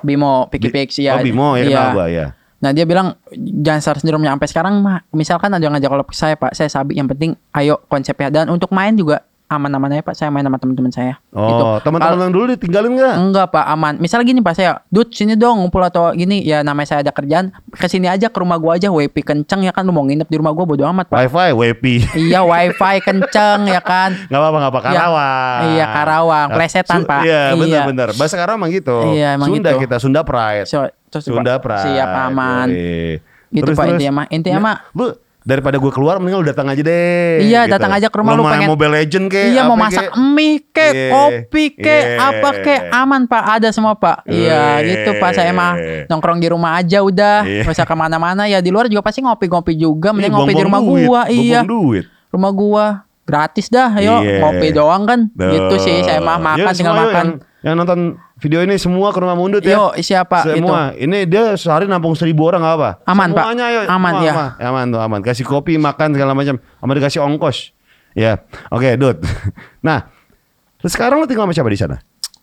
Bimo, 0.00 0.48
Piki 0.48 0.72
ya. 1.04 1.20
Oh 1.20 1.24
Bimo 1.24 1.56
ya 1.56 1.64
Iya. 1.64 1.68
kenal 1.68 1.92
gua 1.92 2.08
ya. 2.08 2.26
Nah 2.60 2.70
dia 2.76 2.84
bilang 2.84 3.16
jangan 3.36 3.80
star 3.80 3.96
syndrome 3.96 4.28
sampai 4.28 4.48
sekarang 4.48 4.74
mah 4.84 5.00
misalkan 5.16 5.48
ada 5.52 5.64
yang 5.64 5.72
ngajak 5.72 5.88
kolab 5.88 6.08
ke 6.08 6.16
saya 6.16 6.36
pak 6.36 6.52
saya 6.52 6.68
sabi 6.68 7.00
yang 7.00 7.08
penting 7.08 7.32
ayo 7.56 7.80
konsepnya 7.88 8.28
dan 8.28 8.52
untuk 8.52 8.68
main 8.72 8.92
juga 8.92 9.24
aman-aman 9.50 9.90
aja 9.90 10.02
pak 10.02 10.14
saya 10.14 10.30
main 10.30 10.40
sama 10.40 10.56
teman-teman 10.56 10.88
saya 10.88 11.18
Oh, 11.30 11.42
Gitu. 11.44 11.64
teman-teman 11.82 12.18
yang 12.20 12.32
dulu 12.32 12.44
ditinggalin 12.48 12.90
nggak? 12.92 13.14
Enggak 13.16 13.46
pak 13.48 13.64
aman. 13.64 13.94
Misalnya 13.96 14.24
gini 14.24 14.40
pak 14.40 14.52
saya, 14.52 14.82
Dut 14.86 15.10
sini 15.10 15.34
dong 15.34 15.58
ngumpul 15.58 15.78
atau 15.80 16.10
gini 16.10 16.38
ya 16.40 16.60
namanya 16.60 16.86
saya 16.88 17.00
ada 17.02 17.10
kerjaan 17.10 17.50
ke 17.68 17.86
sini 17.86 18.06
aja 18.06 18.26
ke 18.26 18.36
rumah 18.36 18.56
gua 18.56 18.74
aja 18.74 18.88
WP 18.88 19.16
kenceng 19.20 19.62
ya 19.62 19.70
kan 19.70 19.82
lu 19.82 19.90
mau 19.90 20.02
nginep 20.02 20.24
di 20.24 20.36
rumah 20.36 20.50
gua 20.50 20.64
bodo 20.64 20.82
amat 20.86 21.06
pak. 21.06 21.18
Wifi, 21.20 21.50
WP. 21.52 21.84
iya 22.20 22.40
wifi 22.40 22.96
kenceng 23.00 23.66
ya 23.66 23.78
kan. 23.78 24.14
Nggak 24.28 24.38
apa-apa, 24.38 24.56
nggak 24.56 24.70
apa 24.70 24.78
Iya. 24.80 24.86
Karawang. 24.90 25.58
Iya, 25.66 25.84
Karawang. 25.86 26.48
Plesetan, 26.50 27.00
Pak. 27.02 27.20
Iya, 27.20 27.42
Iya. 27.42 27.56
benar-benar. 27.56 28.08
Bahasa 28.14 28.34
Karawang 28.34 28.70
gitu. 28.70 28.96
Iya, 29.10 29.28
emang 29.34 29.48
Sunda 29.48 29.70
gitu. 29.70 29.80
kita, 29.80 29.96
Sunda 29.98 30.20
Pride. 30.22 30.66
So, 30.66 30.78
terus 31.08 31.24
Sunda 31.24 31.58
Pride. 31.58 31.84
siap 31.84 32.08
aman. 32.28 32.66
Yoi. 32.70 33.18
Gitu, 33.50 33.70
Pak, 33.72 33.86
intinya 33.88 34.12
mah. 34.14 34.26
Intinya 34.30 34.60
mah- 34.60 34.78
Lu 34.94 35.10
daripada 35.40 35.76
gue 35.76 35.88
keluar 35.88 36.20
mending 36.20 36.36
lu 36.36 36.44
datang 36.44 36.68
aja 36.68 36.78
deh. 36.78 37.40
Iya, 37.40 37.64
datang 37.64 37.90
aja 37.90 38.06
ke 38.06 38.16
rumah 38.16 38.36
lu 38.36 38.44
main 38.44 38.60
pengen- 38.60 38.70
Mobile 38.70 38.92
Legend 38.92 39.26
kek. 39.26 39.46
iya 39.50 39.62
mau 39.64 39.74
masak 39.74 40.06
kek. 40.06 40.16
mie 40.16 40.60
ke, 40.62 40.86
Iya. 40.86 41.08
kopi 41.10 41.64
ke, 41.72 41.96
Iya. 41.96 42.16
apa 42.20 42.50
ke, 42.60 42.74
aman 42.90 43.22
pak, 43.24 43.42
ada 43.58 43.68
semua 43.70 43.96
pak. 43.96 44.22
Iya 44.24 44.78
Iya. 44.78 44.86
gitu 44.86 45.10
pak, 45.16 45.30
saya 45.32 45.50
mah 45.50 45.74
nongkrong 46.06 46.38
di 46.38 46.48
rumah 46.48 46.76
aja 46.76 47.00
udah, 47.00 47.42
Iya. 47.42 47.64
nggak 47.64 47.74
usah 47.74 47.84
ke 47.84 47.94
mana-mana 47.94 48.44
ya 48.46 48.60
di 48.60 48.68
luar 48.68 48.86
juga 48.86 49.00
pasti 49.00 49.20
ngopi-ngopi 49.20 49.74
juga, 49.74 50.12
mending 50.12 50.28
Ih, 50.28 50.36
ngopi 50.36 50.52
di 50.52 50.64
rumah 50.64 50.80
duit, 50.80 51.04
gua, 51.04 51.22
iya. 51.26 51.60
rumah 52.30 52.52
gua 52.52 52.86
gratis 53.30 53.66
dah 53.66 53.94
ayo 53.94 54.18
ngopi 54.18 54.68
doang 54.70 55.06
kan 55.06 55.20
gitu 55.30 55.70
Tuh. 55.70 55.78
sih 55.78 56.02
saya 56.02 56.18
mah 56.18 56.36
makan 56.36 56.58
Ya, 56.60 56.74
tinggal 56.74 56.96
makan 56.98 57.26
Yang, 57.30 57.62
yang 57.62 57.74
nonton 57.76 58.00
video 58.36 58.60
ini 58.60 58.74
semua 58.74 59.08
ke 59.08 59.18
rumah 59.18 59.36
Mundut 59.36 59.60
ya. 59.60 59.76
Yo, 59.76 59.92
siapa 59.96 60.42
gitu. 60.48 60.64
Semua. 60.64 60.90
Ini 60.92 61.24
dia 61.24 61.54
sehari 61.54 61.84
nampung 61.84 62.12
seribu 62.12 62.42
orang 62.42 62.58
nggak 62.58 62.72
apa? 62.74 62.90
Aman, 63.04 63.30
Pak. 63.30 63.44
Semuanya 63.44 63.64
ayo. 63.68 63.80
Aman, 63.84 64.12
semua, 64.14 64.24
ya. 64.24 64.32
Aman, 64.32 64.48
aman 64.58 64.84
tuh 64.88 65.00
aman. 65.02 65.20
Kasih 65.20 65.44
kopi, 65.44 65.76
makan 65.76 66.08
segala 66.10 66.32
macam. 66.32 66.56
Sama 66.56 66.92
dikasih 66.94 67.20
ongkos. 67.20 67.76
Ya, 68.10 68.40
oke, 68.66 68.96
Dut. 68.96 69.20
Nah, 69.86 70.08
terus 70.76 70.90
sekarang 70.90 71.20
lu 71.20 71.26
tinggal 71.26 71.44
sama 71.44 71.52
siapa 71.52 71.68
di 71.68 71.78
sana? 71.78 71.96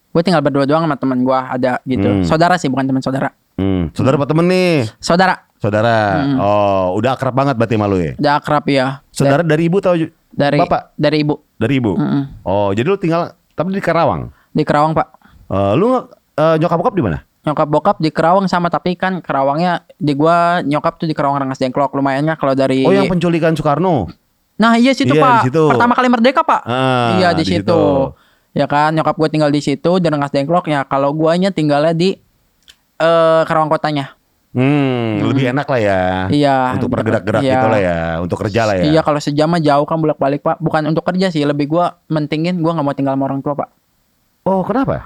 gue 0.07 0.21
tinggal 0.21 0.41
berdua 0.41 0.63
doang 0.63 0.81
sama 0.81 0.97
teman 0.97 1.21
gua 1.21 1.45
ada 1.47 1.77
gitu 1.83 2.05
Hmm. 2.07 2.23
saudara 2.23 2.57
sih 2.57 2.65
bukan 2.67 2.85
teman 2.85 3.01
saudara 3.01 3.29
Hmm, 3.53 3.89
saudara 3.91 4.15
apa 4.15 4.25
temen 4.25 4.45
nih? 4.45 4.89
saudara 4.97 5.45
Saudara. 5.57 5.97
Hmm. 6.21 6.37
Oh, 6.37 6.85
udah 6.95 7.13
akrab 7.13 7.33
banget 7.33 7.53
berarti 7.53 7.75
malu 7.75 7.97
ya. 7.97 8.13
udah 8.15 8.33
akrab 8.35 8.65
ya 8.65 9.01
Saudara 9.09 9.41
dari 9.41 9.65
ibu 9.65 9.77
tahu 9.77 9.93
ju- 9.95 10.13
dari 10.37 10.57
Bapak 10.59 10.93
dari 10.93 11.17
ibu 11.19 11.35
dari 11.57 11.73
ibu. 11.75 11.91
Mm-mm. 11.91 12.23
Oh, 12.43 12.69
jadi 12.69 12.85
lu 12.85 12.95
tinggal 12.95 13.33
tapi 13.51 13.73
di 13.73 13.81
Karawang. 13.81 14.29
di 14.49 14.61
Kerawang 14.61 14.93
pak 14.93 15.17
Eh, 15.47 15.73
lu 15.73 15.97
eh, 16.33 16.55
nyokap 16.57 16.77
bokap 16.77 16.93
di 16.93 17.01
mana? 17.01 17.19
nyokap 17.41 17.65
bokap 17.65 17.97
di 17.97 18.09
Kerawang 18.09 18.45
sama 18.45 18.67
tapi 18.67 18.93
kan 18.93 19.17
Kerawangnya 19.17 19.79
di 19.95 20.11
gua 20.11 20.59
nyokap 20.61 20.97
tuh 20.97 21.05
di 21.05 21.13
Kerawang 21.13 21.39
Rengas 21.39 21.57
Dengklok 21.57 21.89
lumayan 21.91 22.21
nggak 22.23 22.37
kalau 22.37 22.51
dari 22.51 22.81
Oh, 22.81 22.91
yang 22.91 23.07
penculikan 23.07 23.51
Soekarno. 23.51 24.11
nah 24.55 24.73
iya 24.73 24.91
situ 24.91 25.11
Iya, 25.11 25.23
pak 25.23 25.41
situ. 25.45 25.63
pertama 25.65 25.93
kali 25.93 26.07
merdeka 26.07 26.41
pak 26.41 26.61
Ah, 26.63 27.15
iya 27.15 27.31
di, 27.31 27.41
di 27.41 27.43
situ. 27.47 27.63
situ. 27.63 27.81
ya 28.51 28.65
kan 28.65 28.91
nyokap 28.91 29.15
gue 29.15 29.29
tinggal 29.29 29.47
di 29.47 29.61
situ 29.61 29.91
di 29.95 30.07
Rengas 30.07 30.29
Dengklok 30.29 30.65
ya 30.65 30.83
kalau 30.83 31.09
guanya 31.11 31.47
tinggalnya 31.47 31.93
di 31.93 32.17
eh 32.95 33.41
Kerawang 33.43 33.69
kotanya 33.69 34.16
Hmm, 34.51 35.21
lebih 35.21 35.51
enak 35.51 35.67
lah 35.67 35.79
ya. 35.79 36.01
Iya, 36.27 36.57
Untuk 36.73 36.89
bergerak-gerak. 36.89 37.41
Iya. 37.43 37.53
gitu 37.53 37.67
lah 37.67 37.79
ya, 37.79 37.97
untuk 38.19 38.37
kerja 38.41 38.61
lah 38.63 38.75
ya. 38.75 38.83
Iya 38.87 39.01
kalau 39.03 39.19
sejam 39.19 39.47
mah 39.47 39.61
jauh 39.61 39.85
kan 39.85 39.99
bolak-balik 39.99 40.41
pak. 40.41 40.57
Bukan 40.57 40.87
untuk 40.87 41.03
kerja 41.03 41.29
sih, 41.29 41.43
lebih 41.43 41.67
gua 41.67 41.99
mentingin 42.07 42.57
gua 42.57 42.73
nggak 42.73 42.85
mau 42.85 42.95
tinggal 42.95 43.13
sama 43.13 43.25
orang 43.27 43.41
tua 43.41 43.53
pak. 43.53 43.69
Oh, 44.43 44.63
kenapa? 44.63 45.03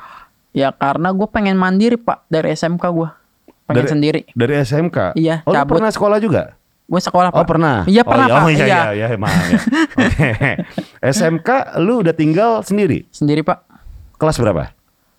Ya 0.51 0.69
karena 0.69 1.09
gue 1.09 1.25
pengen 1.25 1.55
mandiri 1.55 1.97
pak 1.97 2.27
dari 2.27 2.53
SMK 2.53 2.83
gua. 2.91 3.17
Pengen 3.65 3.81
Dari- 3.81 3.89
sendiri. 3.89 4.21
Dari 4.35 4.53
SMK. 4.61 5.17
Iya, 5.17 5.41
Oh, 5.43 5.51
cabut. 5.51 5.79
pernah 5.79 5.89
sekolah 5.89 6.17
juga? 6.21 6.53
Gue 6.85 6.99
sekolah 6.99 7.31
pak. 7.31 7.39
Oh, 7.39 7.47
pernah. 7.47 7.87
Iya 7.87 8.03
pernah 8.03 8.27
oh, 8.27 8.35
pak. 8.35 8.43
Oh, 8.45 8.49
iya, 8.51 8.65
iya. 8.67 8.81
iya, 8.93 9.07
iya, 9.09 9.17
maaf 9.17 9.43
ya. 9.47 9.59
Oke. 9.97 10.29
SMK 11.17 11.49
lu 11.81 12.03
udah 12.03 12.11
tinggal 12.11 12.61
sendiri. 12.61 13.07
Sendiri 13.09 13.41
pak. 13.41 13.63
Kelas 14.19 14.37
berapa? 14.37 14.75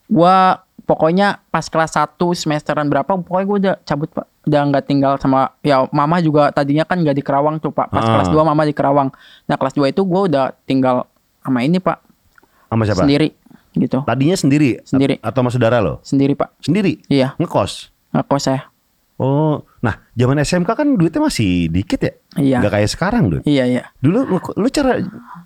Gua 0.06 0.61
pokoknya 0.82 1.40
pas 1.48 1.64
kelas 1.64 1.94
1 1.94 2.18
semesteran 2.34 2.86
berapa 2.86 3.06
pokoknya 3.08 3.46
gue 3.46 3.58
udah 3.62 3.74
cabut 3.82 4.10
pak. 4.10 4.26
Udah 4.42 4.60
nggak 4.66 4.84
tinggal 4.84 5.12
sama 5.16 5.54
ya 5.62 5.86
mama 5.90 6.18
juga 6.18 6.50
tadinya 6.50 6.82
kan 6.82 6.98
nggak 6.98 7.14
di 7.14 7.22
Kerawang 7.22 7.62
tuh 7.62 7.70
pak. 7.70 7.88
Pas 7.88 8.02
Ah. 8.02 8.18
kelas 8.18 8.28
2 8.28 8.42
mama 8.42 8.62
di 8.62 8.74
Kerawang. 8.74 9.08
Nah 9.46 9.56
kelas 9.56 9.74
2 9.74 9.88
itu 9.88 10.02
gue 10.02 10.20
udah 10.28 10.52
tinggal 10.64 11.06
sama 11.40 11.62
ini 11.62 11.78
pak. 11.78 12.02
Sama 12.68 12.83
siapa? 12.85 13.02
Sendiri 13.06 13.28
gitu. 13.72 14.04
Tadinya 14.04 14.37
sendiri? 14.37 14.83
Sendiri. 14.85 15.16
Atau 15.24 15.40
sama 15.40 15.50
saudara 15.50 15.80
lo? 15.80 16.02
Sendiri 16.04 16.37
pak. 16.37 16.52
Sendiri? 16.60 17.00
Iya. 17.08 17.33
Ngekos? 17.40 17.88
Ngekos 18.12 18.42
saya. 18.44 18.68
Oh, 19.22 19.62
nah 19.78 20.02
zaman 20.12 20.42
SMK 20.42 20.66
kan 20.74 20.88
duitnya 20.98 21.22
masih 21.22 21.70
dikit 21.70 22.00
ya? 22.02 22.12
Iya. 22.37 22.58
Gak 22.66 22.72
kayak 22.74 22.90
sekarang, 22.90 23.24
Dut. 23.30 23.42
Iya 23.46 23.64
iya. 23.70 23.83
Dulu 24.02 24.26
lu, 24.26 24.38
lu 24.40 24.66
cara 24.66 24.98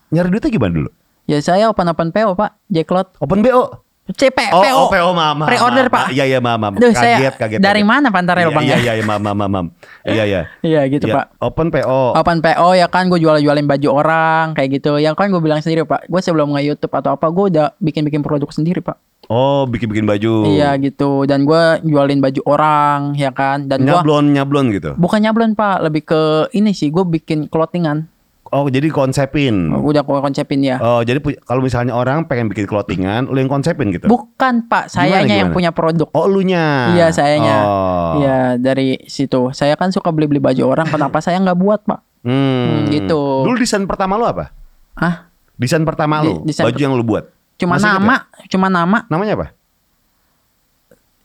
nyari 0.09 0.29
duitnya 0.33 0.49
gimana 0.49 0.73
dulu? 0.73 0.91
Ya 1.27 1.39
saya 1.43 1.69
open 1.69 1.91
open 1.91 2.09
PO 2.09 2.33
pak. 2.33 2.57
Jacklot. 2.73 3.19
Open 3.21 3.43
BO? 3.45 3.85
CP 4.07 4.39
Oh, 4.55 4.63
PO. 4.63 4.77
oh, 4.79 4.87
PO. 4.87 5.09
Pre-order, 5.51 5.91
Pak. 5.91 6.15
Iya, 6.15 6.25
iya, 6.31 6.39
mama. 6.39 6.71
Duh, 6.71 6.95
kaget, 6.95 6.95
saya 6.95 7.31
kaget. 7.35 7.59
dari 7.59 7.83
kaget. 7.83 7.91
mana 7.91 8.09
pantarnya 8.15 8.47
Iya, 8.47 8.55
Bang, 8.55 8.63
Iya, 8.63 8.71
ya? 8.71 8.79
iya, 8.79 8.93
iya, 8.95 9.05
mama, 9.05 9.31
mama. 9.35 9.61
Iya, 10.07 10.23
iya. 10.23 10.41
Iya 10.63 10.81
gitu 10.87 11.11
Iya, 11.11 11.15
pak. 11.19 11.27
Open 11.43 11.75
PO. 11.75 12.15
Open 12.15 12.39
PO 12.39 12.69
ya 12.75 12.87
kan 12.87 13.11
gue 13.11 13.19
jual-jualin 13.19 13.67
baju 13.67 13.89
orang 13.93 14.55
kayak 14.55 14.79
gitu. 14.79 15.03
Yang 15.03 15.19
kan 15.19 15.27
gue 15.35 15.43
bilang 15.43 15.59
sendiri 15.59 15.83
pak. 15.83 16.07
Gue 16.07 16.23
sebelum 16.23 16.55
nge 16.55 16.63
YouTube 16.65 16.95
atau 16.95 17.19
apa 17.19 17.27
gue 17.27 17.45
udah 17.51 17.67
bikin-bikin 17.77 18.23
produk 18.23 18.47
sendiri 18.47 18.79
pak. 18.79 18.95
Oh, 19.27 19.67
bikin-bikin 19.67 20.07
baju. 20.07 20.47
Iya 20.47 20.79
gitu. 20.79 21.27
Dan 21.27 21.43
gua 21.43 21.83
jualin 21.83 22.23
baju 22.23 22.41
orang 22.47 23.19
ya 23.19 23.35
kan. 23.35 23.67
Dan 23.67 23.83
gua 23.83 23.99
Nyablon, 23.99 24.31
nyablon 24.31 24.67
gitu. 24.71 24.95
bukan 24.95 25.19
nyablon 25.19 25.59
pak, 25.59 25.83
lebih 25.83 26.07
ke 26.07 26.21
ini 26.55 26.71
sih. 26.71 26.95
Gue 26.95 27.03
bikin 27.03 27.51
clothingan. 27.51 28.07
Oh, 28.49 28.67
jadi 28.67 28.87
konsepin. 28.89 29.73
Udah 29.73 30.01
gua 30.01 30.21
konsepin 30.21 30.61
ya. 30.61 30.77
Oh, 30.77 31.01
jadi 31.01 31.19
kalau 31.41 31.61
misalnya 31.61 31.93
orang 31.93 32.25
pengen 32.25 32.47
bikin 32.47 32.65
clothingan, 32.65 33.27
lu 33.27 33.37
yang 33.37 33.47
konsepin 33.47 33.91
gitu. 33.91 34.07
Bukan 34.07 34.67
pak, 34.67 34.87
sayanya 34.87 35.27
yang 35.27 35.51
gimana? 35.51 35.55
punya 35.55 35.71
produk. 35.71 36.07
Oh, 36.11 36.25
elunya. 36.25 36.95
Iya 36.95 37.07
sayanya. 37.11 37.57
Oh. 37.61 38.13
Iya 38.19 38.39
dari 38.57 39.03
situ. 39.05 39.51
Saya 39.51 39.75
kan 39.75 39.91
suka 39.91 40.09
beli-beli 40.09 40.39
baju 40.39 40.63
orang. 40.69 40.87
Kenapa 40.87 41.19
saya 41.19 41.39
nggak 41.39 41.57
buat 41.57 41.83
pak? 41.83 42.01
Hmm. 42.23 42.87
Hmm, 42.87 42.91
gitu. 42.91 43.43
Dulu 43.43 43.55
desain 43.55 43.83
pertama 43.85 44.15
lu 44.15 44.25
apa? 44.25 44.51
Ah, 44.95 45.31
Desain 45.55 45.83
pertama 45.83 46.21
lu, 46.21 46.43
desain 46.43 46.65
baju 46.65 46.73
per- 46.73 46.83
yang 46.83 46.93
lu 46.93 47.03
buat. 47.03 47.25
cuma 47.57 47.81
Masih 47.81 47.89
nama, 47.89 48.15
cuma 48.47 48.67
nama. 48.69 48.99
Namanya 49.09 49.33
apa? 49.35 49.47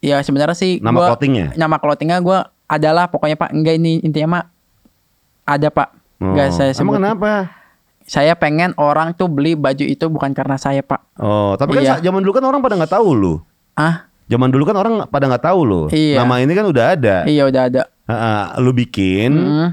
Ya 0.02 0.18
sebenarnya 0.22 0.58
sih. 0.58 0.82
Nama 0.82 0.98
gua- 0.98 1.10
clothingnya? 1.14 1.54
Nama 1.54 1.76
clothingnya 1.78 2.18
gue 2.20 2.40
adalah 2.66 3.06
pokoknya 3.08 3.38
pak. 3.38 3.54
Enggak 3.54 3.78
ini 3.78 4.02
intinya 4.02 4.28
mah 4.28 4.44
ada 5.44 5.70
pak. 5.70 5.94
Enggak 6.22 6.48
Oh, 6.48 6.54
saya 6.54 6.72
Emang 6.72 6.78
sebut. 6.78 6.96
kenapa? 6.96 7.32
Saya 8.04 8.34
pengen 8.34 8.76
orang 8.76 9.12
tuh 9.12 9.26
beli 9.26 9.54
baju 9.54 9.82
itu 9.82 10.06
bukan 10.06 10.32
karena 10.32 10.56
saya 10.56 10.80
pak. 10.80 11.02
Oh, 11.16 11.56
tapi 11.56 11.74
kan 11.74 11.82
Iya. 11.82 11.92
sa- 11.92 12.04
zaman 12.04 12.22
dulu 12.22 12.34
kan 12.34 12.44
orang 12.44 12.60
pada 12.60 12.76
nggak 12.76 12.94
tahu 12.94 13.10
lu. 13.12 13.34
Ah, 13.74 14.06
Zaman 14.28 14.48
dulu 14.48 14.64
kan 14.64 14.76
orang 14.76 14.94
pada 15.06 15.28
nggak 15.28 15.44
tahu 15.44 15.60
lu. 15.62 15.82
Iya. 15.90 16.22
Nama 16.22 16.36
ini 16.40 16.52
kan 16.52 16.66
udah 16.66 16.86
ada. 16.90 17.16
iya 17.26 17.44
udah 17.44 17.62
ada. 17.66 17.82
Ha-ha, 18.06 18.56
lu 18.58 18.72
bikin 18.72 19.32
Hmm. 19.34 19.70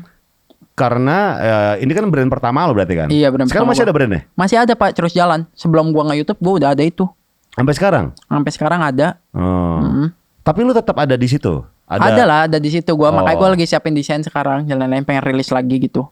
karena 0.74 1.16
eh, 1.36 1.74
ini 1.80 1.90
kan 1.90 2.06
brand 2.06 2.26
pertama 2.28 2.62
lo 2.62 2.72
berarti 2.72 2.94
kan? 2.96 3.08
Iya, 3.08 3.28
brand 3.28 3.46
Sekarang 3.46 3.66
masih 3.66 3.82
gua. 3.82 3.86
ada 3.86 3.94
brandnya? 3.94 4.20
Masih 4.32 4.56
ada 4.56 4.72
pak 4.72 4.90
terus 4.92 5.12
jalan. 5.12 5.46
Sebelum 5.52 5.90
gua 5.90 6.06
nge 6.06 6.16
YouTube 6.18 6.40
gua 6.40 6.54
udah 6.56 6.70
ada 6.70 6.82
itu. 6.82 7.06
Sampai 7.50 7.74
sekarang? 7.74 8.14
Sampai 8.24 8.50
sekarang 8.50 8.80
ada. 8.80 9.18
Oh. 9.30 9.78
Hmm. 9.78 10.08
Tapi 10.40 10.58
lu 10.60 10.70
tetap 10.70 10.94
ada 10.96 11.12
di 11.12 11.26
situ? 11.26 11.62
Ada, 11.84 12.22
lah, 12.22 12.38
ada 12.44 12.56
di 12.56 12.68
situ 12.68 12.90
gua. 12.92 13.10
Makanya 13.10 13.34
Oh. 13.34 13.40
gua 13.40 13.50
lagi 13.52 13.64
siapin 13.64 13.92
desain 13.92 14.20
sekarang. 14.20 14.64
Jalan-jalan 14.64 15.02
pengen 15.02 15.22
rilis 15.24 15.48
lagi 15.48 15.78
gitu. 15.80 16.06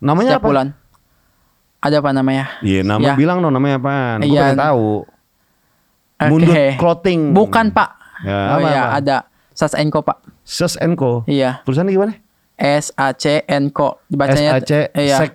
Namanya 0.00 0.36
Setiap 0.36 0.42
apa? 0.42 0.48
bulan. 0.48 0.66
Ada 1.80 1.96
apa 2.04 2.10
namanya? 2.12 2.44
Iya, 2.60 2.80
nama 2.84 3.00
Ya. 3.00 3.14
bilang 3.16 3.40
dong 3.40 3.52
namanya 3.56 3.76
apa? 3.80 4.20
Gue 4.20 4.32
Iya. 4.32 4.40
pengen 4.52 4.60
tahu. 4.60 4.88
Oke. 6.20 6.28
Mundut 6.28 6.56
clothing. 6.76 7.20
Bukan 7.32 7.66
pak. 7.72 7.88
Ya, 8.20 8.36
oh 8.36 8.56
apa, 8.60 8.68
iya 8.68 8.82
apa? 8.84 8.96
ada. 9.00 9.16
Sas 9.56 9.72
Enko 9.72 10.04
pak. 10.04 10.20
Sus 10.44 10.76
Co. 10.76 11.24
Iya. 11.24 11.64
Tulisannya 11.64 11.92
gimana? 11.92 12.12
S 12.60 12.92
A 12.92 13.16
C 13.16 13.40
N 13.48 13.72
Ko. 13.72 13.96
Dibacanya 14.12 14.60
SAC 14.60 14.92
iya. 14.92 15.16
Sek 15.16 15.32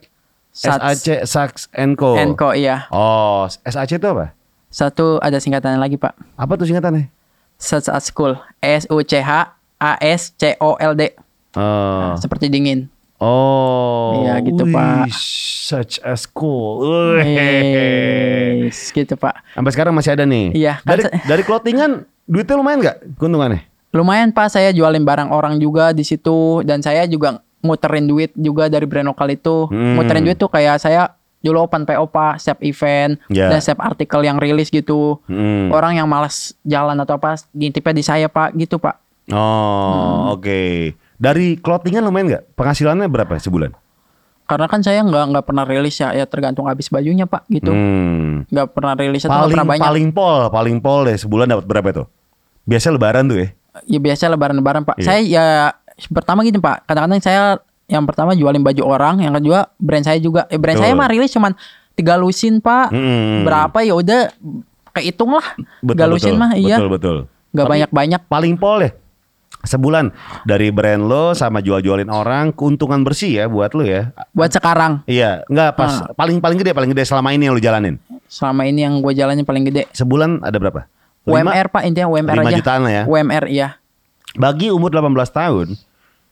Sats 0.53 1.01
SAC 1.01 1.25
Saks 1.25 1.61
Co. 1.97 2.13
Enko 2.13 2.53
iya. 2.53 2.85
Oh, 2.93 3.49
SAC 3.49 3.97
itu 3.97 4.05
apa? 4.05 4.37
Satu 4.69 5.17
ada 5.17 5.41
singkatannya 5.41 5.81
lagi 5.81 5.97
pak. 5.97 6.13
Apa 6.37 6.53
tuh 6.59 6.69
singkatannya? 6.69 7.09
Such 7.57 7.89
as 7.89 8.05
School. 8.11 8.37
S 8.61 8.85
U 8.91 9.01
C 9.01 9.23
H 9.23 9.55
A 9.81 9.91
S 9.97 10.35
C 10.37 10.53
O 10.61 10.77
L 10.77 10.93
D. 10.93 11.09
Oh. 11.55 12.13
Seperti 12.19 12.51
dingin. 12.51 12.91
Oh. 13.17 14.23
Iya, 14.23 14.43
gitu, 14.43 14.63
Wih, 14.67 14.73
Pak. 14.75 15.07
Such 15.65 15.97
as 16.05 16.27
cool. 16.27 17.17
Yes, 17.25 18.93
gitu 18.93 19.17
pak. 19.17 19.41
Sampai 19.53 19.71
sekarang 19.73 19.93
masih 19.97 20.13
ada 20.13 20.21
nih. 20.23 20.53
Iya, 20.53 20.77
kan 20.81 20.93
Dari 20.93 21.03
dari 21.25 21.41
clothingan 21.41 21.91
duitnya 22.25 22.53
lumayan 22.53 22.79
nggak 22.81 22.97
keuntungannya? 23.17 23.65
Lumayan 23.89 24.29
pak 24.29 24.51
saya 24.51 24.69
jualin 24.69 25.01
barang 25.01 25.31
orang 25.31 25.57
juga 25.57 25.89
di 25.89 26.03
situ 26.03 26.61
dan 26.61 26.83
saya 26.83 27.07
juga 27.07 27.41
muterin 27.63 28.05
duit 28.05 28.29
juga 28.35 28.69
dari 28.69 28.85
brand 28.85 29.09
lokal 29.09 29.33
itu. 29.33 29.65
Hmm. 29.71 29.97
Muterin 29.97 30.21
duit 30.21 30.37
tuh 30.37 30.51
kayak 30.51 30.77
saya 30.77 31.15
dulu 31.39 31.65
open 31.65 31.85
PO 31.85 32.09
pak, 32.09 32.37
setiap 32.37 32.61
event 32.61 33.17
Ya. 33.29 33.49
dan 33.49 33.57
setiap 33.57 33.81
artikel 33.81 34.21
yang 34.21 34.37
rilis 34.37 34.69
gitu. 34.69 35.17
Hmm. 35.25 35.73
Orang 35.73 35.97
yang 35.97 36.05
malas 36.05 36.53
jalan 36.61 36.97
atau 36.99 37.17
apa 37.17 37.41
ngintipnya 37.53 37.93
di 37.95 38.03
saya 38.03 38.27
pak 38.27 38.53
gitu 38.53 38.77
pak. 38.77 39.01
Oh, 39.33 40.29
Hmm. 40.29 40.37
oke. 40.37 40.61
Dari 41.15 41.55
clothingan 41.57 42.03
lumayan 42.03 42.27
nggak? 42.31 42.43
Penghasilannya 42.53 43.07
berapa 43.07 43.39
sebulan? 43.39 43.71
Karena 44.45 44.69
kan 44.69 44.85
saya 44.85 45.01
nggak 45.01 45.25
nggak 45.33 45.45
pernah 45.47 45.65
rilis 45.65 45.97
ya, 45.97 46.13
ya 46.13 46.29
tergantung 46.29 46.69
habis 46.69 46.85
bajunya 46.85 47.25
pak 47.25 47.49
gitu. 47.49 47.73
Hmm. 47.73 48.45
Nggak 48.45 48.67
pernah 48.77 48.93
rilis 48.93 49.25
atau 49.25 49.33
Paling 49.33 49.53
pernah 49.57 49.65
banyak. 49.65 49.85
paling 49.89 50.07
pol, 50.13 50.39
paling 50.53 50.77
pol 50.77 51.01
deh 51.09 51.17
sebulan 51.17 51.49
dapat 51.49 51.65
berapa 51.65 51.89
tuh? 51.89 52.07
Biasa 52.69 52.93
lebaran 52.93 53.25
tuh 53.25 53.37
ya. 53.41 53.47
Ya 53.89 53.99
biasa 53.99 54.29
lebaran-lebaran 54.29 54.85
pak. 54.85 55.01
Iya. 55.01 55.05
Saya 55.05 55.19
ya 55.25 55.45
pertama 56.13 56.45
gini 56.45 56.61
pak. 56.61 56.85
Kadang-kadang 56.85 57.21
saya 57.25 57.57
yang 57.89 58.05
pertama 58.05 58.37
jualin 58.37 58.61
baju 58.61 58.83
orang, 58.85 59.25
yang 59.25 59.33
kedua 59.33 59.65
brand 59.81 60.05
saya 60.05 60.21
juga. 60.21 60.45
Eh, 60.53 60.61
brand 60.61 60.77
Betul. 60.77 60.85
saya 60.85 60.93
mah 60.93 61.09
rilis 61.09 61.31
cuman 61.33 61.51
tiga 61.97 62.13
lusin 62.13 62.61
pak. 62.61 62.93
Mm-mm. 62.93 63.49
Berapa 63.49 63.81
ya 63.81 63.97
udah 63.97 64.29
kehitung 64.93 65.33
lah. 65.33 65.47
Betul, 65.81 65.89
Tiga 65.97 66.05
lusin 66.05 66.33
betul. 66.37 66.41
mah 66.45 66.51
iya. 66.53 66.77
Betul, 66.77 66.89
betul. 66.93 67.17
Tapi 67.49 67.65
banyak-banyak. 67.71 68.21
Paling 68.29 68.53
pol 68.61 68.77
deh. 68.85 68.93
Sebulan 69.65 70.13
dari 70.43 70.69
brand 70.69 71.03
lo 71.03 71.33
sama 71.33 71.59
jual-jualin 71.59 72.07
orang 72.07 72.49
keuntungan 72.51 73.01
bersih 73.01 73.35
ya 73.35 73.45
buat 73.45 73.73
lo 73.73 73.81
ya. 73.81 74.13
Buat 74.31 74.53
sekarang 74.53 75.01
Iya, 75.03 75.43
enggak 75.45 75.73
pas 75.73 75.99
Ah. 75.99 76.13
paling 76.13 76.37
paling 76.37 76.55
gede 76.55 76.71
paling 76.71 76.89
gede 76.89 77.03
selama 77.03 77.29
ini 77.29 77.45
yang 77.45 77.53
lo 77.53 77.59
jalanin. 77.59 77.97
selama 78.25 78.63
ini 78.63 78.81
yang 78.81 78.99
gue 78.99 79.11
jalanin 79.11 79.41
paling 79.41 79.65
gede. 79.65 79.85
Sebulan 79.91 80.41
ada 80.41 80.55
berapa? 80.55 80.85
UMR 81.23 81.67
pak 81.67 81.81
intinya 81.83 82.05
UMR 82.07 82.35
lima 82.35 82.49
aja. 82.49 82.57
jutaan 82.57 82.81
lah 82.81 82.93
ya. 82.93 83.03
UMR 83.05 83.43
iya. 83.47 83.81
Bagi 84.33 84.69
umur 84.69 84.89
18 84.89 85.09
tahun 85.31 85.67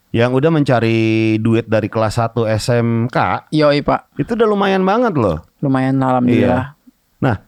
yang 0.10 0.30
udah 0.30 0.50
mencari 0.50 1.00
duit 1.38 1.66
dari 1.66 1.90
kelas 1.90 2.22
1 2.22 2.46
SMK, 2.46 3.50
Yoi 3.50 3.82
pak. 3.82 4.14
itu 4.16 4.32
udah 4.32 4.46
lumayan 4.46 4.82
banget 4.82 5.14
loh. 5.14 5.42
Lumayan 5.58 5.98
alhamdulillah. 5.98 6.78
Nah, 7.18 7.42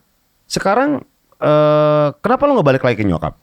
sekarang 0.46 1.06
eh 1.38 2.08
kenapa 2.16 2.42
lo 2.44 2.56
nggak 2.56 2.68
balik 2.68 2.84
lagi 2.84 2.98
ke 2.98 3.04
nyokap? 3.04 3.38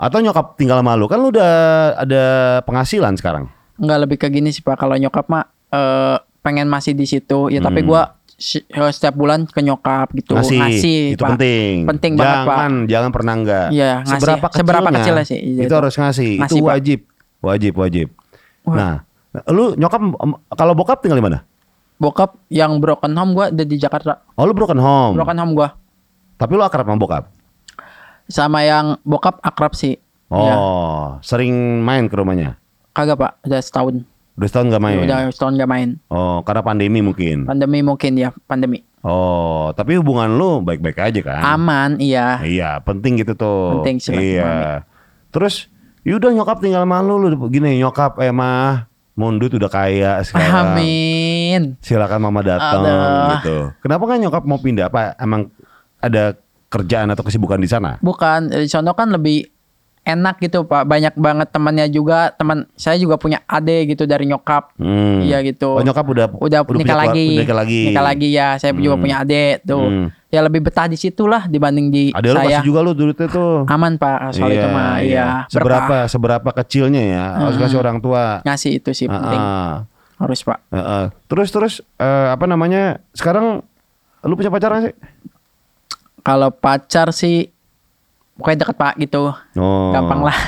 Atau 0.00 0.24
nyokap 0.24 0.56
tinggal 0.56 0.80
sama 0.80 0.96
lo? 0.96 1.04
Kan 1.04 1.20
lo 1.20 1.28
udah 1.28 1.52
ada 1.94 2.24
penghasilan 2.64 3.12
sekarang. 3.14 3.52
Nggak 3.76 3.98
lebih 4.00 4.16
ke 4.16 4.32
gini 4.32 4.48
sih 4.48 4.64
pak. 4.64 4.80
Kalau 4.80 4.96
nyokap 4.96 5.28
mah 5.28 5.44
eh, 5.68 6.16
pengen 6.40 6.66
masih 6.66 6.96
di 6.96 7.04
situ. 7.04 7.52
Ya 7.52 7.60
tapi 7.60 7.84
Hmm. 7.84 7.88
gua 7.92 8.02
eh, 8.32 8.90
setiap 8.90 9.12
bulan 9.12 9.44
ke 9.44 9.60
nyokap 9.60 10.08
gitu 10.16 10.32
ngasih, 10.32 11.12
itu 11.12 11.20
Pak. 11.20 11.36
penting. 11.36 11.84
Penting 11.84 12.12
banget 12.16 12.36
pak. 12.40 12.56
jangan, 12.56 12.72
Jangan 12.88 13.10
pernah 13.12 13.34
enggak. 13.36 13.68
Ngasih. 13.68 14.08
Seberapa 14.16 14.46
Seberapa 14.48 14.80
kecilnya, 14.80 15.00
kecilnya 15.04 15.24
sih, 15.28 15.38
iya, 15.38 15.60
Itu, 15.60 15.68
itu. 15.68 15.74
harus 15.76 15.94
ngasih. 15.94 16.32
Ngasih, 16.40 16.56
itu 16.56 16.64
Pak. 16.64 16.72
wajib. 16.72 17.00
Wajib, 17.40 17.72
wajib. 17.76 18.08
Wah. 18.64 18.76
Nah, 18.76 18.94
lu 19.52 19.76
nyokap 19.76 20.00
kalau 20.50 20.72
bokap 20.72 21.04
tinggal 21.04 21.20
di 21.20 21.26
mana? 21.28 21.38
Bokap 22.00 22.40
yang 22.48 22.80
broken 22.80 23.12
home 23.12 23.36
gua 23.36 23.52
ada 23.52 23.60
di 23.60 23.76
Jakarta. 23.76 24.24
Oh, 24.32 24.48
lu 24.48 24.56
broken 24.56 24.80
home. 24.80 25.20
Broken 25.20 25.36
home 25.36 25.52
gua. 25.52 25.76
Tapi 26.40 26.52
lu 26.56 26.64
akrab 26.64 26.88
sama 26.88 26.96
bokap. 26.96 27.28
Sama 28.30 28.62
yang 28.62 28.96
bokap 29.02 29.42
akrab 29.42 29.74
sih. 29.74 29.98
Oh, 30.30 30.38
Iya. 30.38 30.54
sering 31.26 31.82
main 31.82 32.06
ke 32.06 32.14
rumahnya. 32.14 32.54
Kagak 32.94 33.18
pak, 33.18 33.32
udah 33.42 33.58
setahun. 33.58 34.06
Udah 34.38 34.46
setahun 34.46 34.66
gak 34.70 34.82
main. 34.82 35.02
Udah 35.02 35.26
setahun 35.34 35.58
gak 35.58 35.70
main. 35.70 35.88
Oh, 36.06 36.38
karena 36.46 36.62
pandemi 36.62 37.02
mungkin. 37.02 37.50
Pandemi 37.50 37.82
mungkin 37.82 38.14
ya, 38.14 38.30
pandemi. 38.46 38.86
Oh, 39.02 39.74
tapi 39.74 39.98
hubungan 39.98 40.30
lu 40.30 40.62
baik-baik 40.62 41.02
aja 41.02 41.20
kan? 41.20 41.42
Aman, 41.42 41.98
iya. 41.98 42.38
Iya, 42.40 42.78
penting 42.80 43.18
gitu 43.18 43.34
tuh. 43.34 43.82
Penting 43.82 43.98
sih, 43.98 44.14
Iya. 44.38 44.86
Terus, 45.34 45.66
yaudah 46.06 46.30
nyokap 46.30 46.62
tinggal 46.62 46.86
sama 46.86 47.02
lu, 47.02 47.26
gini 47.50 47.82
nyokap 47.82 48.22
eh 48.22 48.30
mah 48.30 48.86
mundut 49.18 49.52
udah 49.52 49.68
kaya 49.68 50.22
sekarang. 50.24 50.78
Amin. 50.78 51.60
Silakan 51.82 52.20
mama 52.24 52.40
datang 52.40 52.80
gitu. 53.42 53.74
Kenapa 53.82 54.04
kan 54.08 54.16
nyokap 54.16 54.42
mau 54.46 54.56
pindah? 54.56 54.88
Apa 54.88 55.12
emang 55.20 55.50
ada 56.00 56.38
kerjaan 56.70 57.10
atau 57.10 57.20
kesibukan 57.20 57.58
di 57.58 57.66
sana? 57.66 57.98
Bukan, 57.98 58.48
di 58.48 58.66
sono 58.66 58.94
kan 58.94 59.10
lebih 59.10 59.44
enak 60.00 60.40
gitu 60.40 60.64
pak. 60.64 60.86
Banyak 60.86 61.14
banget 61.14 61.48
temannya 61.50 61.86
juga. 61.86 62.32
Teman 62.32 62.64
saya 62.72 62.96
juga 62.96 63.14
punya 63.14 63.44
ade 63.44 63.84
gitu 63.84 64.06
dari 64.06 64.24
nyokap. 64.24 64.72
Hmm. 64.74 65.20
Iya 65.20 65.44
gitu. 65.44 65.76
Oh 65.76 65.84
nyokap 65.84 66.06
udah 66.06 66.26
udah, 66.32 66.60
punya 66.64 66.82
nikah 66.82 66.98
lagi. 66.98 67.26
udah 67.28 67.42
nikah 67.42 67.58
lagi. 67.58 67.80
Nikah 67.92 68.04
lagi 68.06 68.28
ya. 68.30 68.48
Saya 68.56 68.72
juga 68.72 68.96
Hmm. 68.96 69.04
punya 69.04 69.16
ade 69.20 69.60
tuh. 69.60 69.82
Hmm. 69.82 70.08
Ya 70.30 70.40
lebih 70.40 70.62
betah 70.62 70.86
di 70.86 70.94
situ 70.94 71.26
lah 71.26 71.44
dibanding 71.44 71.90
di 71.90 72.14
lu 72.14 72.32
saya. 72.32 72.62
kasih 72.62 72.64
juga 72.64 72.80
lu 72.80 72.94
duitnya 72.94 73.26
tuh. 73.28 73.66
Aman 73.66 73.98
pak 73.98 74.30
soal 74.32 74.54
itu 74.54 74.68
mah. 74.70 75.02
Iya. 75.02 75.26
Seberapa 75.50 75.84
Berkah. 75.84 76.04
seberapa 76.06 76.50
kecilnya 76.54 77.02
ya 77.02 77.24
harus 77.36 77.58
Hmm. 77.58 77.64
kasih 77.66 77.76
orang 77.76 77.98
tua. 77.98 78.40
Ngasih 78.40 78.70
itu 78.78 78.90
sih 78.94 79.04
penting. 79.04 79.36
Ah, 79.36 79.84
Harus 80.16 80.40
pak. 80.40 80.62
ah. 80.70 81.10
Terus 81.26 81.48
terus 81.50 81.72
eh, 81.96 82.28
apa 82.30 82.46
namanya? 82.46 83.02
Sekarang 83.10 83.66
lu 84.22 84.32
punya 84.32 84.48
pacar 84.48 84.70
nggak 84.70 84.84
sih? 84.86 84.94
Kalau 86.20 86.48
pacar 86.50 87.10
sih 87.10 87.48
pokoknya 88.34 88.58
deket 88.62 88.76
pak 88.76 88.94
gitu. 88.96 89.32
Oh. 89.54 89.90
Gampang 89.90 90.22
lah. 90.22 90.36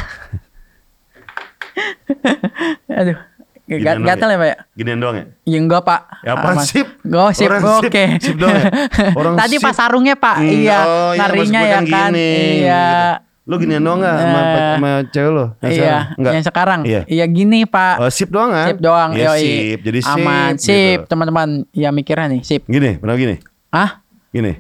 Aduh. 2.91 3.19
Ginian 3.63 3.95
doang 3.95 4.05
gatel 4.05 4.29
ya 4.29 4.37
pak 4.37 4.49
ya? 4.49 4.57
Ginian 4.75 4.99
doang 5.01 5.15
ya? 5.17 5.25
Ya 5.47 5.59
enggak 5.59 5.83
pak. 5.83 6.01
Ya 6.21 6.31
apaan, 6.35 6.57
Aman. 6.59 6.67
sip? 6.67 6.89
Oh 7.07 7.31
sip, 7.33 7.49
Orang 7.49 7.63
sip, 7.63 7.89
oke. 7.89 8.05
sip 8.21 8.37
doang 8.37 8.53
ya? 8.53 8.65
Orang 9.19 9.35
Tadi 9.39 9.57
sip. 9.57 9.65
pas 9.65 9.73
sarungnya 9.73 10.15
pak, 10.15 10.37
Hmm, 10.39 10.51
iya. 10.51 10.79
oh, 10.83 11.13
iya, 11.15 11.21
narinya 11.23 11.61
ya 11.63 11.73
kan 11.73 11.85
kan. 11.87 12.11
gini, 12.11 12.31
iya. 12.59 12.87
gitu. 13.17 13.31
Lu 13.43 13.55
ginian 13.59 13.83
doang 13.83 13.99
nggak 13.99 14.15
sama, 14.15 14.39
Eh, 14.39 14.75
sama 14.77 14.91
cewek 15.09 15.31
lu? 15.31 15.45
Yang 15.59 15.73
iya, 15.73 15.81
sekarang? 15.81 16.35
Yang 16.35 16.45
sekarang. 16.45 16.81
Iya. 16.85 17.01
Iya 17.09 17.25
gini 17.27 17.61
pak. 17.65 17.95
Oh, 17.99 18.11
sip 18.13 18.29
doang 18.29 18.51
kan? 18.51 18.67
sip 18.69 18.79
doang, 18.79 19.11
Ya, 19.15 19.25
yoi. 19.25 19.41
sip. 19.41 19.79
Jadi 19.81 19.99
sip. 20.01 20.15
Aman, 20.21 20.51
gitu. 20.53 20.63
sip 20.63 20.99
teman-teman. 21.07 21.49
Ya 21.73 21.89
mikirnya 21.91 22.27
nih, 22.29 22.41
sip. 22.45 22.63
Gini, 22.67 22.99
pernah 22.99 23.17
gini? 23.17 23.37
Ah, 23.71 24.05
Gini. 24.29 24.53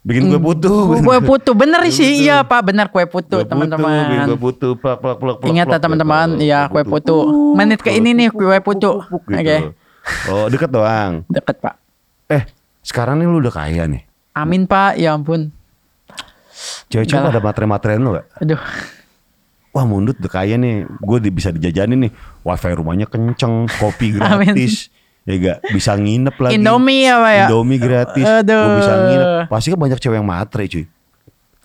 Bikin 0.00 0.32
kue 0.32 0.40
putu. 0.40 0.72
Kue 1.04 1.18
putu 1.28 1.50
bener 1.52 1.84
sih 1.92 2.24
iya 2.24 2.40
pak 2.40 2.72
bener 2.72 2.88
kue 2.88 3.04
putu 3.04 3.36
Kue 3.36 3.44
putu, 3.44 3.52
bikin 3.52 3.68
teman-teman. 3.68 4.26
kue 4.26 4.38
putu, 4.40 4.68
plak 4.74 4.96
plak 4.96 5.16
plak 5.20 5.36
plak. 5.40 5.48
Ingat 5.48 5.66
ya 5.68 5.78
teman-teman, 5.78 6.28
iya 6.40 6.60
kue 6.66 6.82
putu. 6.82 7.16
plak, 7.28 7.56
Menit 7.56 7.80
ke 7.84 7.92
ini 7.92 8.16
nih 8.16 8.28
kue 8.32 8.56
putu. 8.64 9.04
Oke, 9.04 9.36
gitu. 9.36 9.76
Oh 10.32 10.48
deket 10.48 10.72
doang. 10.72 11.22
deket 11.28 11.60
pak. 11.60 11.76
Eh 12.26 12.48
sekarang 12.80 13.20
nih 13.20 13.28
lu 13.28 13.38
udah 13.38 13.52
kaya 13.52 13.84
nih. 13.84 14.02
Amin 14.32 14.64
pak, 14.64 14.96
ya 14.96 15.12
ampun. 15.12 15.52
Cewek-cewek 16.88 17.30
ada 17.30 17.40
materi-materian 17.40 18.00
lu 18.00 18.16
gak? 18.16 18.26
Aduh, 18.40 18.60
Wah 19.70 19.86
mundut 19.86 20.18
udah 20.18 20.32
kaya 20.32 20.58
nih. 20.58 20.82
Gue 20.98 21.22
bisa 21.30 21.54
dijajanin 21.54 22.08
nih. 22.08 22.12
Wifi 22.42 22.74
rumahnya 22.74 23.06
kenceng, 23.06 23.70
kopi 23.78 24.18
Amin. 24.26 24.54
Ya 25.28 25.34
gak 25.36 25.58
bisa 25.76 25.92
nginep 25.94 26.36
lagi. 26.36 26.52
Indomie 26.56 27.04
ya 27.04 27.14
pak 27.20 27.32
ya. 27.32 27.46
Indomie 27.46 27.78
gratis. 27.78 28.24
Aduh. 28.24 28.64
Gue 28.64 28.76
bisa 28.80 28.94
nginep. 28.96 29.28
Pasti 29.52 29.66
kan 29.68 29.78
banyak 29.78 29.98
cewek 30.00 30.16
yang 30.16 30.28
matre 30.28 30.64
cuy. 30.66 30.84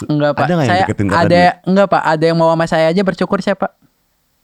Enggak 0.04 0.32
pak, 0.36 0.44
Ada 0.44 0.52
nggak 0.52 0.66
yang 0.68 0.76
saya 0.76 0.84
deketin 0.84 1.08
ada 1.08 1.44
enggak 1.64 1.88
pak, 1.88 2.02
ada 2.04 2.24
yang 2.28 2.36
mau 2.36 2.52
sama 2.52 2.66
saya 2.68 2.92
aja 2.92 3.00
bersyukur 3.00 3.40
saya 3.40 3.56
pak. 3.56 3.72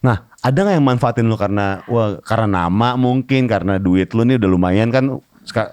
Nah, 0.00 0.24
ada 0.40 0.58
nggak 0.64 0.74
yang 0.80 0.86
manfaatin 0.88 1.28
lu 1.28 1.36
karena 1.36 1.84
wah 1.84 2.16
karena 2.24 2.64
nama 2.64 2.96
mungkin 2.96 3.44
karena 3.44 3.76
duit 3.76 4.16
lu 4.16 4.24
nih 4.24 4.40
udah 4.40 4.48
lumayan 4.48 4.88
kan 4.88 5.20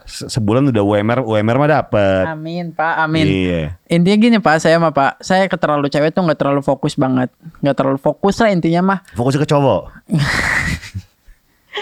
sebulan 0.06 0.74
udah 0.74 0.84
UMR 0.84 1.20
UMR 1.24 1.58
mah 1.62 1.70
dapet. 1.70 2.26
Amin 2.28 2.76
pak, 2.76 3.08
amin. 3.08 3.24
Iya. 3.24 3.62
Intinya 3.88 4.18
gini 4.20 4.38
pak, 4.44 4.60
saya 4.60 4.82
mah 4.82 4.92
pak, 4.92 5.24
saya 5.24 5.48
ke 5.48 5.56
terlalu 5.56 5.88
cewek 5.88 6.12
tuh 6.12 6.28
nggak 6.28 6.40
terlalu 6.42 6.60
fokus 6.60 7.00
banget, 7.00 7.32
nggak 7.64 7.76
terlalu 7.78 8.00
fokus 8.02 8.36
lah 8.44 8.52
intinya 8.52 8.82
mah. 8.84 9.00
Fokusnya 9.16 9.46
ke 9.46 9.50
cowok. 9.50 9.82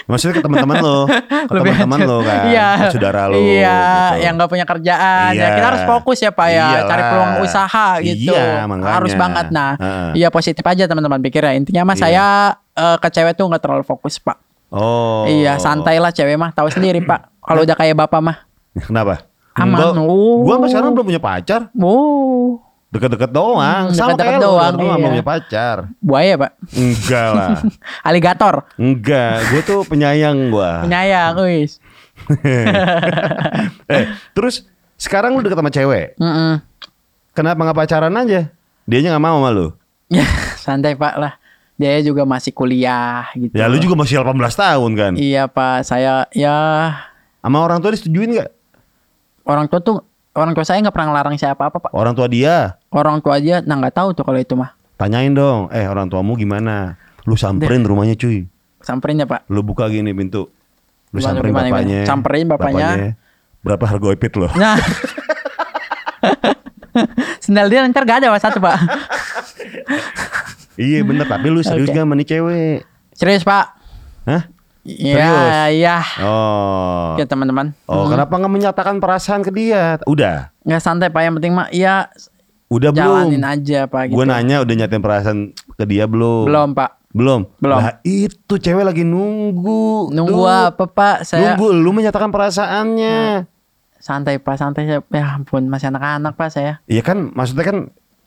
Maksudnya 0.06 0.34
ke 0.36 0.42
teman-teman 0.42 0.76
lo, 0.78 0.98
ke 1.48 1.52
teman-teman 1.54 1.98
lo 2.04 2.18
kan, 2.22 2.38
Iya. 2.46 2.68
ke 2.86 2.94
saudara 2.94 3.26
lo. 3.26 3.36
Iya, 3.36 3.80
gitu. 4.14 4.22
yang 4.22 4.32
nggak 4.36 4.50
punya 4.50 4.64
kerjaan. 4.64 5.30
Ya 5.32 5.40
Iya. 5.40 5.48
kita 5.56 5.66
harus 5.66 5.82
fokus 5.84 6.18
ya 6.20 6.30
Pak 6.30 6.48
ya, 6.48 6.54
Iyalah. 6.54 6.86
cari 6.86 7.02
peluang 7.04 7.32
usaha 7.42 7.86
gitu. 8.00 8.32
Iya, 8.32 8.64
makanya. 8.64 8.94
Harus 8.94 9.12
banget 9.14 9.46
nah. 9.50 9.72
Heeh. 9.74 10.10
Iya 10.14 10.28
positif 10.28 10.62
aja 10.62 10.84
teman-teman 10.84 11.18
pikirnya. 11.18 11.52
Intinya 11.54 11.82
mah 11.84 11.94
Iya. 11.94 12.02
saya 12.02 12.24
eh, 12.72 12.96
ke 12.96 13.08
cewek 13.10 13.34
tuh 13.34 13.44
nggak 13.44 13.58
terlalu 13.60 13.82
fokus 13.82 14.16
Pak. 14.16 14.36
Oh. 14.68 15.24
Iya, 15.24 15.56
santai 15.56 15.96
lah 15.96 16.12
cewek 16.12 16.36
mah, 16.36 16.52
tahu 16.52 16.68
sendiri 16.68 17.00
Pak. 17.00 17.32
Kalau 17.48 17.64
udah 17.64 17.74
kayak 17.74 17.96
bapak 17.96 18.20
mah. 18.20 18.36
Kenapa? 18.76 19.24
Aman. 19.56 19.74
Gua, 19.74 19.90
Oh. 20.04 20.44
gua 20.44 20.54
sampai 20.56 20.70
sekarang 20.70 20.90
belum 20.92 21.06
punya 21.08 21.18
pacar. 21.18 21.60
Wow, 21.74 22.62
Deket-deket 22.88 23.28
doang. 23.28 23.92
Hmm, 23.92 23.96
Sama 23.96 24.16
kayak 24.16 24.40
lo, 24.40 24.56
doang, 24.56 24.72
lu 24.72 24.80
belum 24.80 24.96
iya. 24.96 25.06
punya 25.12 25.24
pacar. 25.24 25.76
buaya 26.00 26.34
Pak. 26.40 26.52
Enggak 26.72 27.28
lah. 27.36 27.50
Aligator, 28.08 28.54
Enggak, 28.80 29.44
gue 29.52 29.60
tuh 29.60 29.80
penyayang 29.84 30.48
gua. 30.48 30.88
penyayang, 30.88 31.36
wis. 31.44 31.76
eh, 33.92 34.04
terus 34.32 34.64
sekarang 34.96 35.36
lu 35.36 35.44
deket 35.44 35.60
sama 35.60 35.70
cewek. 35.70 36.16
Mm-mm. 36.16 36.64
Kenapa 37.36 37.60
nggak 37.62 37.78
pacaran 37.78 38.14
aja? 38.16 38.50
Dianya 38.88 39.14
nggak 39.14 39.24
mau 39.24 39.36
sama 39.38 39.50
lu. 39.52 39.66
Ya, 40.08 40.24
santai 40.64 40.96
Pak 40.96 41.14
lah. 41.20 41.36
Dia 41.78 42.02
juga 42.02 42.26
masih 42.26 42.50
kuliah 42.50 43.30
gitu. 43.38 43.54
Ya 43.54 43.70
lu 43.70 43.78
juga 43.78 43.94
masih 43.94 44.18
18 44.18 44.34
tahun 44.34 44.90
kan. 44.98 45.12
Iya 45.14 45.46
Pak, 45.46 45.86
saya 45.86 46.26
ya 46.34 46.56
Sama 47.38 47.62
orang 47.62 47.78
tua 47.78 47.94
disetujuin 47.94 48.34
nggak? 48.34 48.50
orang 49.48 49.64
tua 49.64 49.80
tuh 49.80 50.04
orang 50.38 50.54
tua 50.54 50.62
saya 50.62 50.78
nggak 50.80 50.94
pernah 50.94 51.08
ngelarang 51.10 51.34
saya 51.34 51.52
apa-apa 51.58 51.78
Pak. 51.82 51.90
Orang 51.90 52.14
tua 52.14 52.30
dia. 52.30 52.78
Orang 52.88 53.18
tua 53.18 53.36
aja 53.42 53.58
nah 53.66 53.74
nggak 53.76 53.94
tahu 53.94 54.08
tuh 54.14 54.22
kalau 54.22 54.38
itu 54.38 54.54
mah. 54.54 54.72
Tanyain 54.94 55.30
dong, 55.30 55.70
eh 55.70 55.86
orang 55.86 56.06
tuamu 56.06 56.34
gimana? 56.34 56.94
Lu 57.26 57.34
samperin 57.34 57.82
rumahnya 57.82 58.14
cuy. 58.14 58.46
Samperin 58.82 59.22
ya 59.22 59.26
Pak. 59.26 59.46
Lu 59.50 59.62
buka 59.62 59.90
gini 59.90 60.14
pintu. 60.14 60.46
Lu 61.10 61.18
Gimana, 61.18 61.26
samperin 61.34 61.50
gimana, 61.50 61.66
bapaknya. 61.68 61.86
gimana? 61.88 62.08
Samperin 62.08 62.46
bapaknya. 62.46 62.88
Berapa 63.58 63.84
harga 63.86 64.08
ipit 64.14 64.32
lo? 64.34 64.48
Nah. 64.54 64.78
Sendal 67.44 67.70
dia 67.70 67.86
ntar 67.86 68.02
gak 68.02 68.24
ada 68.24 68.34
Pak 68.34 68.42
satu 68.42 68.58
Pak. 68.58 68.76
iya 70.78 71.00
bener, 71.02 71.26
tapi 71.26 71.46
lu 71.48 71.62
serius 71.62 71.90
Oke. 71.90 71.96
gak 71.96 72.04
sama 72.06 72.14
nih 72.18 72.26
cewek? 72.26 72.78
Serius 73.14 73.42
Pak. 73.46 73.66
Hah? 74.26 74.42
Iya, 74.88 75.68
iya. 75.68 75.96
Oh. 76.18 77.12
Oke 77.12 77.28
teman-teman. 77.28 77.76
Oh, 77.84 78.08
kenapa 78.08 78.32
nggak 78.32 78.48
menyatakan 78.50 78.96
perasaan 78.98 79.44
ke 79.44 79.52
dia? 79.52 80.00
Udah. 80.08 80.48
Nggak 80.64 80.80
santai 80.80 81.08
Pak, 81.12 81.20
yang 81.20 81.34
penting 81.36 81.52
mah 81.52 81.68
ya 81.68 82.08
Udah 82.68 82.92
jalanin 82.92 83.40
belum? 83.40 83.52
aja 83.52 83.80
Pak 83.84 84.02
gitu. 84.08 84.16
Gue 84.16 84.24
nanya 84.24 84.60
udah 84.60 84.74
nyatain 84.74 85.00
perasaan 85.00 85.38
ke 85.52 85.84
dia 85.84 86.04
belum? 86.04 86.48
Belum 86.48 86.68
Pak. 86.72 86.90
Belum. 87.08 87.40
Belum. 87.56 87.78
Lah 87.80 88.00
itu 88.00 88.54
cewek 88.56 88.84
lagi 88.84 89.04
nunggu. 89.04 90.12
Nunggu 90.12 90.42
Tuh. 90.44 90.68
apa 90.68 90.84
Pak? 90.84 91.16
Saya 91.24 91.52
Nunggu 91.52 91.72
lu 91.74 91.92
menyatakan 91.92 92.28
perasaannya. 92.28 93.44
santai 93.98 94.38
Pak, 94.38 94.56
santai. 94.56 94.88
Ya 94.88 95.26
ampun, 95.34 95.66
masih 95.66 95.90
anak-anak 95.90 96.32
Pak 96.32 96.48
saya. 96.48 96.80
Iya 96.86 97.00
kan 97.00 97.32
maksudnya 97.32 97.64
kan 97.64 97.78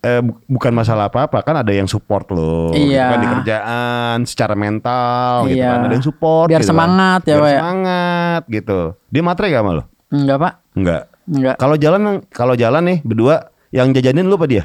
eh, 0.01 0.19
bu- 0.19 0.37
bukan 0.49 0.73
masalah 0.73 1.07
apa-apa 1.07 1.39
kan 1.39 1.55
ada 1.55 1.69
yang 1.69 1.85
support 1.85 2.25
lo 2.27 2.71
gitu 2.71 2.89
Iya. 2.89 3.05
kan 3.07 3.17
di 3.17 3.27
kerjaan 3.31 4.17
secara 4.25 4.53
mental 4.53 5.45
gitu 5.45 5.57
Iya. 5.57 5.69
kan 5.69 5.79
ada 5.83 5.93
yang 5.93 6.03
support 6.03 6.47
Biar 6.47 6.57
gitu 6.57 6.65
kan. 6.65 6.73
semangat 6.73 7.21
ya, 7.21 7.35
Biar 7.35 7.45
ya. 7.45 7.51
semangat 7.55 8.41
gitu 8.47 8.79
dia 9.07 9.21
matre 9.21 9.45
gak 9.47 9.61
sama 9.61 9.71
lo 9.71 9.83
Enggak 10.09 10.37
Pak. 10.37 10.53
enggak 10.73 11.01
Enggak. 11.23 11.55
kalau 11.55 11.75
jalan 11.75 12.01
kalau 12.27 12.53
jalan 12.53 12.83
nih 12.83 12.97
berdua 13.01 13.35
yang 13.69 13.89
jajanin 13.89 14.25
lu 14.25 14.35
apa 14.35 14.45
dia 14.45 14.63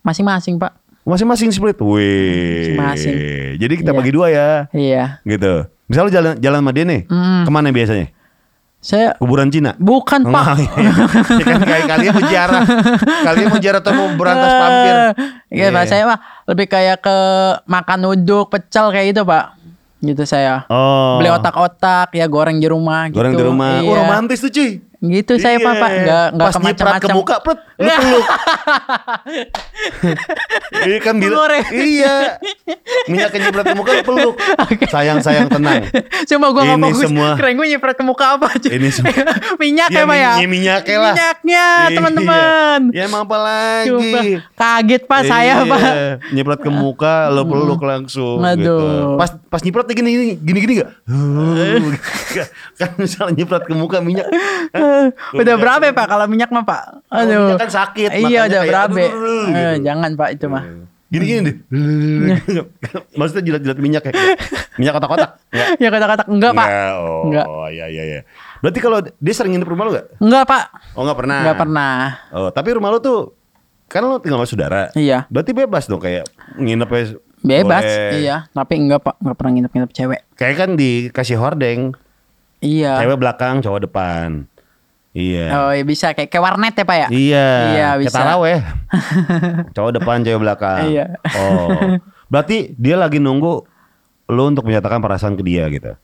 Masing-masing 0.00 0.56
Pak. 0.56 0.72
masing-masing 1.02 1.48
split 1.48 1.78
wih 1.78 2.74
Masing-masing. 2.74 3.16
jadi 3.56 3.74
kita 3.76 3.90
Iya. 3.90 3.96
bagi 3.96 4.10
dua 4.10 4.26
ya 4.28 4.50
Iya. 4.70 5.04
gitu 5.22 5.52
misalnya 5.86 6.04
lu 6.04 6.12
jalan 6.12 6.32
jalan 6.38 6.58
sama 6.60 6.70
dia 6.70 6.84
nih 6.84 7.02
Mm. 7.04 7.42
ke 7.44 7.50
mana 7.50 7.68
biasanya 7.70 8.06
Saya 8.88 9.12
kuburan 9.14 9.52
Cina 9.52 9.76
bukan 9.76 10.24
Pak. 10.24 10.44
Enggak, 10.48 10.56
iya. 10.80 10.92
Ya 11.28 11.44
kan 11.44 11.60
kayak 11.60 11.84
kalian 11.86 12.12
mau 12.14 12.24
ziarah 12.24 12.62
kalian 13.22 13.46
mau 13.46 13.60
ziarah 13.60 13.80
atau 13.84 13.92
mau 13.92 14.08
berantas 14.16 14.48
pampir 14.50 14.94
Iya 15.50 15.66
Pak, 15.68 15.82
Iya. 15.82 15.90
saya 15.90 16.02
mah 16.06 16.18
lebih 16.44 16.66
kayak 16.66 16.96
ke 16.98 17.16
makan 17.66 18.00
uduk, 18.06 18.48
pecel 18.48 18.88
kayak 18.88 19.12
gitu 19.12 19.22
Pak. 19.22 19.44
Gitu 19.98 20.22
saya. 20.24 20.62
oh 20.68 21.18
Beli 21.18 21.28
otak-otak 21.28 22.14
ya 22.14 22.24
goreng 22.24 22.56
di 22.56 22.64
rumah 22.64 23.06
gitu. 23.06 23.18
goreng 23.18 23.34
di 23.34 23.44
rumah 23.44 23.68
Iya. 23.76 23.84
oh 23.84 23.94
romantis 23.98 24.40
tuh 24.40 24.48
cuy 24.48 24.80
Gitu 24.98 25.32
saya 25.38 25.56
Pak, 25.56 25.74
Pak. 25.74 25.90
Enggak 25.94 26.26
enggak 26.32 26.44
Pas 26.44 26.54
nyiprat 26.58 26.94
ke 26.98 27.08
muka, 27.08 27.34
pret, 27.38 27.58
lu 27.78 27.88
peluk. 27.88 28.26
iya 30.84 30.98
kan 30.98 31.14
bila, 31.16 31.34
Goreng. 31.38 31.64
iya. 31.70 32.14
Minyak 33.06 33.30
nyiprat 33.32 33.64
ke 33.64 33.74
muka 33.74 33.90
lu 33.92 34.02
peluk. 34.02 34.34
Sayang 34.88 35.18
sayang 35.20 35.46
tenang. 35.46 35.86
Cuma 36.26 36.46
gua 36.50 36.62
nggak 36.66 36.78
fokus. 36.84 37.00
semua- 37.04 37.34
Keren 37.38 37.52
gue 37.54 37.66
nyiprat 37.68 37.94
ke 37.94 38.02
muka 38.02 38.24
apa 38.34 38.46
aja. 38.50 38.68
Ini 38.68 38.88
semua- 38.90 39.14
minyak 39.62 39.88
Ya, 39.88 39.96
ya 39.96 40.02
Pak 40.04 40.16
ya. 40.16 40.30
min- 40.36 40.50
minyaknya 40.50 40.96
lah. 40.98 41.14
Minyaknya 41.14 41.64
Iya. 41.86 41.94
teman-teman. 41.94 42.80
Ya 42.90 43.02
emang 43.04 43.20
apa 43.22 43.36
lagi? 43.38 43.88
Coba. 43.88 44.18
Kaget 44.56 45.02
Pak 45.04 45.20
saya 45.24 45.52
Iya. 45.56 45.64
Pak. 45.64 45.80
Nyiprat 46.34 46.58
ke 46.58 46.70
muka, 46.70 47.14
lo 47.30 47.42
peluk 47.44 47.80
langsung. 47.80 48.42
Aduh. 48.42 48.58
Gitu. 48.58 48.76
Pas 49.14 49.30
pas 49.48 49.60
nyiprat 49.62 49.86
gini 49.88 50.10
gini 50.10 50.24
gini 50.36 50.58
gini 50.58 50.72
gak? 50.82 50.90
kan 52.78 52.88
misalnya 52.96 53.32
nyiprat 53.36 53.62
ke 53.62 53.72
muka 53.72 54.00
minyak. 54.00 54.26
Udah 55.34 55.54
berapa 55.56 55.82
ya 55.82 55.92
Pak 55.92 56.06
kalau 56.06 56.24
minyak 56.24 56.50
mah 56.50 56.62
Pak? 56.62 56.82
Kalau 57.04 57.22
Aduh. 57.22 57.40
minyak 57.46 57.60
kan 57.60 57.70
sakit, 57.74 58.10
Iya 58.12 58.40
udah 58.46 58.62
berapa? 58.64 58.94
aduh, 58.94 59.44
Eh, 59.48 59.52
gitu. 59.74 59.84
jangan 59.84 60.10
Pak 60.12 60.28
itu 60.32 60.46
mah. 60.46 60.64
Gini 61.08 61.24
gini 61.24 61.40
deh. 61.42 61.56
Maksudnya 63.18 63.42
jilat-jilat 63.42 63.78
minyak 63.78 64.02
ya. 64.04 64.12
Minyak 64.76 64.92
kotak-kotak. 64.94 65.30
Ya 65.82 65.88
kata-kata 65.88 66.28
enggak 66.28 66.52
Pak. 66.52 66.68
Enggak, 66.68 66.92
oh, 66.94 67.22
Enggak. 67.24 67.46
iya 67.72 67.86
iya 67.88 68.02
iya. 68.04 68.20
Berarti 68.60 68.78
kalau 68.78 68.98
dia 69.00 69.32
sering 69.32 69.56
nginep 69.56 69.68
rumah 69.68 69.84
lu 69.84 69.90
enggak? 69.92 70.06
Enggak 70.18 70.44
Pak. 70.44 70.64
Oh, 70.92 71.02
enggak 71.02 71.18
pernah. 71.18 71.38
Enggak 71.40 71.58
pernah. 71.58 71.94
Oh, 72.30 72.48
tapi 72.52 72.68
rumah 72.76 72.92
lu 72.92 73.00
tuh 73.00 73.32
kan 73.88 74.04
lu 74.04 74.20
tinggal 74.20 74.36
sama 74.38 74.48
saudara. 74.48 74.82
Iya. 74.92 75.24
Berarti 75.32 75.56
bebas 75.56 75.88
dong 75.88 75.98
kayak 75.98 76.28
nginep 76.54 76.88
Bebas. 77.38 77.80
boleh. 77.80 78.20
Iya. 78.20 78.36
Tapi 78.52 78.74
enggak 78.76 79.00
Pak. 79.00 79.14
Enggak 79.18 79.36
pernah 79.40 79.52
nginep-nginep 79.56 79.90
cewek. 79.94 80.20
Kayak 80.36 80.56
kan 80.58 80.70
dikasih 80.76 81.36
hordeng, 81.38 81.80
Iya. 82.60 83.00
cewek 83.00 83.16
belakang, 83.16 83.64
cowok 83.64 83.88
depan. 83.88 84.44
Iya. 85.10 85.46
Oh 85.50 85.70
iya 85.72 85.82
bisa 85.82 86.12
kayak 86.12 86.28
kayak 86.28 86.44
warnet 86.44 86.74
ya 86.74 86.84
Pak 86.84 86.96
ya? 86.96 87.08
Iya. 87.08 87.48
Iya, 87.72 87.88
bisa. 87.96 88.16
taraweh. 88.16 88.60
cowok 89.74 89.92
depan, 89.98 90.20
cewek 90.22 90.40
belakang. 90.40 90.84
Iya. 90.86 91.06
Oh. 91.34 91.68
Berarti 92.28 92.76
dia 92.76 92.94
lagi 92.94 93.18
nunggu 93.18 93.64
lu 94.28 94.42
untuk 94.44 94.62
menyatakan 94.62 95.00
perasaan 95.00 95.34
ke 95.34 95.42
dia 95.42 95.64
gitu. 95.68 95.96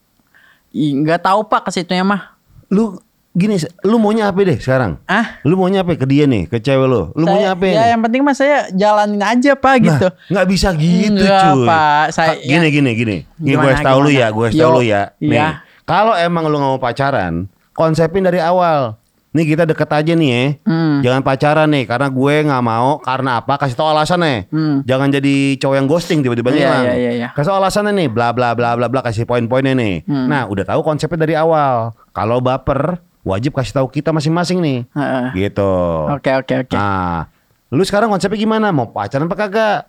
Enggak 0.73 1.23
tahu 1.23 1.45
Pak 1.45 1.69
ke 1.69 1.71
situnya 1.71 2.03
mah. 2.03 2.35
Lu 2.73 2.99
gini, 3.31 3.61
lu 3.85 3.99
maunya 3.99 4.27
apa 4.27 4.41
deh 4.41 4.57
sekarang? 4.57 4.97
Ah? 5.05 5.39
Lu 5.45 5.55
maunya 5.55 5.85
apa 5.85 5.95
ke 5.95 6.07
dia 6.07 6.25
nih, 6.25 6.49
ke 6.49 6.59
cewek 6.59 6.89
lu? 6.89 7.13
Lu 7.13 7.29
maunya 7.29 7.51
Saya- 7.51 7.55
apa 7.55 7.65
Ya 7.67 7.73
nih? 7.77 7.87
yang 7.93 8.01
penting 8.01 8.23
mah 8.23 8.35
saya 8.35 8.57
jalanin 8.73 9.21
aja 9.21 9.53
Pak 9.53 9.71
Nah, 9.71 9.79
gitu. 9.85 10.07
nggak 10.33 10.47
bisa 10.49 10.69
gitu 10.73 11.21
Enggak, 11.21 11.43
cuy. 11.53 11.67
Pak. 11.69 12.05
Saya- 12.11 12.39
gini 12.41 12.67
ya. 12.67 12.71
gini 12.73 12.91
gini. 12.95 13.17
Nih 13.39 13.55
gue 13.55 13.73
tahu 13.77 13.99
lu 14.01 14.11
ya, 14.11 14.27
gue 14.29 14.47
tahu 14.51 14.71
lu 14.73 14.83
ya. 14.83 15.13
Nih, 15.21 15.37
iya. 15.37 15.61
kalau 15.85 16.17
emang 16.17 16.49
lu 16.49 16.57
nggak 16.57 16.73
mau 16.73 16.81
pacaran, 16.81 17.47
konsepin 17.75 18.22
dari 18.22 18.39
awal. 18.39 18.97
Nih 19.35 19.51
kita 19.51 19.66
deket 19.66 19.91
aja 19.91 20.14
nih 20.14 20.31
ya. 20.31 20.43
Hmm. 20.62 21.03
Jangan 21.03 21.27
pacaran 21.27 21.66
nih 21.66 21.91
karena 21.91 22.07
gue 22.07 22.35
nggak 22.47 22.62
mau 22.62 23.03
karena 23.03 23.43
apa? 23.43 23.59
Kasih 23.59 23.75
tau 23.75 23.91
alasannya. 23.91 24.47
Hmm. 24.47 24.87
Jangan 24.87 25.11
jadi 25.11 25.59
cowok 25.59 25.75
yang 25.75 25.87
ghosting 25.91 26.22
tiba-tiba 26.22 26.55
Iya, 26.55 26.57
ngilang. 26.57 26.83
iya, 26.87 26.95
iya, 26.95 27.11
iya. 27.18 27.29
Kasih 27.35 27.51
tau 27.51 27.59
alasannya 27.59 27.93
nih, 27.99 28.09
bla 28.09 28.31
bla 28.31 28.55
bla 28.55 28.79
bla 28.79 28.87
bla 28.87 29.03
kasih 29.03 29.27
poin-poinnya 29.27 29.75
nih. 29.75 30.07
Hmm. 30.07 30.31
Nah, 30.31 30.47
udah 30.47 30.62
tahu 30.64 30.87
konsepnya 30.87 31.27
dari 31.27 31.35
awal. 31.35 31.91
Kalau 32.14 32.39
baper, 32.39 33.03
wajib 33.27 33.59
kasih 33.59 33.83
tahu 33.83 33.91
kita 33.91 34.14
masing-masing 34.14 34.62
nih. 34.62 34.79
Heeh. 34.95 35.51
Gitu. 35.51 35.72
Oke 36.14 36.31
oke 36.31 36.55
oke. 36.62 36.75
Nah, 36.79 37.27
lu 37.75 37.83
sekarang 37.83 38.14
konsepnya 38.14 38.39
gimana? 38.39 38.70
Mau 38.70 38.87
pacaran 38.87 39.27
apa 39.27 39.35
kagak? 39.35 39.81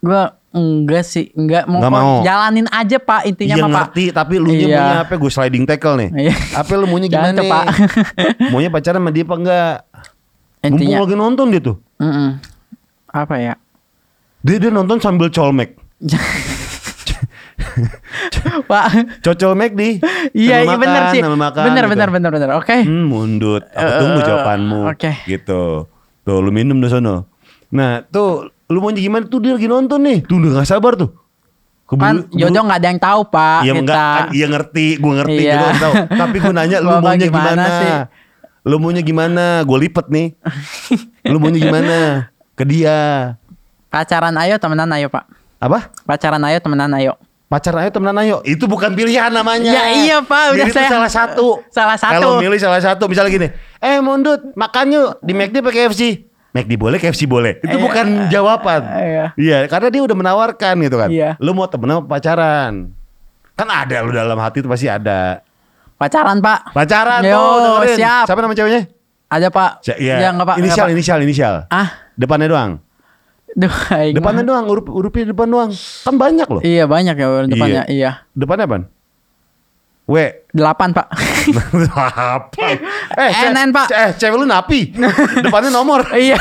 Gue 0.00 0.22
enggak 0.52 1.02
sih, 1.02 1.32
enggak 1.32 1.64
mau, 1.64 1.80
Nggak 1.80 1.90
kok 1.90 1.98
mau. 1.98 2.16
jalanin 2.20 2.66
aja 2.68 2.96
pak 2.96 3.20
intinya 3.24 3.54
Iya 3.54 3.62
mah 3.62 3.68
pak. 3.68 3.76
ngerti, 3.82 4.04
tapi 4.10 4.34
lu 4.36 4.48
Iya. 4.48 4.68
maunya 4.68 4.96
apa? 5.00 5.14
Gue 5.16 5.28
sliding 5.28 5.64
tackle 5.64 5.96
nih. 5.96 6.08
Iya. 6.22 6.34
Apa 6.54 6.72
lu 6.74 6.84
maunya 6.84 7.08
gimana 7.08 7.32
nih? 7.34 7.48
Pak. 7.48 7.64
maunya 8.52 8.68
pacaran 8.68 8.98
sama 8.98 9.10
dia 9.10 9.22
apa 9.22 9.34
enggak? 9.34 9.74
Mumpung 10.62 10.68
Intinya, 10.78 10.96
lagi 11.00 11.16
nonton 11.16 11.46
dia 11.48 11.60
tuh. 11.60 11.76
Mm-mm. 11.98 12.28
apa 13.08 13.34
ya? 13.36 13.54
Dia 14.40 14.56
dia 14.58 14.70
nonton 14.70 14.96
sambil 14.98 15.28
colmek. 15.28 15.74
pak, 18.64 18.84
Cocol 19.22 19.52
di. 19.70 19.96
iya 20.34 20.60
iya 20.60 20.76
benar 20.76 21.08
sih, 21.10 21.20
makan, 21.22 21.62
benar 21.64 21.84
gitu. 21.84 21.92
benar 21.92 22.08
benar 22.10 22.30
benar. 22.30 22.48
Oke. 22.56 22.76
Hmm, 22.82 23.06
mundut. 23.06 23.62
Aku 23.66 23.80
Eh, 23.82 23.98
tunggu 23.98 24.18
eh, 24.18 24.24
jawabanmu. 24.24 24.80
oke. 24.88 25.10
Gitu. 25.24 25.62
Tuh, 26.22 26.38
lu 26.38 26.50
minum 26.50 26.76
di 26.76 26.86
sono. 26.86 27.26
Nah, 27.72 28.04
tuh 28.04 28.52
lu 28.72 28.80
mau 28.80 28.90
gimana 28.90 29.28
tuh 29.28 29.38
dia 29.38 29.52
lagi 29.52 29.68
nonton 29.68 30.00
nih. 30.00 30.18
Tuh 30.24 30.40
udah 30.40 30.50
gak 30.58 30.68
sabar 30.68 30.96
tuh. 30.96 31.12
Kan 31.92 32.24
Keburu- 32.24 32.40
jodoh 32.40 32.62
nggak 32.64 32.78
ada 32.80 32.88
yang 32.88 32.96
tahu 32.96 33.20
pak. 33.28 33.60
Iya 33.62 33.72
kita. 33.76 33.82
enggak, 33.84 34.16
kan, 34.16 34.26
iya 34.32 34.46
ngerti, 34.48 34.86
gue 34.96 35.12
ngerti, 35.12 35.42
Iya. 35.44 35.56
gue 35.60 35.70
tahu. 35.76 35.92
Tapi 36.24 36.36
gue 36.40 36.52
nanya 36.56 36.78
lu 36.80 36.88
maunya 36.96 37.26
gimana 37.28 37.50
gimana? 37.52 37.64
sih? 37.76 37.92
Lu 38.64 38.76
maunya 38.80 39.02
gimana? 39.04 39.44
Gue 39.60 39.78
lipet 39.78 40.06
nih. 40.08 40.26
lu 41.32 41.36
maunya 41.36 41.60
gimana? 41.60 41.96
Ke 42.56 42.64
dia. 42.64 42.98
Pacaran 43.92 44.32
ayo 44.40 44.56
temenan 44.56 44.88
ayo 44.96 45.12
pak. 45.12 45.28
Apa? 45.60 45.92
Pacaran 46.08 46.40
ayo 46.42 46.58
temenan 46.64 46.96
ayo. 46.96 47.12
Pacaran 47.52 47.84
ayo 47.84 47.92
temenan 47.92 48.16
ayo. 48.24 48.36
Itu 48.42 48.64
bukan 48.64 48.96
pilihan 48.96 49.28
namanya. 49.28 49.68
Ya 49.68 49.84
iya, 49.92 50.18
Pak. 50.24 50.56
Udah 50.56 50.64
Jadi 50.64 50.72
saya- 50.72 50.88
salah 50.88 51.12
satu. 51.12 51.60
Salah 51.68 52.00
satu. 52.00 52.16
Kalau 52.16 52.40
milih 52.40 52.56
salah 52.56 52.80
satu, 52.80 53.04
misalnya 53.04 53.28
gini. 53.28 53.48
Eh 53.76 54.00
Mundut, 54.00 54.56
makan 54.56 54.86
yuk 54.88 55.08
di 55.20 55.36
McD 55.36 55.60
pakai 55.60 55.92
KFC. 55.92 56.31
McD 56.52 56.76
boleh, 56.76 57.00
KFC 57.00 57.24
boleh. 57.24 57.56
Itu 57.58 57.72
Iya. 57.72 57.80
bukan 57.80 58.06
jawaban. 58.28 58.82
Iya. 58.84 59.24
Iya, 59.34 59.58
karena 59.66 59.88
dia 59.88 60.02
udah 60.04 60.12
menawarkan 60.12 60.74
gitu 60.80 60.96
kan. 60.96 61.08
Iya. 61.08 61.40
Lu 61.40 61.52
mau 61.52 61.64
temen 61.64 61.88
apa 61.88 62.04
pacaran? 62.06 62.92
Kan 63.52 63.68
ada 63.68 63.96
lu 64.00 64.12
dalam 64.12 64.36
hati 64.36 64.60
itu 64.60 64.68
pasti 64.68 64.84
ada. 64.84 65.40
Pacaran 65.96 66.38
pak. 66.38 66.72
Pacaran 66.72 67.24
Yo, 67.24 67.32
tuh, 67.32 67.56
dengerin. 67.80 67.96
siap. 67.96 68.24
Siapa 68.28 68.40
nama 68.40 68.52
ceweknya? 68.52 68.82
Ada 69.28 69.48
pak. 69.48 69.70
Si- 69.80 69.96
Iya. 69.96 70.16
Ya, 70.18 70.28
nggak, 70.30 70.44
pak. 70.44 70.56
Inisial, 70.58 70.74
nggak, 70.76 70.84
pak. 70.84 70.94
inisial, 70.94 71.18
inisial. 71.22 71.54
Ah, 71.68 71.88
Depannya 72.12 72.48
doang. 72.48 72.70
Depannya 73.52 74.42
doang, 74.42 74.64
huruf 74.64 74.88
hurufnya 74.88 75.28
depan 75.28 75.44
doang. 75.46 75.70
Kan 76.04 76.14
banyak 76.16 76.48
loh. 76.48 76.60
Iya 76.60 76.84
banyak 76.84 77.14
ya 77.14 77.26
depannya. 77.46 77.82
Iya. 77.86 78.10
Depannya 78.32 78.64
apa? 78.64 78.76
W. 80.12 80.16
Delapan 80.52 80.92
pak. 80.92 81.08
apa? 81.88 82.68
Eh, 83.12 83.30
NN, 83.48 83.72
Pak. 83.72 83.86
ce- 83.88 83.96
Eh, 83.96 84.10
cewek 84.16 84.36
lu 84.36 84.44
napi. 84.44 84.92
Depannya 85.40 85.68
nomor. 85.68 86.04
iya. 86.16 86.36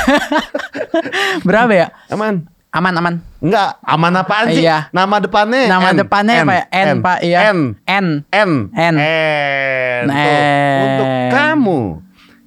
Berapa 1.42 1.72
ya? 1.72 1.88
Aman. 2.10 2.48
Aman 2.72 2.94
aman. 2.96 3.16
Enggak, 3.44 3.84
aman 3.84 4.14
apaan 4.16 4.48
sih? 4.48 4.64
Iya. 4.64 4.88
Nama 4.92 5.16
depannya 5.20 5.68
Nama 5.68 5.90
N. 5.92 5.96
depannya 6.00 6.36
apa 6.40 6.54
ya? 6.54 6.64
N, 6.72 6.90
Pak, 7.02 7.18
iya. 7.22 7.40
N. 7.52 7.60
N. 7.84 8.08
N. 8.32 8.52
N. 8.72 8.96
N. 8.96 10.06
N. 10.08 10.80
Untuk 10.82 11.08
kamu 11.36 11.80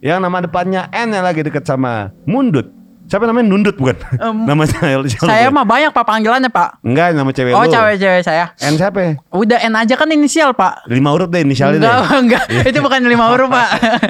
yang 0.00 0.18
nama 0.20 0.38
depannya 0.40 0.88
N 0.88 1.08
yang 1.10 1.24
lagi 1.24 1.40
deket 1.40 1.64
sama 1.64 2.08
Mundut. 2.24 2.72
Siapa 3.04 3.24
namanya 3.24 3.46
Nundut 3.46 3.76
bukan? 3.76 4.00
Em, 4.16 4.36
Namanya 4.48 4.80
Saya 5.12 5.48
mah 5.48 5.62
banyak 5.62 5.92
pak 5.92 6.02
panggilannya 6.02 6.48
pak. 6.48 6.80
Enggak, 6.80 7.12
nama 7.12 7.28
cewek 7.28 7.52
Oh 7.52 7.62
lu. 7.62 7.70
cewek-cewek 7.70 8.20
saya. 8.20 8.56
N 8.58 8.74
siapa? 8.74 9.20
Udah 9.28 9.60
N 9.60 9.76
aja 9.76 9.92
kan 9.92 10.08
inisial 10.08 10.52
pak. 10.52 10.88
Lima 10.88 11.12
huruf 11.12 11.28
deh 11.28 11.40
inisialnya 11.40 11.78
Enggak, 11.78 11.96
deh. 12.00 12.18
enggak. 12.18 12.44
Itu 12.72 12.78
bukan 12.80 13.04
lima 13.04 13.28
huruf 13.28 13.48
pak. 13.48 13.68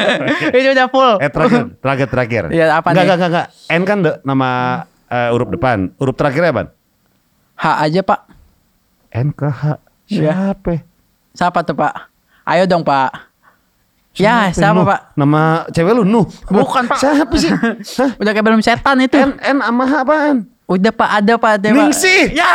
Itu 0.56 0.68
udah 0.70 0.86
full. 0.88 1.12
Eh 1.18 1.26
terakhir, 1.28 1.62
terakhir, 1.76 2.06
terakhir. 2.08 2.42
Iya, 2.48 2.66
apa 2.72 2.88
enggak, 2.88 2.94
nih? 2.94 3.02
enggak, 3.04 3.16
enggak, 3.18 3.30
enggak. 3.30 3.46
N 3.68 3.82
kan 3.82 3.98
de- 4.00 4.18
nama 4.22 4.48
eh, 5.08 5.28
huruf 5.30 5.48
depan. 5.50 5.78
Huruf 5.96 6.14
terakhirnya 6.14 6.50
apa? 6.50 6.62
H 7.54 7.64
aja 7.82 8.00
pak. 8.00 8.20
N 9.10 9.28
ke 9.30 9.48
H. 9.48 9.62
Iya. 10.06 10.30
Siapa? 10.54 10.72
Siapa 11.32 11.58
tuh 11.62 11.74
pak? 11.74 11.92
Ayo 12.44 12.62
dong 12.64 12.82
pak. 12.82 13.33
Ya 14.14 14.46
siapa 14.48 14.78
Nuh? 14.78 14.86
pak? 14.86 15.00
Nama 15.14 15.42
cewek 15.68 15.92
lu 15.92 16.02
Nuh. 16.02 16.26
Bukan, 16.46 16.86
Pak. 16.86 16.98
Siapa 16.98 17.34
sih? 17.34 17.50
Hah? 17.50 18.10
Udah 18.20 18.30
kayak 18.30 18.46
belum 18.46 18.62
setan 18.62 19.02
itu. 19.02 19.18
N 19.18 19.34
N 19.36 19.58
sama 19.58 19.84
apaan? 19.90 20.36
Udah 20.64 20.90
pak 20.90 21.10
ada 21.12 21.32
pak 21.34 21.50
ada 21.58 21.68
pak. 21.68 21.76
Ningsih. 21.76 22.32
Ya. 22.32 22.46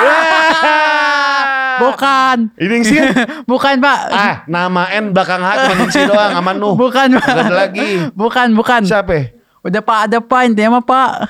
Bukan. 1.79 2.37
Ini 2.55 2.67
Ningsih. 2.69 2.99
Bukan 3.51 3.75
pak. 3.77 3.99
ah, 4.09 4.35
nama 4.45 4.87
N 4.89 5.11
belakang 5.11 5.39
H 5.39 5.49
cuma 5.61 5.75
Ningsih 5.77 6.03
doang 6.07 6.31
sama 6.33 6.51
Nuh. 6.53 6.75
Bukan 6.75 7.07
pak. 7.15 7.27
Ada 7.27 7.53
lagi. 7.67 7.89
Bukan 8.11 8.47
bukan. 8.53 8.81
Siapa? 8.83 9.35
Udah 9.59 9.81
pak 9.83 9.99
ada 10.07 10.17
pak 10.19 10.41
intinya 10.45 10.79
mah 10.79 10.83
pak. 10.83 11.11
Eh, 11.19 11.27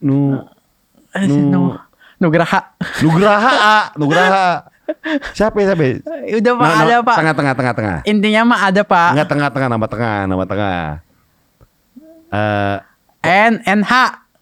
Nu- 0.00 0.46
Nu- 1.50 1.78
Nugraha. 2.16 2.76
Nugraha 3.00 3.92
Nugraha. 3.96 4.68
Siapa 5.36 5.56
ya, 5.62 5.72
siapa? 5.72 5.82
ya? 5.84 5.94
Udah 6.40 6.52
pak 6.54 6.66
No, 6.66 6.74
no, 6.74 6.82
ada 6.84 6.96
pak. 7.02 7.16
Tengah 7.16 7.34
tengah 7.34 7.54
tengah 7.54 7.74
tengah. 7.74 7.98
Intinya 8.06 8.40
mah 8.46 8.60
ada 8.70 8.82
pak. 8.82 9.10
Enggak 9.14 9.28
tengah 9.28 9.48
tengah 9.52 9.68
nama 9.68 9.86
tengah, 9.86 10.18
nama 10.26 10.44
tengah. 10.46 10.80
Eh 12.30 12.76
N 13.50 13.54
N 13.66 13.80
H. 13.84 13.92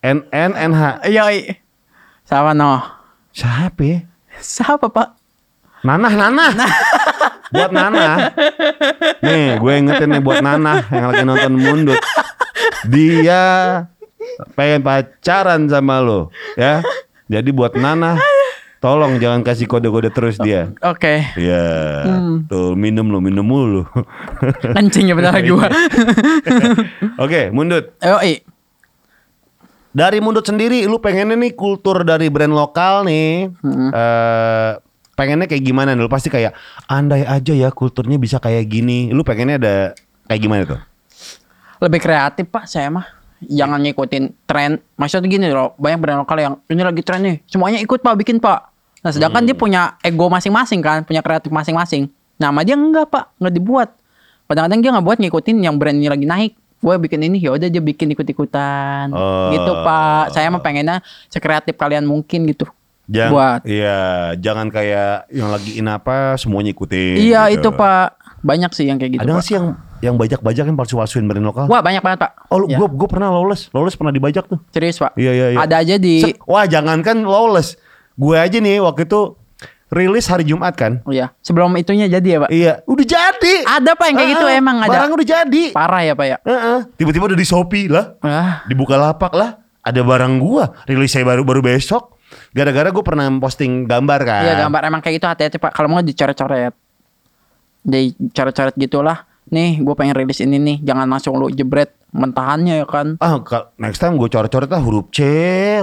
N 0.05 0.19
N 0.31 0.51
N 0.55 0.73
H. 0.73 0.83
Yoi. 1.11 1.57
Sama 2.29 2.53
no. 2.53 2.81
Siapa 3.33 3.81
ya? 3.83 3.99
Siapa 4.39 4.87
pak? 4.93 5.19
Nanah, 5.87 6.11
Nanah. 6.11 6.51
buat 7.55 7.71
Nanah. 7.71 8.35
Nih, 9.23 9.57
gue 9.63 9.73
ingetin 9.79 10.11
nih 10.11 10.23
buat 10.23 10.43
Nanah 10.43 10.85
yang 10.91 11.07
lagi 11.11 11.23
nonton 11.25 11.55
Mundut. 11.55 12.01
Dia 12.91 13.43
pengen 14.59 14.83
pacaran 14.83 15.71
sama 15.71 16.03
lo, 16.03 16.35
ya. 16.59 16.83
Jadi 17.31 17.51
buat 17.55 17.79
Nanah, 17.79 18.19
tolong 18.79 19.19
jangan 19.19 19.43
kasih 19.43 19.67
kode-kode 19.67 20.11
terus 20.15 20.39
dia. 20.39 20.71
Oke. 20.83 21.27
Iya, 21.35 21.65
tuh 22.47 22.79
minum 22.79 23.11
lo, 23.11 23.19
minum 23.19 23.43
mulu. 23.43 23.83
Kencing 24.75 25.11
ya 25.11 25.15
benar 25.19 25.35
lagi 25.35 25.51
gua. 25.51 25.67
Oke, 27.25 27.51
Mundut. 27.51 27.95
Yoi. 27.99 28.43
Dari 29.91 30.23
Mundut 30.23 30.47
sendiri, 30.47 30.87
lu 30.87 31.03
pengennya 31.03 31.35
nih 31.35 31.59
kultur 31.59 32.07
dari 32.07 32.31
brand 32.31 32.55
lokal 32.55 33.03
nih, 33.03 33.51
eh 33.91 34.73
pengennya 35.19 35.51
kayak 35.51 35.65
gimana? 35.67 35.99
nih? 35.99 36.07
Lu 36.07 36.11
pasti 36.11 36.31
kayak 36.31 36.55
andai 36.87 37.27
aja 37.27 37.51
ya 37.51 37.75
kulturnya 37.75 38.15
bisa 38.15 38.39
kayak 38.39 38.63
gini. 38.71 39.11
Lu 39.11 39.27
pengennya 39.27 39.59
ada 39.59 39.77
kayak 40.31 40.41
gimana 40.41 40.63
tuh? 40.63 40.81
Lebih 41.83 41.99
kreatif 41.99 42.47
pak 42.47 42.71
saya 42.71 42.95
mah. 42.95 43.18
Jangan 43.45 43.79
ngikutin 43.83 44.25
tren. 44.47 44.83
Maksudnya 44.99 45.29
gini 45.31 45.47
loh, 45.51 45.79
banyak 45.79 45.99
brand 46.03 46.19
lokal 46.27 46.39
yang 46.39 46.55
ini 46.67 46.83
lagi 46.83 47.03
tren 47.07 47.21
nih. 47.23 47.37
Semuanya 47.47 47.79
ikut 47.79 48.03
pak, 48.03 48.15
bikin 48.19 48.43
pak. 48.43 48.71
Nah 48.99 49.11
sedangkan 49.15 49.47
dia 49.47 49.55
punya 49.55 49.95
ego 50.03 50.27
masing-masing 50.27 50.83
kan, 50.83 51.07
punya 51.07 51.23
kreatif 51.23 51.55
masing-masing. 51.55 52.11
Nah 52.43 52.51
sama 52.51 52.67
dia 52.67 52.75
enggak 52.75 53.07
pak, 53.07 53.31
nggak 53.39 53.55
dibuat. 53.55 53.89
Kadang-kadang 54.51 54.81
dia 54.83 54.91
nggak 54.97 55.07
buat 55.07 55.19
ngikutin 55.23 55.57
yang 55.63 55.79
brand 55.79 55.99
ini 55.99 56.09
lagi 56.11 56.27
naik. 56.27 56.53
Gue 56.79 56.95
bikin 56.95 57.27
ini, 57.27 57.43
ya 57.43 57.51
udah 57.55 57.67
dia 57.67 57.83
bikin 57.83 58.15
ikut-ikutan. 58.15 59.11
Oh. 59.11 59.51
Gitu 59.51 59.73
pak. 59.83 60.35
Saya 60.35 60.47
mah 60.51 60.63
pengennya 60.63 61.03
sekreatif 61.31 61.75
kalian 61.75 62.07
mungkin 62.07 62.47
gitu. 62.47 62.67
Jangan, 63.09 63.33
Buat. 63.33 63.61
Iya, 63.65 63.99
jangan 64.37 64.69
kayak 64.69 65.33
yang 65.33 65.49
lagi 65.49 65.81
in 65.81 65.89
apa 65.89 66.37
semuanya 66.37 66.77
ikutin. 66.77 67.17
Iya 67.19 67.49
gitu. 67.51 67.67
itu 67.67 67.69
pak. 67.75 68.21
Banyak 68.45 68.71
sih 68.77 68.87
yang 68.87 69.01
kayak 69.01 69.19
gitu. 69.19 69.27
Ada 69.27 69.35
Pak. 69.35 69.43
sih 69.43 69.55
yang 69.59 69.67
yang 70.01 70.15
bajak-bajak 70.15 70.65
yang 70.65 70.75
palsu-palsuin 70.75 71.25
brand 71.25 71.43
lokal? 71.43 71.67
Wah 71.67 71.81
banyak 71.81 72.01
banget 72.01 72.19
pak. 72.23 72.31
Oh, 72.49 72.65
Ya. 72.65 72.79
gua, 72.79 72.87
gua 72.87 73.09
pernah 73.09 73.29
lawless. 73.29 73.67
Lawless 73.71 73.95
pernah 73.95 74.11
dibajak 74.11 74.47
tuh. 74.47 74.59
Serius 74.69 74.97
pak. 74.97 75.13
Iya, 75.15 75.33
iya, 75.33 75.47
iya. 75.53 75.59
Ada 75.59 75.75
aja 75.79 75.95
di. 75.97 76.23
Se- 76.23 76.39
Wah, 76.45 76.65
jangankan 76.65 77.23
lawless. 77.23 77.75
Gue 78.15 78.35
aja 78.35 78.59
nih 78.59 78.79
waktu 78.79 79.05
itu 79.05 79.39
rilis 79.89 80.27
hari 80.27 80.43
Jumat 80.43 80.75
kan. 80.75 81.01
Oh 81.03 81.11
iya. 81.11 81.31
Sebelum 81.41 81.71
itunya 81.75 82.07
jadi 82.07 82.29
ya 82.29 82.39
pak. 82.41 82.51
Iya, 82.51 82.73
udah 82.85 83.07
jadi. 83.07 83.55
Ada 83.63 83.91
pak 83.95 84.07
yang 84.07 84.17
kayak 84.19 84.31
gitu 84.33 84.47
Heeh, 84.47 84.59
emang 84.59 84.77
ada. 84.79 84.91
Barang 84.91 85.11
udah 85.15 85.27
jadi. 85.27 85.63
Parah 85.71 86.03
ya 86.03 86.13
pak 86.13 86.27
ya. 86.27 86.37
Heeh. 86.43 86.79
Tiba-tiba 86.95 87.25
udah 87.27 87.39
di 87.39 87.47
Shopee 87.47 87.87
lah, 87.87 88.19
Ah, 88.21 88.67
dibuka 88.67 88.95
lapak 88.95 89.33
lah, 89.33 89.51
ada 89.81 90.01
barang 90.01 90.35
gua, 90.37 90.75
rilis 90.85 91.09
saya 91.09 91.23
baru 91.25 91.43
baru 91.43 91.63
besok. 91.63 92.19
Gara-gara 92.51 92.91
gue 92.91 93.01
pernah 93.01 93.25
posting 93.39 93.87
gambar 93.87 94.21
kan. 94.21 94.43
Iya 94.45 94.67
gambar 94.67 94.83
emang 94.85 95.01
kayak 95.01 95.15
gitu 95.17 95.27
hati-hati 95.27 95.57
pak. 95.57 95.73
Kalau 95.73 95.89
mau 95.89 96.03
dicoret-coret, 96.03 96.75
dicoret-coret 97.83 98.75
gitulah. 98.75 99.28
Nih, 99.49 99.81
gue 99.81 99.95
pengen 99.97 100.15
rilis 100.15 100.39
ini 100.41 100.57
nih. 100.57 100.77
Jangan 100.85 101.09
langsung 101.09 101.37
lu 101.37 101.49
jebret 101.49 101.93
mentahannya 102.13 102.85
ya 102.85 102.87
kan. 102.89 103.17
Ah, 103.21 103.41
next 103.77 104.01
time 104.01 104.17
gue 104.17 104.29
coret-coret 104.29 104.69
lah 104.69 104.81
huruf 104.81 105.09
C, 105.13 105.21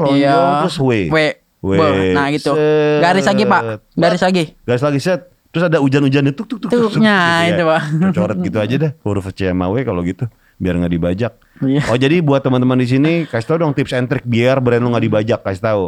lonjong 0.02 0.18
Iya. 0.18 0.62
terus 0.66 0.78
W. 0.78 0.92
W. 1.10 1.18
W. 1.66 1.72
Nah 2.14 2.30
gitu. 2.30 2.54
Set. 2.54 3.02
Garis 3.02 3.26
lagi 3.26 3.44
pak. 3.44 3.62
Garis 3.94 4.22
lagi. 4.22 4.44
Garis 4.64 4.84
lagi 4.86 5.00
set. 5.02 5.22
Terus 5.50 5.72
ada 5.72 5.80
hujan-hujannya 5.80 6.36
tuk 6.36 6.52
tuk 6.52 6.60
tuk 6.60 6.68
tuk. 6.68 6.80
tuk, 6.84 6.92
Tuknya, 7.00 7.48
gitu 7.48 7.64
itu, 7.64 7.64
Pak. 7.64 7.82
Coret 8.12 8.38
gitu 8.44 8.58
aja 8.60 8.76
deh 8.76 8.92
huruf 9.08 9.32
C 9.32 9.48
sama 9.48 9.72
W 9.72 9.88
kalau 9.88 10.04
gitu 10.04 10.28
biar 10.60 10.76
nggak 10.76 10.92
dibajak. 10.92 11.32
Iya. 11.64 11.82
Oh 11.88 11.96
jadi 11.96 12.20
buat 12.20 12.44
teman-teman 12.44 12.76
di 12.76 12.88
sini 12.92 13.12
kasih 13.24 13.48
tau 13.48 13.58
dong 13.64 13.72
tips 13.72 13.96
and 13.96 14.12
trick 14.12 14.28
biar 14.28 14.60
brand 14.60 14.84
lu 14.84 14.92
nggak 14.92 15.06
dibajak 15.08 15.40
kasih 15.48 15.64
tahu. 15.64 15.86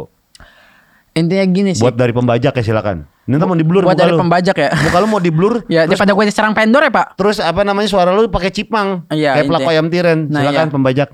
Intinya 1.18 1.44
gini 1.50 1.70
sih. 1.74 1.82
Buat 1.82 1.98
dari 1.98 2.14
pembajak 2.14 2.52
ya 2.54 2.62
silakan. 2.62 3.02
Ini 3.28 3.36
ntar 3.36 3.44
mau 3.44 3.58
di 3.58 3.66
blur 3.66 3.84
buat 3.84 3.98
dari 3.98 4.14
lu. 4.14 4.22
pembajak 4.22 4.56
ya. 4.56 4.70
Muka 4.72 4.98
lu 5.02 5.06
mau 5.10 5.20
di 5.20 5.28
blur. 5.34 5.54
ya 5.68 5.84
terus, 5.84 5.98
daripada 5.98 6.12
gue 6.16 6.24
diserang 6.30 6.54
pendor 6.56 6.80
ya, 6.80 6.92
Pak. 6.94 7.06
terus 7.18 7.36
apa 7.42 7.60
namanya 7.66 7.88
suara 7.90 8.14
lu 8.14 8.30
pakai 8.30 8.48
cipang. 8.48 9.04
Iya, 9.10 9.36
Kayak 9.36 9.46
pelaku 9.50 9.68
ayam 9.68 9.86
tiren. 9.90 10.18
Nah, 10.30 10.40
Silakan 10.46 10.66
iya. 10.70 10.72
pembajak. 10.72 11.08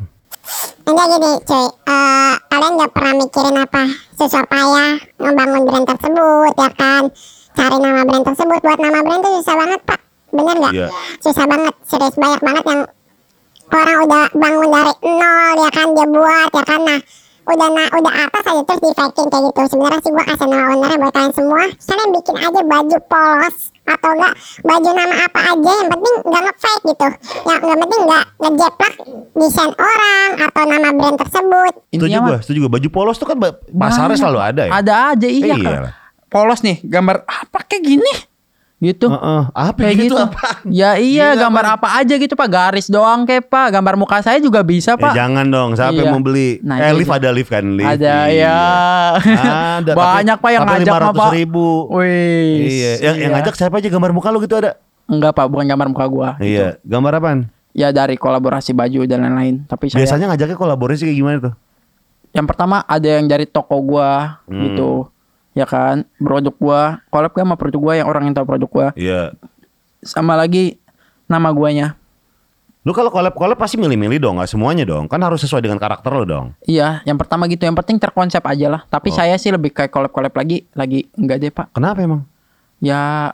Enggak 0.85 1.07
gini 1.17 1.31
cuy, 1.49 1.67
Eh, 1.89 2.35
kalian 2.53 2.73
gak 2.77 2.93
pernah 2.93 3.13
mikirin 3.17 3.57
apa 3.57 3.83
susah 4.13 4.45
payah 4.45 4.93
ngebangun 5.17 5.63
brand 5.65 5.87
tersebut 5.89 6.53
ya 6.53 6.71
kan 6.77 7.03
Cari 7.55 7.77
nama 7.79 8.03
brand 8.03 8.25
tersebut, 8.27 8.61
buat 8.61 8.79
nama 8.83 8.99
brand 9.01 9.23
itu 9.23 9.31
susah 9.41 9.55
banget 9.57 9.81
pak 9.87 10.01
Bener 10.35 10.57
gak? 10.59 10.73
Iya. 10.75 10.89
Susah 11.23 11.45
banget, 11.47 11.75
serius 11.87 12.17
banyak 12.19 12.41
banget 12.43 12.65
yang 12.67 12.83
orang 13.71 13.99
udah 14.05 14.25
bangun 14.37 14.69
dari 14.69 14.95
nol 15.17 15.55
ya 15.57 15.71
kan 15.73 15.87
Dia 15.95 16.07
buat 16.13 16.51
ya 16.53 16.63
kan, 16.69 16.81
nah 16.85 17.01
udah 17.45 17.69
na 17.77 17.85
udah 17.93 18.13
atas 18.25 18.45
aja 18.49 18.63
terus 18.65 18.81
di 18.81 18.91
faking 18.97 19.29
kayak 19.29 19.43
gitu 19.53 19.61
sebenarnya 19.77 20.01
sih 20.01 20.11
gua 20.11 20.25
kasih 20.25 20.47
nama 20.49 20.65
ownernya 20.73 20.97
buat 20.97 21.13
kalian 21.13 21.33
semua 21.37 21.63
kalian 21.77 22.09
bikin 22.17 22.37
aja 22.41 22.61
baju 22.65 22.99
polos 23.05 23.57
atau 23.85 24.11
enggak 24.17 24.35
baju 24.65 24.91
nama 24.97 25.15
apa 25.29 25.41
aja 25.53 25.71
yang 25.77 25.89
penting 25.93 26.15
nggak 26.25 26.43
nge-fake 26.49 26.83
gitu 26.89 27.09
yang 27.45 27.61
yang 27.69 27.79
penting 27.85 28.01
nggak 28.09 28.25
ngejeplak 28.41 28.95
desain 29.37 29.73
orang 29.77 30.31
atau 30.41 30.63
nama 30.65 30.89
brand 30.97 31.17
tersebut 31.21 31.75
gua, 32.21 32.33
mah 32.35 32.41
setuju 32.43 32.59
gua. 32.67 32.73
Baju 32.75 32.89
polos 32.91 33.17
tuh 33.21 33.29
kan 33.29 33.37
pasarnya 33.71 34.17
selalu 34.19 34.41
ada 34.43 34.63
ya. 34.67 34.73
Ada 34.83 34.95
aja 35.15 35.29
iya. 35.29 35.47
Iya 35.55 35.57
kan. 35.63 35.83
Polos 36.33 36.61
nih, 36.67 36.83
gambar 36.83 37.23
apa 37.31 37.59
kayak 37.63 37.83
gini. 37.87 38.13
Gitu. 38.85 39.09
Heeh. 39.09 39.43
Apa 39.49 39.79
Kayak 39.79 39.97
gitu, 39.97 40.05
gitu. 40.05 40.17
apaan? 40.21 40.57
Ya 40.69 40.91
iya, 40.95 41.33
Gila, 41.33 41.41
gambar 41.41 41.65
apaan? 41.65 41.77
apa 41.81 41.89
aja 41.97 42.15
gitu 42.15 42.35
Pak. 42.35 42.49
Garis 42.49 42.87
doang 42.87 43.25
kayak 43.25 43.45
Pak. 43.47 43.67
Gambar 43.71 43.95
muka 43.97 44.21
saya 44.21 44.37
juga 44.39 44.61
bisa 44.61 44.93
Eh, 44.93 45.01
Pak. 45.01 45.15
jangan 45.15 45.47
dong, 45.47 45.73
siapa 45.73 45.91
Iya. 45.91 46.01
yang 46.01 46.13
mau 46.13 46.21
beli? 46.21 46.61
Nah, 46.61 46.77
eh, 46.79 46.93
lift 46.93 47.09
ada 47.09 47.31
lift 47.31 47.49
kan, 47.49 47.65
lift. 47.71 47.89
Ada 47.89 48.15
Iya. 48.29 48.37
ya. 48.37 48.59
Ada, 49.17 49.91
tapi- 49.91 49.97
Banyak 49.97 50.37
Pak 50.39 50.51
yang 50.51 50.63
tapi 50.63 50.73
ngajak 50.77 50.93
mah 50.93 51.01
500 51.03 51.17
Pak. 51.19 51.31
ribu. 51.33 51.67
Wih. 51.91 52.55
Iya, 52.61 52.93
yang, 53.03 53.17
yang 53.19 53.33
ngajak 53.35 53.55
siapa 53.55 53.75
aja 53.75 53.89
gambar 53.89 54.11
muka 54.13 54.29
lu 54.29 54.39
gitu 54.39 54.55
ada? 54.55 54.77
Enggak 55.05 55.33
Pak, 55.33 55.47
bukan 55.47 55.65
gambar 55.67 55.89
muka 55.89 56.05
gua. 56.07 56.29
Iya, 56.39 56.77
gambar 56.83 57.13
apaan? 57.15 57.41
Ya 57.71 57.89
dari 57.89 58.15
kolaborasi 58.15 58.71
baju 58.71 59.03
dan 59.03 59.23
lain-lain. 59.23 59.65
Tapi 59.65 59.89
saya 59.89 59.99
Biasanya 60.01 60.31
ngajaknya 60.31 60.55
kolaborasi 60.55 61.05
kayak 61.05 61.17
gimana 61.17 61.39
tuh? 61.41 61.55
yang 62.31 62.45
pertama 62.45 62.83
ada 62.83 63.07
yang 63.07 63.25
dari 63.25 63.47
toko 63.47 63.79
gua 63.79 64.43
Hmm. 64.45 64.59
gitu. 64.61 65.07
Ya 65.55 65.65
kan, 65.65 66.03
produk 66.19 66.55
gua, 66.59 66.83
collab 67.09 67.31
gua 67.31 67.43
sama 67.47 67.55
produk 67.55 67.81
gua 67.81 67.95
yang 67.95 68.09
orang 68.11 68.27
yang 68.27 68.35
tahu 68.35 68.43
produk 68.45 68.69
gua. 68.69 68.87
Iya. 68.99 69.39
Sama 70.03 70.35
lagi 70.35 70.77
nama 71.25 71.49
guanya. 71.55 71.95
Lu 72.85 72.93
kalau 72.93 73.09
collab-collab 73.09 73.57
pasti 73.57 73.81
milih-milih 73.81 74.21
dong, 74.21 74.37
nggak 74.37 74.51
semuanya 74.51 74.85
dong. 74.85 75.09
Kan 75.09 75.17
harus 75.25 75.41
sesuai 75.41 75.65
dengan 75.65 75.81
karakter 75.81 76.13
lu 76.13 76.29
dong. 76.29 76.47
Iya, 76.69 77.01
yang 77.09 77.17
pertama 77.17 77.49
gitu. 77.49 77.65
Yang 77.65 77.81
penting 77.81 77.97
terkonsep 77.97 78.45
aja 78.45 78.67
lah. 78.69 78.83
Tapi 78.85 79.09
Oh. 79.09 79.17
saya 79.17 79.33
sih 79.41 79.49
lebih 79.49 79.73
kayak 79.73 79.89
collab-collab 79.89 80.35
lagi, 80.37 80.69
lagi 80.77 81.09
enggak 81.17 81.39
deh 81.41 81.49
pak. 81.49 81.73
Kenapa 81.73 82.05
emang? 82.05 82.29
Ya 82.85 83.33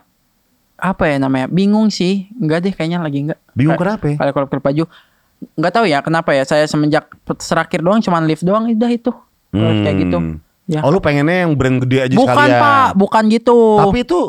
apa 0.79 1.03
ya 1.03 1.19
namanya? 1.19 1.51
Bingung 1.51 1.91
sih. 1.91 2.31
Enggak 2.39 2.63
deh, 2.63 2.71
kayaknya 2.71 3.03
lagi 3.03 3.27
enggak. 3.27 3.39
Bingung 3.51 3.75
Kayak- 3.75 3.99
kenapa? 3.99 4.05
ya? 4.07 4.15
Kalau 4.23 4.31
collab-collab 4.31 4.63
baju, 4.63 4.83
enggak 5.59 5.73
tahu 5.75 5.85
ya 5.89 5.99
kenapa 5.99 6.29
ya. 6.31 6.43
Saya 6.47 6.63
semenjak 6.63 7.11
serakir 7.43 7.83
doang, 7.83 7.99
cuman 7.99 8.23
lift 8.23 8.47
doang, 8.47 8.71
udah 8.71 8.87
itu. 8.87 9.11
Collab 9.51 9.77
Kayak 9.83 9.97
gitu. 9.99 10.17
Ya. 10.71 10.79
Oh 10.87 10.89
lu 10.89 11.03
pengennya 11.03 11.43
yang 11.43 11.51
brand 11.59 11.83
gede 11.83 12.07
aja 12.07 12.15
bukan 12.15 12.31
sekalian. 12.31 12.61
pak, 12.63 12.87
bukan 12.95 13.23
gitu. 13.27 13.59
Tapi 13.83 13.99
itu 14.07 14.19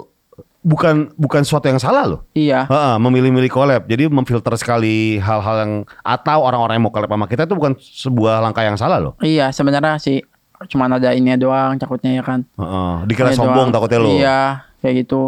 bukan 0.63 1.15
bukan 1.15 1.41
sesuatu 1.47 1.71
yang 1.71 1.79
salah 1.79 2.03
loh. 2.03 2.21
Iya. 2.35 2.67
Heeh, 2.67 2.95
memilih-milih 2.99 3.47
collab. 3.47 3.87
Jadi 3.87 4.11
memfilter 4.11 4.55
sekali 4.59 5.23
hal-hal 5.23 5.57
yang 5.63 5.73
atau 6.03 6.39
orang-orang 6.43 6.83
yang 6.83 6.85
mau 6.87 6.95
collab 6.95 7.15
sama 7.15 7.31
kita 7.31 7.47
itu 7.47 7.55
bukan 7.55 7.79
sebuah 7.79 8.43
langkah 8.43 8.67
yang 8.67 8.75
salah 8.75 8.99
loh. 8.99 9.15
Iya, 9.23 9.55
sebenarnya 9.55 10.03
sih 10.03 10.19
cuman 10.63 10.95
ada 10.95 11.11
ini 11.11 11.35
doang 11.39 11.79
takutnya 11.79 12.15
ya 12.15 12.23
kan. 12.27 12.43
Heeh, 12.59 12.95
dikira 13.07 13.35
Ini 13.35 13.39
sombong 13.39 13.71
doang. 13.71 13.75
takutnya 13.75 13.99
lo. 14.03 14.11
Iya, 14.11 14.39
kayak 14.83 14.95
gitu. 15.07 15.23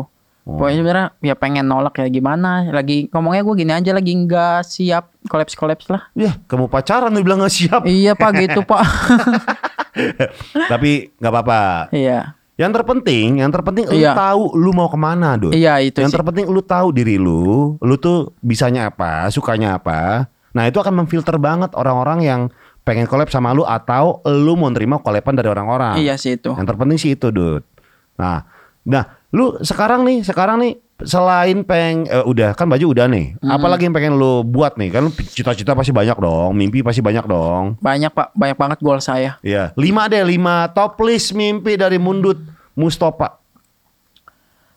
Oh. 0.45 0.61
Pokoknya 0.61 0.77
sebenarnya 0.77 1.07
ya 1.25 1.35
pengen 1.35 1.65
nolak 1.67 1.95
ya 1.99 2.07
gimana. 2.11 2.69
Lagi 2.69 3.09
ngomongnya 3.09 3.43
gue 3.43 3.55
gini 3.57 3.73
aja 3.73 3.91
lagi 3.97 4.13
nggak 4.13 4.61
siap 4.63 5.15
kolaps 5.27 5.57
kolaps 5.57 5.87
lah. 5.89 6.05
Ya, 6.13 6.37
kamu 6.47 6.69
pacaran 6.69 7.11
lu 7.11 7.25
bilang 7.25 7.41
gak 7.41 7.55
siap. 7.55 7.83
iya 7.89 8.13
pak 8.13 8.31
gitu 8.39 8.61
pak. 8.61 8.85
Tapi 10.73 11.13
nggak 11.17 11.33
apa-apa. 11.33 11.63
iya, 11.91 12.35
Yang 12.55 12.73
terpenting, 12.79 13.43
yang 13.43 13.51
terpenting 13.51 13.85
lu 13.85 13.99
Iya. 13.99 14.15
tahu 14.15 14.55
lu 14.55 14.71
mau 14.71 14.87
ke 14.87 14.95
mana, 14.95 15.35
Dut. 15.35 15.51
iya 15.51 15.79
itu 15.79 15.99
yang 15.99 16.07
sih. 16.07 16.15
terpenting 16.15 16.47
lu 16.47 16.61
tahu 16.61 16.91
diri 16.91 17.17
lu, 17.17 17.75
lu 17.77 17.95
tuh 17.97 18.31
bisanya 18.39 18.87
apa, 18.87 19.27
sukanya 19.29 19.75
apa. 19.75 20.31
Nah, 20.51 20.65
itu 20.65 20.79
akan 20.79 21.03
memfilter 21.03 21.35
banget 21.37 21.75
orang-orang 21.75 22.23
yang 22.23 22.41
pengen 22.81 23.05
collab 23.05 23.27
sama 23.27 23.51
lu 23.51 23.65
atau 23.65 24.23
lu 24.25 24.55
mau 24.55 24.71
nerima 24.71 24.99
collaban 24.99 25.35
dari 25.35 25.49
orang-orang. 25.49 25.99
Iya 25.99 26.15
sih 26.15 26.39
itu. 26.39 26.53
Yang 26.53 26.67
terpenting 26.69 26.95
sih 26.95 27.11
itu, 27.13 27.35
Dut. 27.35 27.67
Nah, 28.15 28.47
nah, 28.83 29.03
lu 29.31 29.59
sekarang 29.59 30.07
nih, 30.07 30.23
sekarang 30.23 30.63
nih 30.63 30.79
selain 31.03 31.67
peng 31.67 32.07
eh, 32.07 32.23
udah 32.23 32.55
kan 32.55 32.71
baju 32.71 32.95
udah 32.95 33.11
nih. 33.11 33.35
Hmm. 33.43 33.51
Apalagi 33.51 33.91
yang 33.91 33.95
pengen 33.95 34.15
lu 34.15 34.47
buat 34.47 34.79
nih? 34.79 34.95
Kan 34.95 35.11
cita-cita 35.11 35.75
pasti 35.75 35.91
banyak 35.91 36.15
dong, 36.15 36.55
mimpi 36.55 36.87
pasti 36.87 37.03
banyak 37.03 37.27
dong. 37.27 37.75
Banyak 37.83 38.15
pak, 38.15 38.31
banyak 38.39 38.55
banget 38.55 38.79
goal 38.79 39.03
saya. 39.03 39.37
Iya, 39.43 39.75
lima 39.75 40.07
deh, 40.07 40.23
lima 40.23 40.71
top 40.71 40.95
list 41.03 41.35
mimpi 41.35 41.75
dari 41.75 41.99
Mundut 41.99 42.39
Mustafa. 42.79 43.43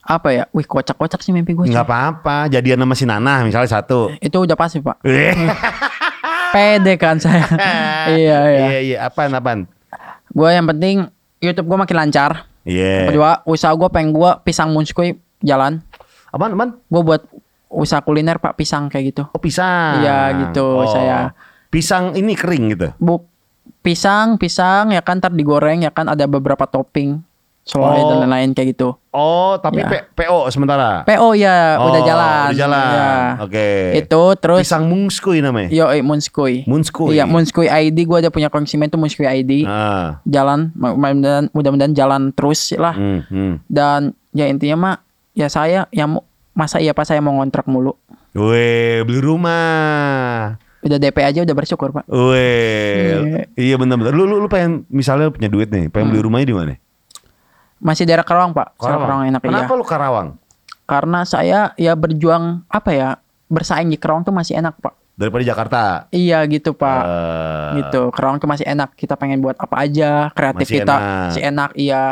Apa 0.07 0.31
ya? 0.31 0.43
Wih 0.55 0.63
kocak-kocak 0.63 1.19
sih 1.19 1.35
mimpi 1.35 1.51
gue. 1.53 1.67
Nggak 1.67 1.85
apa-apa, 1.85 2.47
jadian 2.47 2.79
sama 2.79 2.95
si 2.95 3.03
Nana 3.05 3.43
misalnya 3.43 3.67
satu. 3.67 4.09
Itu 4.23 4.47
udah 4.47 4.55
pasti 4.55 4.79
pak. 4.79 5.03
Pede 6.55 6.95
kan 6.95 7.19
saya. 7.19 7.43
iya 8.15 8.39
iya. 8.47 8.65
Iya, 8.71 8.79
iya, 8.79 8.97
apaan, 9.03 9.35
apaan? 9.35 9.67
Gue 10.31 10.49
yang 10.55 10.63
penting 10.63 11.11
YouTube 11.43 11.67
gue 11.67 11.77
makin 11.77 11.97
lancar. 12.07 12.47
Iya. 12.63 13.11
Kedua, 13.11 13.43
usaha 13.43 13.75
gue 13.75 13.89
pengen 13.91 14.15
gue 14.15 14.31
pisang 14.47 14.71
munskui 14.71 15.19
jalan. 15.43 15.83
Apaan, 16.37 16.53
apaan? 16.53 16.71
Gue 16.83 17.01
buat 17.03 17.21
usaha 17.67 17.99
kuliner 17.99 18.37
pak 18.37 18.53
pisang 18.53 18.87
kayak 18.87 19.11
gitu. 19.11 19.23
Oh, 19.27 19.41
pisang. 19.41 19.99
Iya, 19.99 20.17
gitu, 20.39 20.85
saya. 20.87 21.33
Pisang 21.67 22.13
ini 22.13 22.31
kering 22.31 22.65
gitu. 22.71 22.87
Bu 22.95 23.25
pisang, 23.81 24.35
pisang 24.35 24.91
ya 24.91 25.01
kan 25.01 25.17
ntar 25.17 25.31
digoreng 25.31 25.81
ya 25.81 25.89
kan 25.89 26.05
ada 26.05 26.23
beberapa 26.23 26.63
topping 26.63 27.23
selai 27.63 27.99
Oh. 27.99 28.07
dan 28.09 28.23
lain-lain 28.23 28.51
kayak 28.51 28.67
gitu. 28.71 28.95
Oh, 29.11 29.59
tapi 29.59 29.83
Ya. 29.83 29.91
P- 29.91 30.07
PO 30.15 30.47
sementara. 30.47 31.03
PO 31.03 31.35
ya 31.35 31.75
Oh, 31.75 31.91
udah 31.91 32.01
jalan. 32.01 32.47
Udah 32.47 32.55
jalan. 32.57 32.87
Ya. 32.87 33.11
Oke. 33.43 33.67
Itu 33.97 34.21
terus 34.37 34.63
Pisang 34.63 34.87
mungskui 34.87 35.43
namanya. 35.43 35.67
yo 35.67 35.87
eh, 35.87 35.99
Munskui. 35.99 36.63
Munskui. 36.63 37.15
Iya, 37.15 37.27
Munskui 37.27 37.67
ID 37.67 38.07
gua 38.07 38.21
ada 38.21 38.31
punya 38.31 38.47
konsumen 38.47 38.87
tuh 38.87 38.95
Munskui 38.95 39.27
ID. 39.27 39.67
Ah. 39.67 40.23
Jalan 40.23 40.71
mudah-mudahan 40.73 41.51
mudah-mudahan 41.51 41.91
jalan 41.91 42.31
terus 42.31 42.71
lah. 42.73 42.95
Hmm, 42.95 43.27
hmm. 43.27 43.53
Dan 43.67 44.15
ya 44.31 44.47
intinya 44.47 44.75
mah 44.77 44.95
ya 45.33 45.47
saya 45.47 45.91
yang 45.91 46.23
masa 46.57 46.81
iya 46.81 46.91
Pak 46.91 47.05
saya 47.05 47.21
mau 47.21 47.37
ngontrak 47.37 47.69
mulu. 47.69 47.93
Weh, 48.33 49.05
beli 49.05 49.21
rumah. 49.21 50.57
Udah 50.81 50.97
DP 50.97 51.17
aja 51.21 51.39
udah 51.41 51.55
bersyukur, 51.55 51.93
Pak. 51.93 52.05
Weh. 52.09 53.45
Iya 53.53 53.75
benar-benar. 53.77 54.13
Lu, 54.13 54.25
lu 54.25 54.41
lu 54.41 54.49
pengen 54.49 54.85
misalnya 54.89 55.29
lu 55.29 55.33
punya 55.33 55.49
duit 55.49 55.69
nih, 55.69 55.89
pengen 55.89 56.09
Hmm. 56.09 56.13
beli 56.13 56.21
rumahnya 56.25 56.47
di 56.47 56.55
mana? 56.55 56.73
Masih 57.77 58.09
daerah 58.09 58.25
Karawang, 58.25 58.57
Pak. 58.57 58.73
Daerah 58.75 58.99
Karawang 58.99 59.23
enak 59.29 59.41
Kenapa 59.41 59.69
iya. 59.69 59.77
lu 59.77 59.85
Karawang? 59.85 60.27
Karena 60.87 61.19
saya 61.23 61.59
ya 61.77 61.93
berjuang 61.93 62.65
apa 62.65 62.89
ya? 62.89 63.09
Bersaing 63.47 63.87
di 63.87 63.97
Karawang 64.01 64.25
tuh 64.25 64.33
masih 64.33 64.57
enak, 64.57 64.75
Pak. 64.81 64.93
Daripada 65.17 65.43
Jakarta. 65.45 65.81
Iya 66.09 66.41
gitu, 66.45 66.73
Pak. 66.73 67.01
Eh, 67.05 67.69
gitu. 67.81 68.09
Karawang 68.13 68.37
tuh 68.37 68.45
masih 68.45 68.65
enak. 68.65 68.93
Kita 68.93 69.17
pengen 69.17 69.41
buat 69.41 69.57
apa 69.57 69.81
aja, 69.81 70.29
kreatif 70.33 70.69
Masih 70.69 70.77
kita 70.81 70.93
enak. 70.93 71.25
masih 71.29 71.43
enak, 71.43 71.71
iya. 71.73 72.03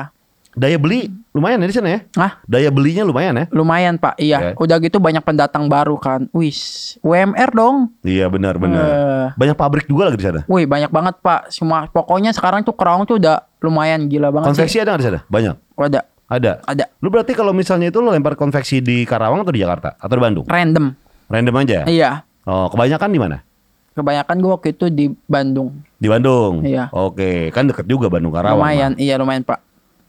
Daya 0.56 0.80
beli 0.80 1.12
lumayan 1.36 1.60
ya 1.60 1.68
di 1.68 1.76
sana 1.76 1.89
ya? 1.91 1.99
Ah, 2.16 2.39
Daya 2.47 2.72
belinya 2.72 3.03
lumayan 3.03 3.36
ya? 3.36 3.45
lumayan, 3.51 3.99
Pak. 3.99 4.16
Iya. 4.16 4.56
Oke. 4.56 4.64
Udah 4.64 4.80
gitu 4.80 4.97
banyak 4.97 5.20
pendatang 5.20 5.68
baru 5.68 5.99
kan. 5.99 6.32
Wis, 6.32 6.95
UMR 7.03 7.51
dong. 7.51 7.91
Iya 8.01 8.32
benar 8.32 8.56
benar. 8.56 8.88
Eh. 8.88 9.28
Banyak 9.36 9.53
pabrik 9.53 9.86
juga 9.86 10.08
lagi 10.08 10.18
di 10.18 10.26
sana. 10.26 10.41
Wih, 10.47 10.64
banyak 10.64 10.88
banget, 10.88 11.20
Pak. 11.20 11.51
Semua 11.51 11.86
pokoknya 11.86 12.32
sekarang 12.32 12.64
tuh 12.64 12.72
Karawang 12.72 13.03
tuh 13.03 13.20
udah 13.20 13.43
lumayan 13.60 14.08
gila 14.08 14.32
banget 14.32 14.56
Konveksi 14.56 14.80
sih. 14.80 14.82
ada 14.82 14.95
nggak 14.95 15.01
di 15.03 15.08
sana? 15.12 15.20
Banyak. 15.28 15.56
Ada, 15.76 15.99
Ada. 16.32 16.51
ada. 16.64 16.86
Lu 17.03 17.12
berarti 17.12 17.36
kalau 17.36 17.51
misalnya 17.51 17.91
itu 17.91 17.99
lu 17.99 18.10
lempar 18.10 18.39
konveksi 18.39 18.80
di 18.80 19.03
Karawang 19.03 19.43
atau 19.43 19.51
di 19.51 19.60
Jakarta 19.60 19.99
atau 19.99 20.16
di 20.16 20.24
Bandung? 20.24 20.45
Random. 20.47 20.95
Random 21.28 21.56
aja. 21.60 21.84
Iya. 21.84 22.24
Oh, 22.47 22.72
kebanyakan 22.72 23.10
di 23.12 23.20
mana? 23.20 23.38
Kebanyakan 23.91 24.36
gue 24.39 24.51
waktu 24.51 24.68
itu 24.72 24.86
di 24.88 25.06
Bandung. 25.26 25.72
Di 25.95 26.08
Bandung. 26.08 26.64
Iya. 26.64 26.88
Oke, 26.91 27.51
kan 27.51 27.68
deket 27.68 27.88
juga 27.88 28.08
Bandung 28.08 28.32
Karawang. 28.32 28.56
lumayan, 28.60 28.91
mah. 28.95 29.01
iya 29.01 29.16
lumayan, 29.16 29.43
Pak. 29.43 29.60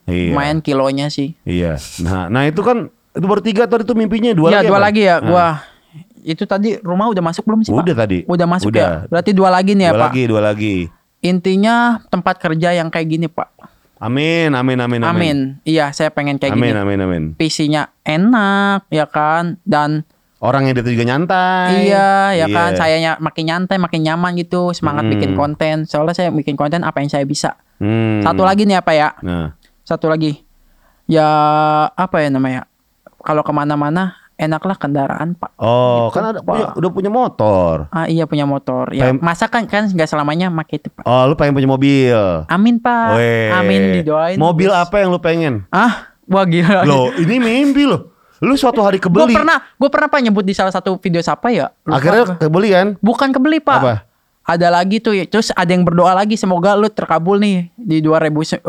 Iya. 0.06 0.32
Lumayan 0.32 0.58
kilonya 0.58 1.06
sih. 1.08 1.34
Iya. 1.42 1.76
Nah, 2.00 2.26
nah 2.28 2.42
itu 2.42 2.60
kan 2.60 2.86
itu 3.10 3.24
baru 3.24 3.40
tiga 3.40 3.66
tadi 3.66 3.82
itu 3.82 3.92
mimpinya 3.92 4.30
dua 4.30 4.48
Iya, 4.48 4.56
lagi. 4.56 4.66
dua 4.66 4.72
apa? 4.72 4.84
lagi 4.84 5.02
ya. 5.02 5.16
Nah, 5.16 5.26
Gua 5.26 5.46
itu 6.22 6.42
tadi 6.42 6.68
rumah 6.80 7.06
udah 7.06 7.22
masuk 7.24 7.42
belum 7.42 7.60
sih, 7.60 7.70
Pak? 7.70 7.82
Udah 7.82 7.96
tadi. 7.96 8.18
Udah 8.24 8.46
masuk 8.46 8.70
Udah. 8.70 8.82
ya. 8.82 8.90
Berarti 9.06 9.30
dua 9.30 9.48
lagi 9.48 9.72
nih 9.72 9.84
ya, 9.84 9.90
dua 9.90 9.98
Pak. 9.98 10.08
lagi, 10.08 10.22
dua 10.24 10.40
lagi. 10.40 10.76
Intinya 11.20 11.74
tempat 12.06 12.38
kerja 12.38 12.70
yang 12.72 12.86
kayak 12.86 13.08
gini, 13.08 13.26
Pak. 13.26 13.50
Amin, 13.96 14.52
amin, 14.52 14.76
amin, 14.76 15.00
amin. 15.00 15.08
Amin. 15.08 15.38
Iya, 15.64 15.88
saya 15.90 16.12
pengen 16.12 16.36
kayak 16.36 16.52
amin, 16.52 16.70
gini. 16.70 16.78
amin, 16.78 16.98
amin. 17.00 17.22
PC-nya 17.32 17.88
enak, 18.04 18.84
ya 18.88 19.08
kan? 19.08 19.56
Dan 19.62 20.04
Orang 20.36 20.68
yang 20.68 20.76
itu 20.76 20.92
juga 20.92 21.08
nyantai. 21.08 21.88
iya, 21.88 22.36
ya 22.36 22.44
Iya. 22.44 22.52
kan? 22.52 22.70
Sayanya 22.76 23.10
makin 23.18 23.48
nyantai, 23.48 23.80
makin 23.80 24.04
nyaman 24.04 24.36
gitu, 24.36 24.68
semangat 24.70 25.08
Hmm. 25.08 25.12
bikin 25.16 25.32
konten. 25.32 25.88
Soalnya 25.88 26.12
saya 26.12 26.28
bikin 26.28 26.54
konten 26.54 26.84
apa 26.84 27.00
yang 27.00 27.08
saya 27.08 27.24
bisa. 27.24 27.56
Hmm. 27.80 28.20
Satu 28.20 28.44
lagi 28.44 28.68
nih 28.68 28.76
apa 28.76 28.92
ya? 28.92 29.16
Nah, 29.24 29.55
Satu 29.86 30.10
lagi. 30.10 30.42
Ya 31.06 31.26
apa 31.88 32.18
ya 32.18 32.28
namanya? 32.28 32.66
Kalau 33.22 33.40
ke 33.40 33.50
mana-mana 33.50 34.02
enaklah 34.36 34.74
kendaraan 34.74 35.32
pak. 35.32 35.54
Oh, 35.56 36.10
Gitu, 36.10 36.18
kan 36.18 36.24
ada 36.28 36.40
Pak. 36.40 36.44
punya, 36.44 36.66
udah 36.74 36.90
punya 36.92 37.08
motor. 37.08 37.74
Ah 37.88 38.04
iya 38.04 38.26
punya 38.26 38.44
motor. 38.44 38.90
Ya 38.90 39.08
Pengen- 39.08 39.22
masa 39.22 39.46
kan 39.46 39.64
kan 39.64 39.86
nggak 39.86 40.04
selamanya 40.04 40.50
make 40.50 40.76
itu 40.76 40.90
pak. 40.90 41.02
Oh, 41.02 41.24
lu 41.24 41.34
pengen 41.34 41.54
punya 41.54 41.66
mobil. 41.66 42.18
Amin 42.46 42.76
pak. 42.76 43.16
Weh. 43.16 43.48
Amin 43.48 43.94
didoain. 43.94 44.36
Mobil 44.36 44.68
Bos. 44.68 44.76
apa 44.76 44.94
yang 44.98 45.08
lu 45.08 45.18
pengen? 45.18 45.64
Ah 45.70 46.10
wah 46.26 46.44
gila. 46.44 46.82
Loh, 46.82 47.14
ini 47.14 47.38
mimpi 47.38 47.86
loh. 47.86 48.12
Lu 48.36 48.52
suatu 48.52 48.84
hari 48.84 48.98
Gue 48.98 49.08
kebeli. 49.08 49.32
pernah, 49.32 49.64
gue 49.72 49.88
pernah 49.88 50.12
pak 50.12 50.20
nyebut 50.20 50.44
di 50.44 50.52
salah 50.52 50.68
satu 50.68 50.98
video 50.98 51.24
siapa 51.24 51.48
ya? 51.48 51.72
Lupa 51.80 51.96
Akhirnya 51.96 52.24
kebeli 52.36 52.68
kan? 52.68 52.86
bukan 53.00 53.28
kebeli 53.32 53.58
pak. 53.58 53.80
Apa? 53.80 53.94
Ada 54.46 54.70
lagi 54.70 55.02
tuh, 55.02 55.10
ya. 55.10 55.26
terus 55.26 55.50
ada 55.50 55.66
yang 55.66 55.82
berdoa 55.82 56.14
lagi 56.14 56.38
semoga 56.38 56.72
lu 56.72 56.86
terkabul 56.86 57.34
nih 57.36 57.66
di 57.74 57.98
2020 57.98 58.62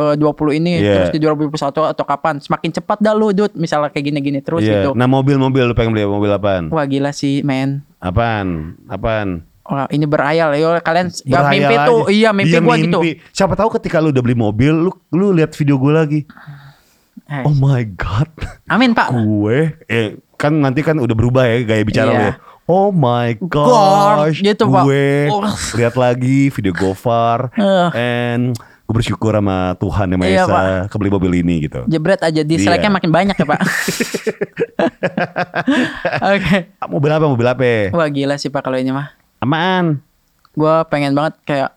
ini, 0.51 0.81
Iya. 0.81 0.93
terus 1.05 1.09
di 1.13 1.19
2021 1.21 1.53
atau 1.87 2.01
kapan? 2.01 2.41
Semakin 2.41 2.73
cepat 2.73 2.97
dah 2.97 3.13
lu, 3.13 3.29
Dut. 3.29 3.53
Misalnya 3.53 3.87
kayak 3.87 4.05
gini-gini 4.05 4.41
terus 4.41 4.65
Iya. 4.65 4.73
gitu. 4.73 4.89
Nah, 4.91 5.05
mobil-mobil 5.05 5.61
lu 5.63 5.73
pengen 5.73 5.93
beli 5.93 6.03
mobil 6.03 6.27
apaan? 6.27 6.73
Wah 6.73 6.81
gila 6.83 7.13
sih, 7.13 7.45
men. 7.45 7.85
Apaan? 7.97 8.73
Apaan? 8.87 9.45
Wah 9.63 9.85
ini 9.89 10.07
berhayal 10.07 10.55
yo 10.55 10.79
kalian 10.79 11.11
ya 11.21 11.43
mimpi 11.45 11.75
aja. 11.75 11.85
tuh 11.85 12.07
iya 12.07 12.31
mimpi 12.31 12.55
Iya, 12.55 12.63
gua 12.63 12.73
gitu. 12.73 12.97
mimpi. 12.97 13.11
Siapa 13.29 13.53
tahu 13.53 13.69
ketika 13.75 13.99
lu 13.99 14.09
udah 14.09 14.23
beli 14.23 14.33
mobil, 14.33 14.71
lu 14.71 14.89
lu 15.11 15.29
lihat 15.29 15.51
video 15.53 15.75
gue 15.75 15.91
lagi. 15.91 16.19
Eh, 17.27 17.43
Oh 17.43 17.51
my 17.51 17.83
god. 17.93 18.31
Amin 18.65 18.95
pak. 18.95 19.11
gue 19.11 19.75
eh 19.85 20.07
kan 20.33 20.55
nanti 20.55 20.79
kan 20.79 20.95
udah 20.95 21.11
berubah 21.11 21.43
ya 21.45 21.67
gaya 21.67 21.83
bicara 21.83 22.07
Iya. 22.07 22.15
lu 22.15 22.23
ya. 22.23 22.33
Oh 22.67 22.91
my 22.91 23.39
gosh. 23.41 24.43
gitu, 24.43 24.67
Pak. 24.67 24.83
gue 24.83 25.31
Oh. 25.31 25.39
lihat 25.73 25.95
lagi 25.95 26.51
video 26.51 26.71
Gofar 26.71 27.47
Eh. 27.55 27.87
and 27.95 28.51
gue 28.83 28.93
bersyukur 28.93 29.31
sama 29.31 29.71
Tuhan 29.73 30.05
yang 30.05 30.19
Maha 30.19 30.29
Iya, 30.29 30.43
Esa 30.43 30.63
kebeli 30.87 31.07
mobil 31.09 31.31
ini 31.37 31.63
gitu. 31.63 31.83
Jebret 31.85 32.19
aja 32.19 32.41
dislike-nya 32.41 32.85
Iya. 32.85 32.93
makin 32.93 33.07
banyak 33.09 33.33
ya 33.33 33.45
pak. 33.45 33.59
Oke. 36.29 36.57
Ah, 36.73 36.87
Mobil 36.87 37.09
apa? 37.09 37.25
Mobil 37.25 37.47
apa? 37.47 37.71
Wah 37.91 38.07
gila 38.07 38.35
sih 38.35 38.47
pak 38.47 38.61
kalau 38.61 38.75
ini 38.75 38.89
mah. 38.89 39.11
Aman. 39.39 39.99
Gua 40.51 40.83
pengen 40.83 41.13
banget 41.13 41.39
kayak 41.43 41.71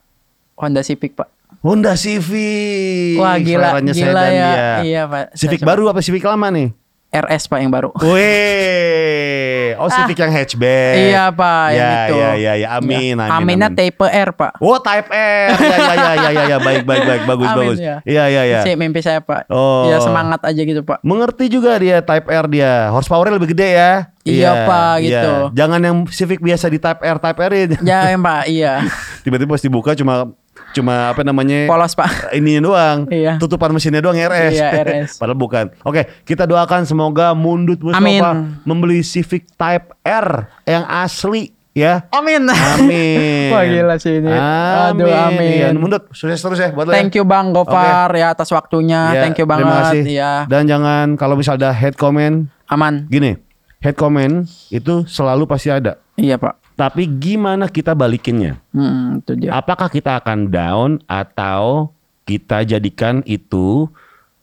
Honda 0.55 0.81
Civic 0.81 1.13
pak. 1.13 1.27
Honda 1.61 1.93
Civic. 1.93 3.15
Wah 3.15 3.37
gila, 3.37 3.77
Seleranya 3.77 3.93
gila 3.93 4.23
ya. 4.23 4.27
dia. 4.27 4.65
Iya 4.81 5.01
pak. 5.05 5.23
Civic 5.35 5.61
baru 5.61 5.87
apa 5.87 5.99
Civic 5.99 6.19
lama 6.21 6.47
nih? 6.47 6.73
RS 7.11 7.51
pak 7.51 7.59
yang 7.59 7.67
baru. 7.67 7.91
Weh, 8.07 9.75
oh 9.75 9.91
Civic 9.91 10.15
yang 10.15 10.31
hatchback. 10.31 10.95
Ah. 10.95 11.03
Iya 11.03 11.23
pak, 11.29 11.65
ya, 11.67 11.75
yang 11.75 11.91
itu. 11.91 12.15
Ya, 12.15 12.31
ya, 12.39 12.53
ya, 12.55 12.67
amin, 12.79 13.15
Ya. 13.19 13.27
amin. 13.27 13.35
Aminnya 13.35 13.67
amin. 13.67 13.79
tipe 13.83 14.07
R 14.07 14.29
pak. 14.31 14.51
Oh 14.63 14.79
Type 14.79 15.11
R, 15.11 15.47
ya, 15.51 15.75
ya, 15.75 15.91
ya, 15.91 16.11
ya, 16.15 16.29
ya, 16.31 16.43
ya, 16.55 16.57
baik, 16.63 16.87
baik, 16.87 17.03
baik, 17.03 17.23
bagus, 17.27 17.47
Amin, 17.51 17.59
bagus. 17.59 17.77
ya. 17.83 17.95
Iya, 18.07 18.23
iya, 18.31 18.41
iya. 18.47 18.59
Si 18.63 18.71
mimpi 18.79 19.03
saya 19.03 19.19
pak. 19.19 19.51
Oh. 19.51 19.91
Ya 19.91 19.99
semangat 19.99 20.39
aja 20.47 20.61
gitu 20.63 20.81
pak. 20.87 21.03
Mengerti 21.03 21.51
juga 21.51 21.75
dia 21.75 21.99
Type 21.99 22.31
R 22.31 22.45
dia, 22.47 22.87
horsepowernya 22.95 23.35
lebih 23.35 23.51
gede 23.51 23.69
ya. 23.75 23.93
Iya, 24.21 24.69
Pak, 24.69 24.93
gitu. 25.01 25.33
Jangan 25.57 25.81
yang 25.81 25.97
Civic 26.05 26.39
biasa 26.45 26.69
di 26.69 26.77
Type 26.77 27.01
R, 27.01 27.17
Type 27.17 27.39
R 27.41 27.51
ini. 27.57 27.75
Ya 27.81 28.13
pak, 28.13 28.45
iya. 28.45 28.85
Tiba-tiba 29.25 29.57
pas 29.57 29.63
dibuka 29.65 29.91
cuma 29.97 30.29
cuma 30.71 31.11
apa 31.11 31.21
namanya? 31.21 31.65
Polos 31.65 31.91
pak. 31.91 32.11
Ini 32.37 32.59
doang, 32.59 33.05
Iya. 33.07 33.35
tutupan 33.37 33.69
mesinnya 33.69 33.99
doang 33.99 34.15
RS. 34.15 34.53
Iya, 34.53 34.69
RS. 34.81 35.11
Padahal 35.19 35.35
bukan. 35.35 35.65
Oke, 35.81 36.07
kita 36.23 36.43
doakan 36.43 36.83
semoga 36.83 37.31
Mundut 37.31 37.79
Mustafa 37.79 38.01
Amin. 38.01 38.59
membeli 38.61 38.99
Civic 39.01 39.51
Type 39.51 39.91
R 40.01 40.27
yang 40.63 40.83
asli 40.83 41.51
ya. 41.71 42.03
Amin. 42.09 42.43
Amin. 42.45 43.51
Wah 43.53 43.63
gila 43.63 43.95
sih 43.95 44.17
ini. 44.17 44.31
Aduh 44.31 45.07
amin. 45.07 45.51
Iya, 45.55 45.67
Mundut 45.71 46.11
sukses 46.11 46.37
terus 46.37 46.57
ya 46.57 46.69
buat 46.69 46.83
lo 46.83 46.91
ya. 46.91 46.99
Thank 46.99 47.15
you 47.15 47.23
Bang 47.23 47.51
Gofar 47.51 48.11
ya 48.11 48.31
atas 48.31 48.51
waktunya. 48.51 49.11
Ya, 49.11 49.21
Thank 49.23 49.39
you 49.39 49.45
Terima 49.45 49.59
banget. 49.61 49.83
kasih. 49.87 50.03
Ya, 50.07 50.33
Dan 50.45 50.65
jangan 50.65 51.15
kalau 51.15 51.35
misal 51.35 51.55
ada 51.55 51.71
head 51.71 51.95
comment, 51.95 52.47
aman. 52.67 53.07
gini, 53.07 53.39
head 53.79 53.95
comment 53.95 54.43
itu 54.67 55.03
selalu 55.05 55.43
pasti 55.43 55.67
ada. 55.67 55.99
Iya 56.15 56.35
pak. 56.37 56.60
Tapi 56.81 57.05
gimana 57.05 57.69
kita 57.69 57.93
balikinnya? 57.93 58.57
Hmm, 58.73 59.21
itu 59.21 59.37
dia. 59.37 59.53
Apakah 59.53 59.85
kita 59.85 60.17
akan 60.17 60.49
down 60.49 60.97
atau 61.05 61.93
kita 62.25 62.65
jadikan 62.65 63.21
itu 63.29 63.85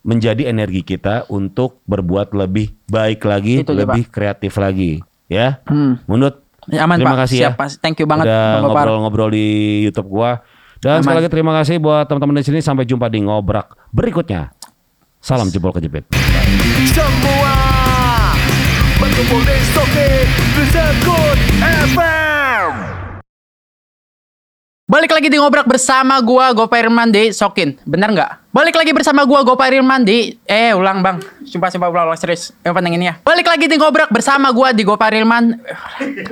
menjadi 0.06 0.46
energi 0.46 0.86
kita 0.86 1.26
untuk 1.26 1.82
berbuat 1.90 2.30
lebih 2.38 2.70
baik 2.86 3.26
lagi, 3.26 3.66
Itu 3.66 3.74
dia, 3.74 3.82
lebih 3.82 4.06
kreatif 4.06 4.54
lagi, 4.54 5.02
ya? 5.26 5.58
Hmm. 5.66 5.98
Mundut. 6.06 6.46
Ya, 6.70 6.86
aman 6.86 7.02
terima 7.02 7.18
pak. 7.18 7.26
kasih 7.26 7.38
Siap 7.42 7.52
ya. 7.52 7.58
pak. 7.58 7.68
Thank 7.82 7.98
you 7.98 8.06
banget 8.06 8.30
Udah 8.30 8.62
ngobrol-ngobrol 8.62 9.34
di 9.34 9.46
YouTube 9.90 10.06
gua. 10.06 10.38
Dan 10.78 11.02
Aman. 11.02 11.10
sekali 11.10 11.16
lagi 11.18 11.30
terima 11.34 11.52
kasih 11.58 11.82
buat 11.82 12.06
teman-teman 12.06 12.38
di 12.38 12.46
sini. 12.46 12.62
Sampai 12.62 12.86
jumpa 12.86 13.10
di 13.10 13.18
ngobrak 13.26 13.74
berikutnya. 13.90 14.54
Salam 15.18 15.50
jempol 15.50 15.74
kejepit. 15.74 16.06
Semua 16.94 17.56
berkumpul 19.02 19.42
di 19.42 19.58
Soke 19.74 20.10
Sekut 20.70 21.38
FM. 21.58 22.27
Balik 24.88 25.12
lagi 25.12 25.28
di 25.28 25.36
ngobrak 25.36 25.68
bersama 25.68 26.16
gua 26.24 26.56
Gopar 26.56 26.80
Irman 26.80 27.12
di 27.12 27.28
Sokin. 27.28 27.76
Bener 27.84 28.08
nggak? 28.08 28.48
Balik 28.56 28.72
lagi 28.72 28.96
bersama 28.96 29.28
gua 29.28 29.44
Gopar 29.44 29.68
Irman 29.68 30.00
di 30.00 30.32
eh 30.48 30.72
ulang 30.72 31.04
Bang. 31.04 31.20
Sumpah 31.44 31.68
sumpah 31.68 31.92
ulang, 31.92 32.08
ulang 32.08 32.16
serius. 32.16 32.56
Yang 32.64 32.72
penting 32.72 32.96
ini 32.96 33.04
ya. 33.12 33.20
Balik 33.20 33.52
lagi 33.52 33.68
di 33.68 33.76
ngobrak 33.76 34.08
bersama 34.08 34.48
gua 34.48 34.72
di 34.72 34.88
Gopar 34.88 35.12
Irman. 35.12 35.60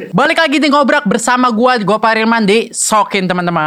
Balik 0.09 0.41
lagi 0.41 0.57
di 0.57 0.73
ngobrak 0.73 1.05
bersama 1.05 1.53
gua 1.53 1.77
di 1.77 1.85
Gopar 1.85 2.17
Irman 2.17 2.49
di 2.49 2.73
Sokin 2.73 3.29
teman-teman. 3.29 3.65